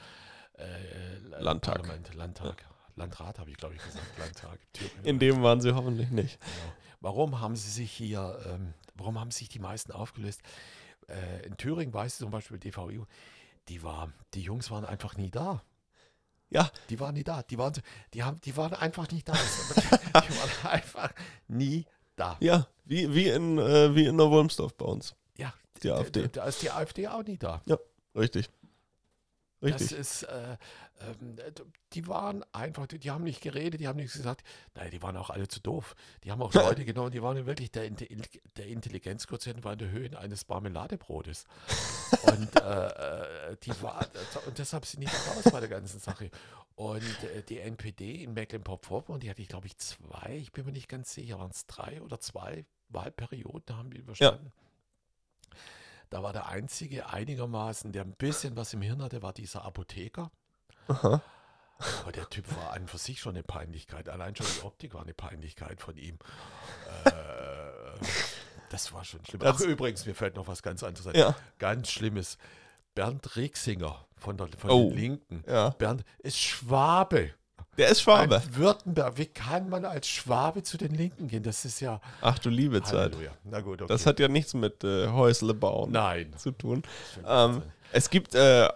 äh, 0.59 1.19
Landtag. 1.41 1.83
Parlament, 1.83 2.15
Landtag. 2.15 2.65
Landrat 2.97 3.39
habe 3.39 3.51
ich, 3.51 3.57
glaube 3.57 3.75
ich, 3.75 3.83
gesagt. 3.83 4.07
Landtag. 4.19 4.59
Thüringer 4.73 5.05
In 5.05 5.19
dem 5.19 5.43
waren 5.43 5.61
sie 5.61 5.75
hoffentlich 5.75 6.11
nicht. 6.11 6.39
Genau. 6.41 6.73
Warum 7.01 7.41
haben 7.41 7.57
sie 7.57 7.71
sich 7.71 7.93
hier, 7.93 8.39
ähm, 8.47 8.75
warum 8.95 9.19
haben 9.19 9.31
sich 9.31 9.49
die 9.49 9.59
meisten 9.59 9.93
aufgelöst? 9.93 10.41
Äh, 11.09 11.47
in 11.47 11.57
Thüringen 11.57 11.93
weiß 11.93 12.15
ich 12.15 12.19
zum 12.19 12.31
Beispiel 12.31 12.59
DVU, 12.59 13.05
die 13.69 13.83
war, 13.83 14.13
die 14.35 14.43
Jungs 14.43 14.71
waren 14.71 14.85
einfach 14.85 15.17
nie 15.17 15.31
da. 15.31 15.63
Ja. 16.51 16.71
Die 16.89 17.01
waren 17.01 17.15
nie 17.15 17.25
da. 17.25 17.43
Die 17.43 17.59
waren, 17.59 17.73
die 18.13 18.23
haben, 18.23 18.41
die 18.43 18.57
waren 18.57 18.75
einfach 18.75 19.11
nicht 19.11 19.29
da. 19.29 19.33
die 19.75 20.13
waren 20.15 20.73
einfach 20.73 21.13
nie 21.49 21.85
da. 22.17 22.37
Ja, 22.41 22.69
wie, 22.85 23.13
wie 23.15 23.29
in, 23.29 23.59
äh, 23.59 23.95
wie 23.95 24.07
in 24.07 24.17
Neuwolmsdorf 24.17 24.75
bei 24.77 24.87
uns. 24.87 25.15
Ja. 25.37 25.53
Die 25.83 25.91
AfD. 25.91 26.29
Da 26.29 26.45
ist 26.45 26.63
die 26.63 26.71
AfD 26.71 27.09
auch 27.09 27.25
nie 27.25 27.39
da. 27.39 27.61
Richtig. 28.15 28.49
Richtig. 29.65 29.91
Das 29.91 29.99
ist, 29.99 30.23
äh, 30.25 30.57
ähm, 31.01 31.37
d- 31.37 31.63
die 31.93 32.07
waren 32.07 32.45
einfach, 32.53 32.87
die, 32.87 32.99
die 32.99 33.11
haben 33.11 33.25
nicht 33.25 33.41
geredet, 33.41 33.81
die 33.81 33.89
haben 33.89 33.97
nichts 33.97 34.15
gesagt. 34.15 34.45
Nein, 34.75 34.91
die 34.91 35.03
waren 35.03 35.17
auch 35.17 35.31
alle 35.31 35.49
zu 35.49 35.61
doof. 35.61 35.95
Die 36.23 36.31
haben 36.31 36.41
auch 36.43 36.53
Leute 36.79 36.85
genommen, 36.85 37.11
die 37.11 37.23
waren 37.23 37.45
wirklich, 37.47 37.71
der, 37.73 37.89
der 37.91 38.67
Intelligenzquotient 38.67 39.65
war 39.65 39.73
in 39.73 39.79
der 39.81 39.91
Höhe 39.91 40.17
eines 40.19 40.47
Marmeladebrotes. 40.49 41.45
Und, 42.23 42.61
äh, 42.61 42.87
äh, 43.53 43.57
die 43.63 43.83
war, 43.83 44.07
und 44.47 44.59
deshalb 44.59 44.87
sind 44.87 45.01
die 45.03 45.07
raus 45.07 45.45
bei 45.51 45.61
der 45.61 45.69
ganzen 45.69 45.99
Sache. 46.01 46.31
Und 46.77 47.03
äh, 47.25 47.43
die 47.43 47.61
NPD 47.61 48.23
in 48.25 48.35
Mecklenburg-Vorpommern, 48.35 49.21
die 49.21 49.31
hatte 49.31 49.43
ich, 49.43 49.49
glaube 49.49 49.67
ich, 49.67 49.77
zwei, 49.79 50.37
ich 50.37 50.53
bin 50.53 50.65
mir 50.67 50.73
nicht 50.73 50.89
ganz 50.89 51.15
sicher, 51.15 51.39
waren 51.39 51.51
es 51.51 51.67
drei 51.67 52.03
oder 52.03 52.19
zwei 52.21 52.65
Wahlperioden, 52.89 53.77
haben 53.77 53.91
die 53.91 53.99
überstanden. 53.99 54.53
Da 56.11 56.23
war 56.23 56.33
der 56.33 56.47
einzige 56.49 57.09
einigermaßen, 57.11 57.93
der 57.93 58.03
ein 58.03 58.13
bisschen 58.13 58.57
was 58.57 58.73
im 58.73 58.83
Hirn 58.83 59.03
hatte, 59.03 59.23
war 59.23 59.33
dieser 59.33 59.65
Apotheker. 59.65 60.31
Aha. 60.89 61.21
Aber 62.03 62.13
der 62.13 62.29
Typ 62.31 62.45
war 62.57 62.73
an 62.73 62.87
für 62.87 62.99
sich 62.99 63.21
schon 63.21 63.35
eine 63.35 63.43
Peinlichkeit. 63.43 64.09
Allein 64.09 64.37
schon 64.37 64.47
die 64.47 64.65
Optik 64.65 64.95
war 64.95 65.03
eine 65.03 65.15
Peinlichkeit 65.15 65.81
von 65.81 65.97
ihm. 65.97 66.19
Äh, 67.05 67.11
das 68.71 68.93
war 68.93 69.05
schon 69.05 69.25
schlimm. 69.25 69.41
Ach, 69.45 69.59
übrigens, 69.61 70.07
mir 70.07 70.15
fällt 70.15 70.37
noch 70.37 70.47
was 70.47 70.63
ganz 70.63 70.83
anderes 70.83 71.07
ein. 71.07 71.17
Ja. 71.17 71.35
Ganz 71.59 71.91
Schlimmes. 71.91 72.39
Bernd 72.95 73.35
Rixinger 73.37 74.07
von, 74.17 74.37
der, 74.37 74.49
von 74.57 74.71
Oh. 74.71 74.89
den 74.91 74.97
Linken. 74.99 75.45
Ja. 75.49 75.71
Bernd 75.71 76.05
ist 76.19 76.39
Schwabe. 76.39 77.35
Der 77.77 77.89
ist 77.89 78.03
Schwabe. 78.03 78.37
Ein 78.37 78.57
Württemberg. 78.57 79.19
Wie 79.19 79.27
kann 79.27 79.69
man 79.69 79.85
als 79.85 80.09
Schwabe 80.09 80.63
zu 80.63 80.79
den 80.79 80.95
Linken 80.95 81.29
gehen? 81.29 81.43
Das 81.43 81.65
ist 81.65 81.81
ja. 81.81 82.01
Ach 82.21 82.39
du 82.39 82.51
liebe 82.51 82.83
Zeit. 82.83 83.17
Na 83.45 83.61
gut, 83.61 83.83
okay. 83.83 83.89
Das 83.89 84.07
hat 84.07 84.21
ja 84.21 84.29
nichts 84.29 84.55
mit 84.55 84.85
äh, 84.85 85.09
Häusle 85.09 85.55
bauen 85.55 85.93
Nein. 85.93 86.33
zu 86.37 86.53
tun. 86.53 86.83
Ähm, 87.27 87.63
es 87.93 88.11
gibt 88.11 88.35
äh, 88.35 88.69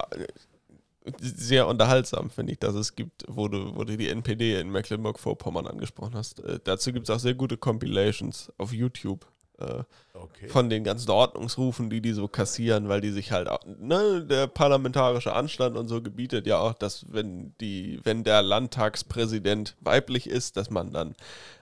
sehr 1.20 1.66
unterhaltsam, 1.66 2.30
finde 2.30 2.52
ich, 2.52 2.58
dass 2.58 2.74
es 2.74 2.94
gibt, 2.94 3.24
wo 3.28 3.48
du, 3.48 3.74
wo 3.74 3.84
du 3.84 3.96
die 3.96 4.08
NPD 4.08 4.60
in 4.60 4.70
Mecklenburg-Vorpommern 4.70 5.66
angesprochen 5.66 6.14
hast. 6.14 6.40
Äh, 6.40 6.60
dazu 6.62 6.92
gibt 6.92 7.08
es 7.08 7.14
auch 7.14 7.20
sehr 7.20 7.34
gute 7.34 7.56
Compilations 7.56 8.52
auf 8.58 8.72
YouTube 8.72 9.26
äh, 9.58 9.82
Okay. 10.14 10.48
von 10.48 10.68
den 10.68 10.82
ganzen 10.82 11.10
Ordnungsrufen, 11.10 11.90
die 11.90 12.00
die 12.00 12.12
so 12.12 12.26
kassieren, 12.26 12.88
weil 12.88 13.00
die 13.00 13.12
sich 13.12 13.30
halt, 13.30 13.46
auch- 13.48 13.64
ne, 13.64 14.24
der 14.28 14.48
parlamentarische 14.48 15.32
Anstand 15.32 15.76
und 15.76 15.86
so 15.86 16.02
gebietet 16.02 16.46
ja 16.48 16.58
auch, 16.58 16.72
dass 16.74 17.12
wenn 17.12 17.54
die, 17.60 18.00
wenn 18.02 18.24
der 18.24 18.42
Landtagspräsident 18.42 19.76
weiblich 19.80 20.28
ist, 20.28 20.56
dass 20.56 20.70
man 20.70 20.92
dann 20.92 21.14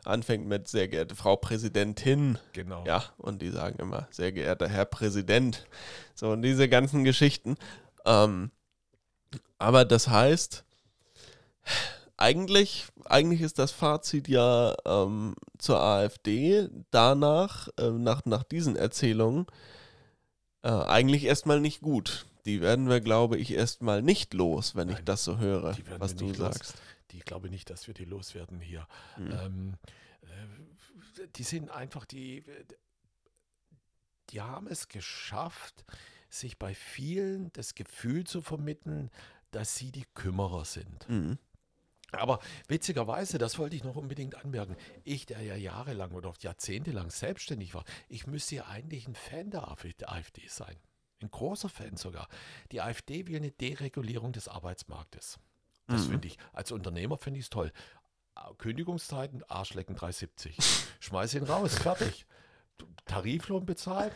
anfängt 0.07 0.47
mit 0.47 0.69
sehr 0.69 0.89
geehrte 0.89 1.15
Frau 1.15 1.37
Präsidentin 1.37 2.39
Genau. 2.55 2.83
ja, 2.87 3.05
und 3.19 3.43
die 3.43 3.51
sagen 3.51 3.79
immer, 3.79 4.09
sehr 4.11 4.33
geehrter 4.33 4.69
Herr 4.69 4.87
Präsident. 4.87 5.67
So, 6.15 6.31
und 6.31 6.41
diese 6.41 6.69
ganzen 6.71 7.05
Geschichten. 7.05 7.57
Ähm, 8.07 8.51
aber 9.59 9.85
das 9.85 10.09
heißt, 10.09 10.65
eigentlich, 12.16 12.87
eigentlich 13.05 13.40
ist 13.40 13.59
das 13.59 13.72
Fazit 13.72 14.29
ja 14.29 14.74
ähm, 14.85 15.35
zur 15.59 15.81
AfD 15.81 16.68
danach, 16.90 17.68
äh, 17.79 17.90
nach, 17.90 18.24
nach 18.24 18.42
diesen 18.42 18.76
Erzählungen, 18.76 19.46
äh, 20.62 20.68
eigentlich 20.68 21.24
erstmal 21.24 21.61
nicht 21.61 21.81
gut. 21.81 22.26
Die 22.46 22.61
werden 22.61 22.88
wir, 22.88 23.00
glaube 23.00 23.37
ich, 23.38 23.52
erstmal 23.52 24.02
nicht 24.02 24.33
los, 24.33 24.76
wenn 24.76 24.88
ich 24.88 24.96
Nein, 24.96 25.05
das 25.05 25.24
so 25.24 25.38
höre, 25.38 25.76
was 25.98 26.14
du 26.14 26.26
nicht 26.26 26.38
los. 26.38 26.55
sagst. 26.55 26.74
Die 27.11 27.18
ich 27.18 27.24
glaube 27.24 27.50
nicht, 27.50 27.70
dass 27.70 27.87
wir 27.87 27.94
die 27.94 28.05
loswerden 28.05 28.61
hier. 28.61 28.87
Mhm. 29.16 29.33
Ähm, 29.33 29.74
äh, 30.22 31.26
die 31.35 31.42
sind 31.42 31.70
einfach 31.70 32.05
die, 32.05 32.44
die 34.31 34.40
haben 34.40 34.66
es 34.68 34.88
geschafft, 34.88 35.85
sich 36.29 36.59
bei 36.59 36.74
vielen 36.74 37.52
das 37.52 37.74
Gefühl 37.74 38.24
zu 38.24 38.42
vermitteln, 38.42 39.11
dass 39.50 39.76
sie 39.76 39.90
die 39.90 40.07
Kümmerer 40.14 40.64
sind. 40.64 41.09
Mhm. 41.09 41.38
Aber 42.18 42.40
witzigerweise, 42.68 43.38
das 43.38 43.59
wollte 43.59 43.76
ich 43.76 43.85
noch 43.85 43.96
unbedingt 43.96 44.35
anmerken, 44.37 44.76
ich, 45.05 45.26
der 45.26 45.40
ja 45.42 45.55
jahrelang 45.57 46.12
oder 46.12 46.33
jahrzehntelang 46.40 47.11
selbstständig 47.11 47.74
war, 47.74 47.85
ich 48.09 48.26
müsste 48.26 48.57
ja 48.57 48.66
eigentlich 48.66 49.07
ein 49.09 49.14
Fan 49.14 49.50
der 49.50 49.68
AfD 49.68 50.46
sein. 50.48 50.76
Ein 51.22 51.31
großer 51.31 51.68
Fan 51.68 51.96
sogar. 51.96 52.29
Die 52.72 52.81
AfD 52.83 53.26
will 53.26 53.37
eine 53.37 53.50
Deregulierung 53.50 54.33
des 54.33 54.48
Arbeitsmarktes. 54.48 55.38
Das 55.88 56.07
Mhm. 56.07 56.11
finde 56.11 56.29
ich, 56.29 56.38
als 56.52 56.72
Unternehmer 56.72 57.16
finde 57.16 57.38
ich 57.38 57.46
es 57.46 57.50
toll. 57.50 57.72
Kündigungszeiten, 58.59 59.42
Arschlecken 59.48 59.96
370. 59.96 60.57
Schmeiß 61.00 61.35
ihn 61.35 61.44
raus, 61.44 61.74
fertig. 61.79 62.26
Tariflohn 63.07 63.64
bezahlt, 63.64 64.12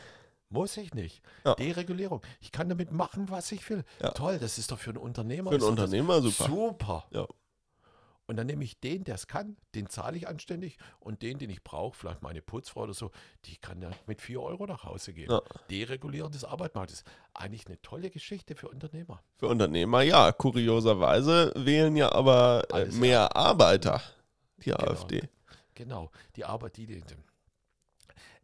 muss 0.50 0.76
ich 0.76 0.92
nicht. 0.94 1.22
Ja. 1.44 1.54
Deregulierung. 1.54 2.20
Ich 2.40 2.52
kann 2.52 2.68
damit 2.68 2.92
machen, 2.92 3.30
was 3.30 3.50
ich 3.52 3.68
will. 3.70 3.84
Ja. 4.02 4.10
Toll, 4.10 4.38
das 4.38 4.58
ist 4.58 4.70
doch 4.72 4.78
für 4.78 4.90
einen 4.90 4.98
Unternehmer. 4.98 5.50
Für 5.50 5.56
einen 5.56 5.64
Unternehmer 5.64 6.20
super. 6.20 6.44
Super. 6.44 7.06
Ja. 7.12 7.26
Und 8.31 8.37
dann 8.37 8.47
nehme 8.47 8.62
ich 8.62 8.79
den, 8.79 9.03
der 9.03 9.16
es 9.16 9.27
kann, 9.27 9.57
den 9.75 9.88
zahle 9.88 10.16
ich 10.16 10.29
anständig 10.29 10.79
und 11.01 11.21
den, 11.23 11.38
den 11.38 11.51
ich 11.51 11.64
brauche, 11.64 11.99
vielleicht 11.99 12.23
meine 12.23 12.40
Putzfrau 12.40 12.83
oder 12.83 12.95
so, 12.95 13.11
die 13.47 13.57
kann 13.57 13.83
ja 13.83 13.90
mit 14.07 14.21
4 14.21 14.40
Euro 14.40 14.66
nach 14.66 14.85
Hause 14.85 15.12
gehen. 15.12 15.29
Ja. 15.29 15.43
Deregulieren 15.69 16.31
des 16.31 16.45
Arbeitsmarktes. 16.45 17.03
Eigentlich 17.35 17.66
eine 17.66 17.83
tolle 17.83 18.09
Geschichte 18.09 18.55
für 18.55 18.69
Unternehmer. 18.69 19.21
Für 19.35 19.49
Unternehmer, 19.49 20.03
ja. 20.03 20.31
Kurioserweise 20.31 21.53
wählen 21.57 21.97
ja 21.97 22.12
aber 22.12 22.69
äh, 22.73 22.85
mehr 22.93 23.35
Arbeiter 23.35 24.01
die 24.59 24.71
Genau. 24.71 24.79
AfD. 24.79 25.29
Genau, 25.75 26.12
die 26.37 26.45
Arbeit, 26.45 26.77
die, 26.77 26.87
die 26.87 27.03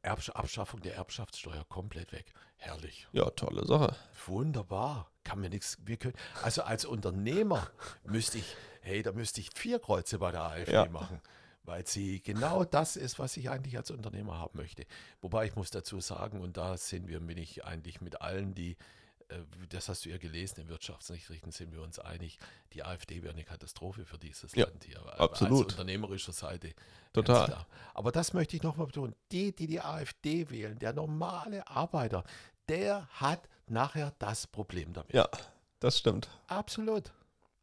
Erbsch 0.06 0.30
Abschaffung 0.30 0.80
der 0.80 0.94
Erbschaftssteuer 0.94 1.64
komplett 1.68 2.12
weg. 2.12 2.32
Herrlich. 2.56 3.06
Ja, 3.12 3.28
tolle 3.30 3.66
Sache. 3.66 3.94
Wunderbar. 4.26 5.10
Kann 5.24 5.40
mir 5.40 5.50
nichts. 5.50 5.78
Wir 5.84 5.96
können, 5.96 6.14
also 6.42 6.62
als 6.62 6.84
Unternehmer 6.84 7.68
müsste 8.04 8.38
ich, 8.38 8.56
hey, 8.82 9.02
da 9.02 9.12
müsste 9.12 9.40
ich 9.40 9.50
vier 9.54 9.78
Kreuze 9.80 10.18
bei 10.18 10.30
der 10.30 10.42
AfD 10.42 10.72
Ja. 10.72 10.86
machen. 10.86 11.20
Weil 11.64 11.84
sie 11.84 12.22
genau 12.22 12.62
das 12.64 12.94
ist, 12.94 13.18
was 13.18 13.36
ich 13.36 13.50
eigentlich 13.50 13.76
als 13.76 13.90
Unternehmer 13.90 14.38
haben 14.38 14.56
möchte. 14.56 14.86
Wobei 15.20 15.46
ich 15.46 15.56
muss 15.56 15.70
dazu 15.70 15.98
sagen, 16.00 16.40
und 16.40 16.56
da 16.56 16.76
sind 16.76 17.08
wir, 17.08 17.18
bin 17.18 17.38
ich 17.38 17.64
eigentlich 17.64 18.00
mit 18.00 18.20
allen, 18.20 18.54
die, 18.54 18.76
das 19.70 19.88
hast 19.88 20.04
du 20.04 20.10
ja 20.10 20.18
gelesen, 20.18 20.60
in 20.60 20.68
Wirtschaftsnachrichten 20.68 21.50
sind 21.50 21.72
wir 21.72 21.82
uns 21.82 21.98
einig, 21.98 22.38
die 22.72 22.84
AfD 22.84 23.22
wäre 23.22 23.32
eine 23.32 23.44
Katastrophe 23.44 24.04
für 24.04 24.18
dieses 24.18 24.54
Ja, 24.54 24.66
Land 24.66 24.84
hier. 24.84 25.00
Absolut. 25.18 25.64
Als 25.64 25.72
unternehmerischer 25.72 26.32
Seite. 26.32 26.72
Total. 27.12 27.66
Aber 27.94 28.12
das 28.12 28.32
möchte 28.32 28.56
ich 28.56 28.62
nochmal 28.62 28.86
betonen. 28.86 29.14
Die, 29.32 29.54
die 29.54 29.66
die 29.66 29.80
AfD 29.80 30.48
wählen, 30.50 30.78
der 30.78 30.92
normale 30.92 31.66
Arbeiter, 31.66 32.24
der 32.68 33.06
hat 33.08 33.48
nachher 33.66 34.12
das 34.18 34.46
Problem 34.46 34.92
damit. 34.92 35.12
Ja, 35.12 35.28
das 35.80 35.98
stimmt. 35.98 36.28
Absolut. 36.46 37.12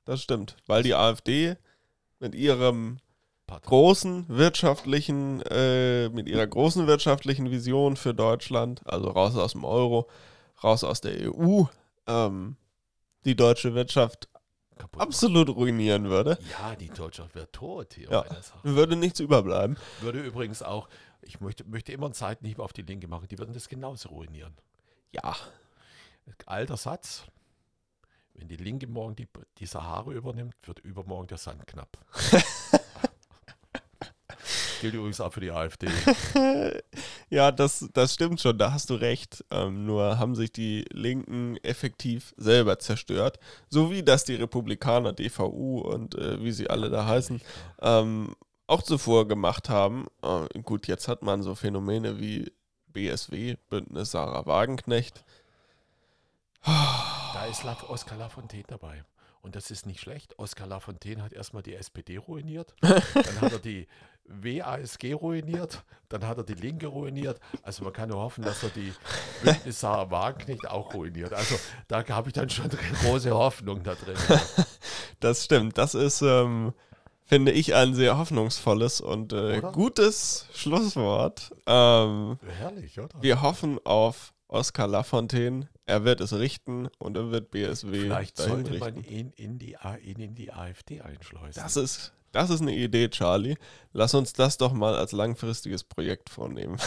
Das 0.06 0.21
stimmt. 0.21 0.58
Weil 0.67 0.84
die 0.84 0.95
AfD 0.95 1.56
mit 2.19 2.36
ihrem 2.36 2.99
großen 3.47 4.26
wirtschaftlichen, 4.28 5.41
äh, 5.43 6.10
mit 6.10 6.28
ihrer 6.28 6.47
großen 6.47 6.88
wirtschaftlichen 6.88 7.52
Vision 7.52 7.95
für 7.95 8.13
Deutschland, 8.13 8.82
also 8.86 9.10
raus 9.10 9.36
aus 9.38 9.54
dem 9.54 9.63
Euro, 9.63 10.10
raus 10.62 10.84
aus 10.84 11.02
der 11.02 11.32
EU, 11.34 11.63
ähm, 12.08 12.58
die 13.26 13.36
deutsche 13.36 13.74
Wirtschaft 13.74 14.28
Kaputt. 14.78 15.02
absolut 15.02 15.50
ruinieren 15.50 16.10
würde. 16.10 16.38
Ja, 16.52 16.76
die 16.76 16.89
Deutschaft 16.89 17.36
wäre 17.36 17.50
tot 17.52 17.94
hier. 17.94 18.10
Ja. 18.10 18.26
Würde 18.63 18.96
nichts 18.96 19.20
überbleiben. 19.20 19.78
Würde 20.02 20.22
übrigens 20.22 20.62
auch, 20.62 20.89
ich 21.22 21.39
möchte, 21.39 21.63
möchte 21.63 21.92
immer 21.92 22.08
einen 22.08 22.13
Seitenhieb 22.13 22.60
auf 22.60 22.74
die 22.74 22.82
Linke 22.82 23.08
machen, 23.08 23.28
die 23.30 23.38
würden 23.38 23.54
das 23.54 23.70
genauso 23.70 24.10
ruinieren. 24.10 24.56
Ja, 25.12 25.36
Alter 26.46 26.78
Satz. 26.78 27.24
Wenn 28.34 28.48
die 28.48 28.56
Linke 28.56 28.88
morgen 28.88 29.16
die, 29.16 29.28
die 29.60 29.68
Sahara 29.68 30.12
übernimmt, 30.12 30.56
wird 30.63 30.80
übermorgen 30.80 31.28
der 31.28 31.38
Sand 31.38 31.68
knapp. 31.68 31.98
Gilt 34.82 34.96
übrigens 34.96 35.22
auch 35.22 35.32
für 35.32 35.39
die 35.39 35.52
AfD. 35.52 35.88
ja, 37.34 37.52
das, 37.52 37.89
das 37.93 38.13
stimmt 38.13 38.39
schon, 38.39 38.60
da 38.60 38.72
hast 38.72 38.91
du 38.91 38.93
recht. 38.93 39.43
Ähm, 39.50 39.86
nur 39.86 40.19
haben 40.19 40.36
sich 40.36 40.52
die 40.52 40.86
Linken 40.91 41.58
effektiv 41.63 42.34
selber 42.38 42.78
zerstört. 42.78 43.39
So 43.69 43.89
wie 43.89 44.04
das 44.04 44.24
die 44.24 44.36
Republikaner, 44.36 45.13
DVU 45.13 45.80
und 45.80 46.13
äh, 46.13 46.43
wie 46.43 46.52
sie 46.52 46.69
alle 46.69 46.91
da 46.91 47.08
heißen, 47.08 47.41
ähm, 47.82 48.36
auch 48.67 48.84
zuvor 48.84 49.28
gemacht 49.28 49.67
haben. 49.67 50.06
Äh, 50.22 50.60
gut, 50.60 50.88
jetzt 50.88 51.08
hat 51.08 51.24
man 51.24 51.41
so 51.41 51.56
Phänomene 51.56 52.19
wie 52.19 52.52
BSW, 52.88 53.56
Bündnis 53.67 54.12
Sarah 54.12 54.46
Wagenknecht. 54.46 55.26
Da 56.63 57.46
ist 57.50 57.63
La 57.63 57.76
Oskar 57.89 58.19
Lafontaine 58.19 58.65
dabei. 58.67 59.04
Und 59.41 59.56
das 59.56 59.72
ist 59.72 59.88
nicht 59.88 60.00
schlecht. 60.00 60.38
Oskar 60.38 60.67
Lafontaine 60.67 61.24
hat 61.24 61.34
erstmal 61.34 61.63
die 61.63 61.74
SPD 61.74 62.17
ruiniert, 62.17 62.76
dann 62.82 63.41
hat 63.41 63.52
er 63.52 63.60
die 63.60 63.88
WASG 64.26 65.14
ruiniert, 65.14 65.84
dann 66.10 66.26
hat 66.28 66.38
er 66.38 66.44
die 66.44 66.54
Linke 66.54 66.88
ruiniert. 66.88 67.40
Also 67.63 67.84
man 67.84 67.94
kann 67.94 68.10
nur 68.10 68.19
hoffen, 68.19 68.44
dass 68.44 68.63
er 68.63 68.69
die 68.69 68.94
Bündnis 69.44 69.80
Sarah 69.80 70.10
Wagenknecht 70.12 70.67
auch 70.67 70.94
ruiniert. 70.94 71.34
Also 71.34 71.56
da 71.88 72.08
habe 72.08 72.30
ich 72.30 72.34
dann 72.34 72.50
schon 72.50 72.69
große 73.04 73.32
Hoffnung 73.32 73.84
da 73.84 73.96
drin. 73.96 74.15
Das 75.19 75.46
stimmt, 75.46 75.78
das 75.78 75.96
ist, 75.96 76.21
ähm, 76.21 76.74
finde 77.24 77.54
ich, 77.54 77.74
ein 77.74 77.94
sehr 77.94 78.17
hoffnungsvolles 78.17 79.00
und 79.00 79.32
äh, 79.32 79.62
gutes 79.62 80.48
Schlusswort. 80.54 81.56
Ähm, 81.65 82.38
Herrlich, 82.60 83.00
oder? 83.00 83.21
wir 83.21 83.42
hoffen 83.42 83.80
auf 83.86 84.34
Oskar 84.50 84.88
Lafontaine, 84.88 85.69
er 85.86 86.04
wird 86.04 86.19
es 86.19 86.34
richten 86.34 86.90
und 87.00 87.15
er 87.15 87.32
wird 87.32 87.52
BSW 87.52 88.02
Vielleicht 88.02 88.36
sollte 88.38 88.78
man 88.80 88.96
richten. 88.96 89.13
ihn 89.13 89.30
in 89.38 89.60
die, 89.60 89.78
in 90.04 90.36
die 90.36 90.52
AfD 90.52 91.00
einschleusen. 91.00 91.63
Das 91.63 91.78
ist, 91.78 92.12
das 92.34 92.50
ist 92.50 92.62
eine 92.62 92.75
Idee, 92.75 93.08
Charlie. 93.10 93.56
Lass 93.94 94.15
uns 94.15 94.34
das 94.34 94.58
doch 94.58 94.73
mal 94.73 94.96
als 94.96 95.12
langfristiges 95.12 95.84
Projekt 95.84 96.31
vornehmen. 96.31 96.77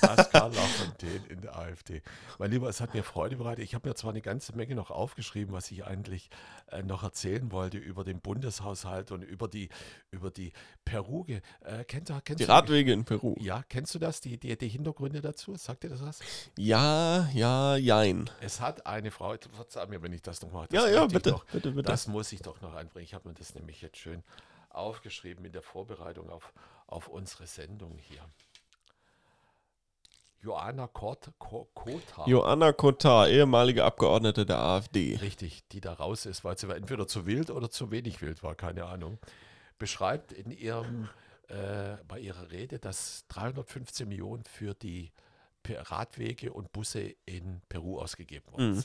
Pascal 0.00 0.50
Lafontaine 0.54 1.20
in 1.28 1.42
der 1.42 1.56
AfD. 1.58 2.00
Mein 2.38 2.50
Lieber, 2.50 2.70
es 2.70 2.80
hat 2.80 2.94
mir 2.94 3.02
Freude 3.04 3.36
bereitet. 3.36 3.64
Ich 3.64 3.74
habe 3.74 3.86
mir 3.86 3.94
zwar 3.94 4.12
eine 4.12 4.22
ganze 4.22 4.56
Menge 4.56 4.74
noch 4.74 4.90
aufgeschrieben, 4.90 5.52
was 5.54 5.70
ich 5.70 5.84
eigentlich 5.84 6.30
äh, 6.70 6.82
noch 6.82 7.02
erzählen 7.02 7.52
wollte 7.52 7.76
über 7.76 8.02
den 8.02 8.20
Bundeshaushalt 8.20 9.12
und 9.12 9.22
über 9.22 9.46
die, 9.46 9.68
über 10.10 10.30
die 10.30 10.52
Peruge. 10.86 11.42
Äh, 11.64 11.84
kennt, 11.84 12.10
kennst 12.24 12.40
Die 12.40 12.46
du- 12.46 12.50
Radwege 12.52 12.92
in 12.92 13.04
Peru. 13.04 13.36
Ja, 13.38 13.62
kennst 13.68 13.94
du 13.94 13.98
das? 13.98 14.22
Die, 14.22 14.38
die, 14.38 14.56
die 14.56 14.68
Hintergründe 14.68 15.20
dazu? 15.20 15.54
Sagt 15.56 15.84
dir 15.84 15.90
das 15.90 16.02
was? 16.02 16.20
Ja, 16.58 17.28
ja, 17.34 17.76
jein. 17.76 18.30
Es 18.40 18.62
hat 18.62 18.86
eine 18.86 19.10
Frau, 19.10 19.34
verzeih 19.52 19.84
mir, 19.86 20.02
wenn 20.02 20.14
ich 20.14 20.22
das 20.22 20.40
noch 20.40 20.50
mache. 20.50 20.68
Ja, 20.72 20.82
das 20.86 20.90
ja, 20.92 21.04
ich 21.04 21.12
bitte, 21.12 21.30
Noch, 21.32 21.44
bitte, 21.44 21.72
bitte. 21.72 21.82
Das 21.90 22.08
muss 22.08 22.32
ich 22.32 22.40
doch 22.40 22.62
noch 22.62 22.74
anbringen. 22.74 23.04
Ich 23.04 23.12
habe 23.12 23.28
mir 23.28 23.34
das 23.34 23.54
nämlich 23.54 23.82
jetzt 23.82 23.98
schön 23.98 24.22
aufgeschrieben 24.74 25.44
in 25.44 25.52
der 25.52 25.62
Vorbereitung 25.62 26.30
auf, 26.30 26.52
auf 26.86 27.08
unsere 27.08 27.46
Sendung 27.46 27.98
hier. 27.98 28.24
Joanna 30.40 30.86
Kort, 30.88 31.32
Ko- 31.38 31.70
Kota. 31.74 32.26
Joanna 32.26 32.72
Kotar, 32.72 33.28
ehemalige 33.28 33.82
Abgeordnete 33.84 34.44
der 34.44 34.58
AfD. 34.58 35.16
Richtig, 35.16 35.66
die 35.68 35.80
da 35.80 35.94
raus 35.94 36.26
ist, 36.26 36.44
weil 36.44 36.58
sie 36.58 36.68
entweder 36.70 37.06
zu 37.06 37.24
wild 37.24 37.50
oder 37.50 37.70
zu 37.70 37.90
wenig 37.90 38.20
wild 38.20 38.42
war, 38.42 38.54
keine 38.54 38.84
Ahnung, 38.84 39.18
beschreibt 39.78 40.32
in 40.32 40.50
ihrem, 40.50 41.08
äh, 41.48 41.96
bei 42.06 42.18
ihrer 42.18 42.50
Rede, 42.50 42.78
dass 42.78 43.26
315 43.28 44.06
Millionen 44.06 44.44
für 44.44 44.74
die 44.74 45.12
Radwege 45.66 46.52
und 46.52 46.72
Busse 46.72 47.14
in 47.24 47.62
Peru 47.70 47.98
ausgegeben 47.98 48.52
worden 48.52 48.74
Mhm. 48.76 48.84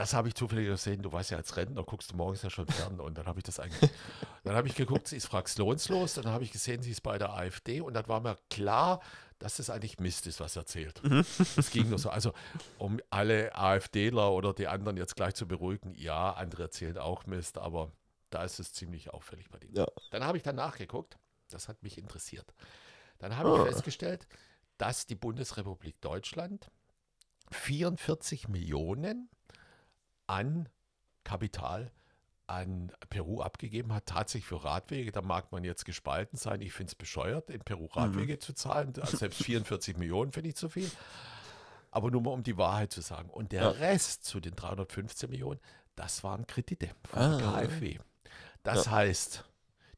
Das 0.00 0.14
habe 0.14 0.28
ich 0.28 0.34
zufällig 0.34 0.66
gesehen. 0.66 1.02
Du 1.02 1.12
weißt 1.12 1.30
ja, 1.32 1.36
als 1.36 1.58
Rentner 1.58 1.84
guckst 1.84 2.12
du 2.12 2.16
morgens 2.16 2.40
ja 2.40 2.48
schon 2.48 2.66
fern 2.66 3.00
und 3.00 3.18
dann 3.18 3.26
habe 3.26 3.38
ich 3.38 3.44
das 3.44 3.60
eigentlich. 3.60 3.90
dann 4.44 4.56
habe 4.56 4.66
ich 4.66 4.74
geguckt, 4.74 5.06
sie 5.08 5.16
ist 5.18 5.26
fraktionslos. 5.26 6.14
Dann 6.14 6.24
habe 6.28 6.42
ich 6.42 6.52
gesehen, 6.52 6.80
sie 6.82 6.92
ist 6.92 7.02
bei 7.02 7.18
der 7.18 7.34
AfD 7.34 7.82
und 7.82 7.92
dann 7.92 8.08
war 8.08 8.18
mir 8.20 8.38
klar, 8.48 9.02
dass 9.38 9.58
das 9.58 9.68
eigentlich 9.68 10.00
Mist 10.00 10.26
ist, 10.26 10.40
was 10.40 10.56
er 10.56 10.60
erzählt. 10.62 11.02
Das 11.54 11.70
ging 11.70 11.90
nur 11.90 11.98
so. 11.98 12.08
Also, 12.08 12.32
um 12.78 12.98
alle 13.10 13.54
AfDler 13.54 14.32
oder 14.32 14.54
die 14.54 14.68
anderen 14.68 14.96
jetzt 14.96 15.16
gleich 15.16 15.34
zu 15.34 15.46
beruhigen, 15.46 15.92
ja, 15.94 16.30
andere 16.32 16.62
erzählen 16.62 16.96
auch 16.96 17.26
Mist, 17.26 17.58
aber 17.58 17.92
da 18.30 18.42
ist 18.42 18.58
es 18.58 18.72
ziemlich 18.72 19.10
auffällig 19.12 19.50
bei 19.50 19.58
denen. 19.58 19.76
Ja. 19.76 19.86
Dann 20.12 20.24
habe 20.24 20.38
ich 20.38 20.42
dann 20.42 20.56
nachgeguckt, 20.56 21.18
das 21.50 21.68
hat 21.68 21.82
mich 21.82 21.98
interessiert. 21.98 22.54
Dann 23.18 23.36
habe 23.36 23.50
Ah. 23.50 23.56
ich 23.66 23.68
festgestellt, 23.74 24.26
dass 24.78 25.04
die 25.04 25.14
Bundesrepublik 25.14 26.00
Deutschland 26.00 26.70
44 27.50 28.48
Millionen 28.48 29.28
an 30.30 30.68
Kapital 31.24 31.90
an 32.46 32.90
Peru 33.10 33.40
abgegeben 33.42 33.92
hat, 33.92 34.06
tatsächlich 34.06 34.46
für 34.48 34.64
Radwege. 34.64 35.12
Da 35.12 35.22
mag 35.22 35.52
man 35.52 35.62
jetzt 35.62 35.84
gespalten 35.84 36.36
sein. 36.36 36.60
Ich 36.60 36.72
finde 36.72 36.90
es 36.90 36.94
bescheuert, 36.96 37.48
in 37.48 37.60
Peru 37.60 37.86
Radwege 37.86 38.38
zu 38.40 38.52
zahlen. 38.54 38.92
Also 39.00 39.16
selbst 39.18 39.42
44 39.44 39.96
Millionen 39.96 40.32
finde 40.32 40.48
ich 40.48 40.56
zu 40.56 40.68
viel. 40.68 40.90
Aber 41.92 42.10
nur 42.10 42.22
mal 42.22 42.30
um 42.30 42.42
die 42.42 42.56
Wahrheit 42.56 42.92
zu 42.92 43.02
sagen. 43.02 43.30
Und 43.30 43.52
der 43.52 43.62
Ja. 43.62 43.68
Rest 43.70 44.24
zu 44.24 44.40
den 44.40 44.56
315 44.56 45.30
Millionen, 45.30 45.60
das 45.94 46.24
waren 46.24 46.46
Kredite 46.46 46.90
von 47.08 47.18
Ah. 47.20 47.38
KfW. 47.38 47.98
Das 48.64 48.88
heißt, 48.90 49.44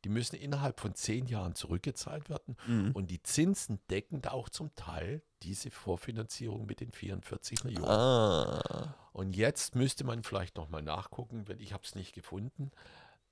die 0.05 0.09
müssen 0.09 0.37
innerhalb 0.37 0.81
von 0.81 0.95
zehn 0.95 1.27
Jahren 1.27 1.55
zurückgezahlt 1.55 2.29
werden. 2.29 2.57
Mhm. 2.67 2.93
Und 2.93 3.11
die 3.11 3.23
Zinsen 3.23 3.79
decken 3.89 4.21
da 4.21 4.33
auch 4.33 4.49
zum 4.49 4.75
Teil 4.75 5.23
diese 5.43 5.71
Vorfinanzierung 5.71 6.67
mit 6.67 6.81
den 6.81 6.93
44 6.93 7.65
Millionen. 7.65 7.89
Ah. 7.89 8.95
Und 9.13 9.37
jetzt 9.37 9.75
müsste 9.75 10.05
man 10.05 10.23
vielleicht 10.23 10.57
nochmal 10.57 10.83
nachgucken, 10.83 11.47
wenn 11.47 11.61
ich 11.61 11.73
habe 11.73 11.85
es 11.85 11.95
nicht 11.95 12.15
gefunden, 12.15 12.71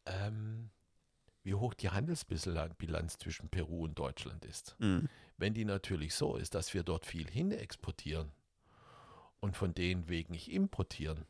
ähm, 0.07 0.71
wie 1.43 1.55
hoch 1.55 1.75
die 1.75 1.91
Handelsbilanz 1.91 3.18
zwischen 3.18 3.49
Peru 3.49 3.85
und 3.85 3.99
Deutschland 3.99 4.45
ist. 4.45 4.77
Mhm. 4.79 5.09
Wenn 5.39 5.55
die 5.55 5.64
natürlich 5.64 6.14
so 6.14 6.37
ist, 6.37 6.55
dass 6.55 6.75
wir 6.75 6.83
dort 6.83 7.07
viel 7.07 7.29
hin 7.29 7.51
exportieren 7.51 8.31
und 9.41 9.57
von 9.57 9.75
den 9.75 10.09
Wegen 10.09 10.33
nicht 10.33 10.53
importieren, 10.53 11.25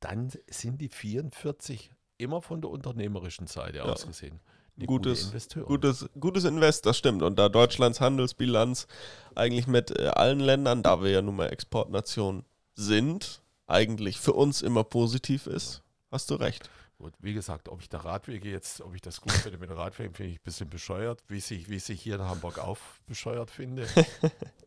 dann 0.00 0.32
sind 0.48 0.80
die 0.80 0.88
44 0.88 1.92
immer 2.16 2.40
von 2.42 2.60
der 2.60 2.70
unternehmerischen 2.70 3.46
Seite 3.46 3.78
Ja. 3.78 3.84
aus 3.84 4.06
gesehen 4.06 4.40
Gutes, 4.86 5.30
gute 5.30 5.60
gutes, 5.60 6.08
gutes 6.18 6.44
Invest, 6.44 6.84
das 6.86 6.98
stimmt. 6.98 7.22
Und 7.22 7.38
da 7.38 7.48
Deutschlands 7.48 8.00
Handelsbilanz 8.00 8.88
eigentlich 9.36 9.68
mit 9.68 9.96
äh, 9.96 10.08
allen 10.08 10.40
Ländern, 10.40 10.82
da 10.82 11.00
wir 11.00 11.10
ja 11.10 11.22
nun 11.22 11.36
mal 11.36 11.46
Exportnation 11.46 12.44
sind, 12.74 13.40
eigentlich 13.66 14.18
für 14.18 14.32
uns 14.32 14.62
immer 14.62 14.82
positiv 14.82 15.46
ist, 15.46 15.82
hast 16.10 16.30
du 16.30 16.34
recht. 16.34 16.68
Gut, 16.98 17.12
wie 17.20 17.34
gesagt, 17.34 17.68
ob 17.68 17.80
ich 17.80 17.88
da 17.88 17.98
Radwege 17.98 18.50
jetzt, 18.50 18.80
ob 18.80 18.94
ich 18.94 19.00
das 19.00 19.20
gut 19.20 19.32
finde 19.32 19.58
mit 19.58 19.70
den 19.70 19.76
Radwegen, 19.76 20.14
finde 20.14 20.32
ich 20.32 20.38
ein 20.38 20.44
bisschen 20.44 20.70
bescheuert, 20.70 21.22
wie 21.28 21.38
ich, 21.38 21.68
wie 21.68 21.76
ich 21.76 22.00
hier 22.00 22.16
in 22.16 22.22
Hamburg 22.22 22.58
auch 22.58 22.78
bescheuert 23.06 23.50
finde. 23.50 23.86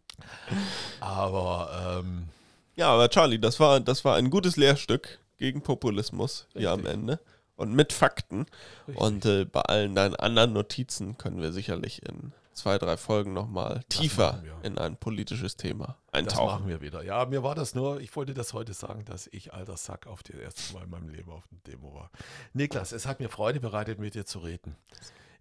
Aber 1.00 2.00
ähm, 2.00 2.30
Ja, 2.76 2.94
aber 2.94 3.10
Charlie, 3.10 3.40
das 3.40 3.60
war, 3.60 3.80
das 3.80 4.04
war 4.04 4.16
ein 4.16 4.30
gutes 4.30 4.58
Lehrstück 4.58 5.20
gegen 5.38 5.62
Populismus 5.62 6.48
hier 6.54 6.72
am 6.72 6.80
Richtig. 6.80 6.94
Ende. 6.94 7.20
Und 7.58 7.74
mit 7.74 7.92
Fakten. 7.92 8.46
Richtig. 8.88 9.04
Und 9.04 9.26
äh, 9.26 9.46
bei 9.46 9.62
allen 9.62 9.96
deinen 9.96 10.16
anderen 10.16 10.54
Notizen 10.54 11.18
können 11.18 11.42
wir 11.42 11.52
sicherlich 11.52 12.04
in 12.08 12.32
zwei, 12.54 12.78
drei 12.78 12.98
Folgen 12.98 13.34
nochmal 13.34 13.84
tiefer 13.90 14.42
in 14.64 14.78
ein 14.78 14.98
politisches 14.98 15.58
Thema 15.58 15.98
das 16.12 16.20
eintauchen. 16.20 16.46
machen 16.46 16.68
wir 16.68 16.82
wieder. 16.82 17.04
Ja, 17.04 17.26
mir 17.26 17.44
war 17.44 17.56
das 17.56 17.76
nur, 17.76 18.00
ich 18.00 18.16
wollte 18.16 18.34
das 18.34 18.54
heute 18.54 18.74
sagen, 18.74 19.06
dass 19.06 19.28
ich 19.32 19.54
alter 19.54 19.78
Sack 19.78 20.08
auf 20.08 20.24
das 20.24 20.38
erste 20.38 20.74
Mal 20.74 20.84
in 20.84 20.90
meinem 20.90 21.10
Leben 21.10 21.32
auf 21.32 21.44
einer 21.52 21.60
Demo 21.68 21.94
war. 21.94 22.12
Niklas, 22.54 22.92
es 22.92 23.06
hat 23.06 23.20
mir 23.20 23.30
Freude 23.30 23.60
bereitet, 23.60 24.00
mit 24.00 24.16
dir 24.16 24.26
zu 24.26 24.40
reden. 24.40 24.76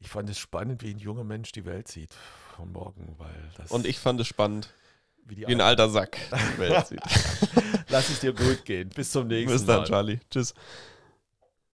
Ich 0.01 0.09
fand 0.09 0.29
es 0.29 0.39
spannend, 0.39 0.83
wie 0.83 0.91
ein 0.91 0.99
junger 0.99 1.25
Mensch 1.25 1.53
die 1.53 1.65
Welt 1.65 1.89
sieht 1.89 2.15
von 2.55 2.71
morgen, 2.73 3.15
weil 3.19 3.51
das 3.57 3.71
Und 3.71 3.87
ich 3.87 3.99
fand 3.99 4.21
es 4.21 4.27
spannend, 4.27 4.73
wie 5.25 5.37
die 5.37 5.47
wie 5.47 5.53
ein 5.53 5.61
alter 5.63 5.89
Sack 5.89 6.19
die 6.31 6.59
Welt 6.61 6.87
sieht. 6.89 7.01
Lass 7.89 8.11
es 8.11 8.21
dir 8.21 8.33
gut 8.35 8.65
gehen. 8.65 8.91
Bis 8.91 9.11
zum 9.11 9.27
nächsten 9.27 9.53
Bis 9.53 9.65
dann, 9.65 9.81
Mal. 9.81 9.87
Charlie. 9.87 10.19
Tschüss. 10.31 10.55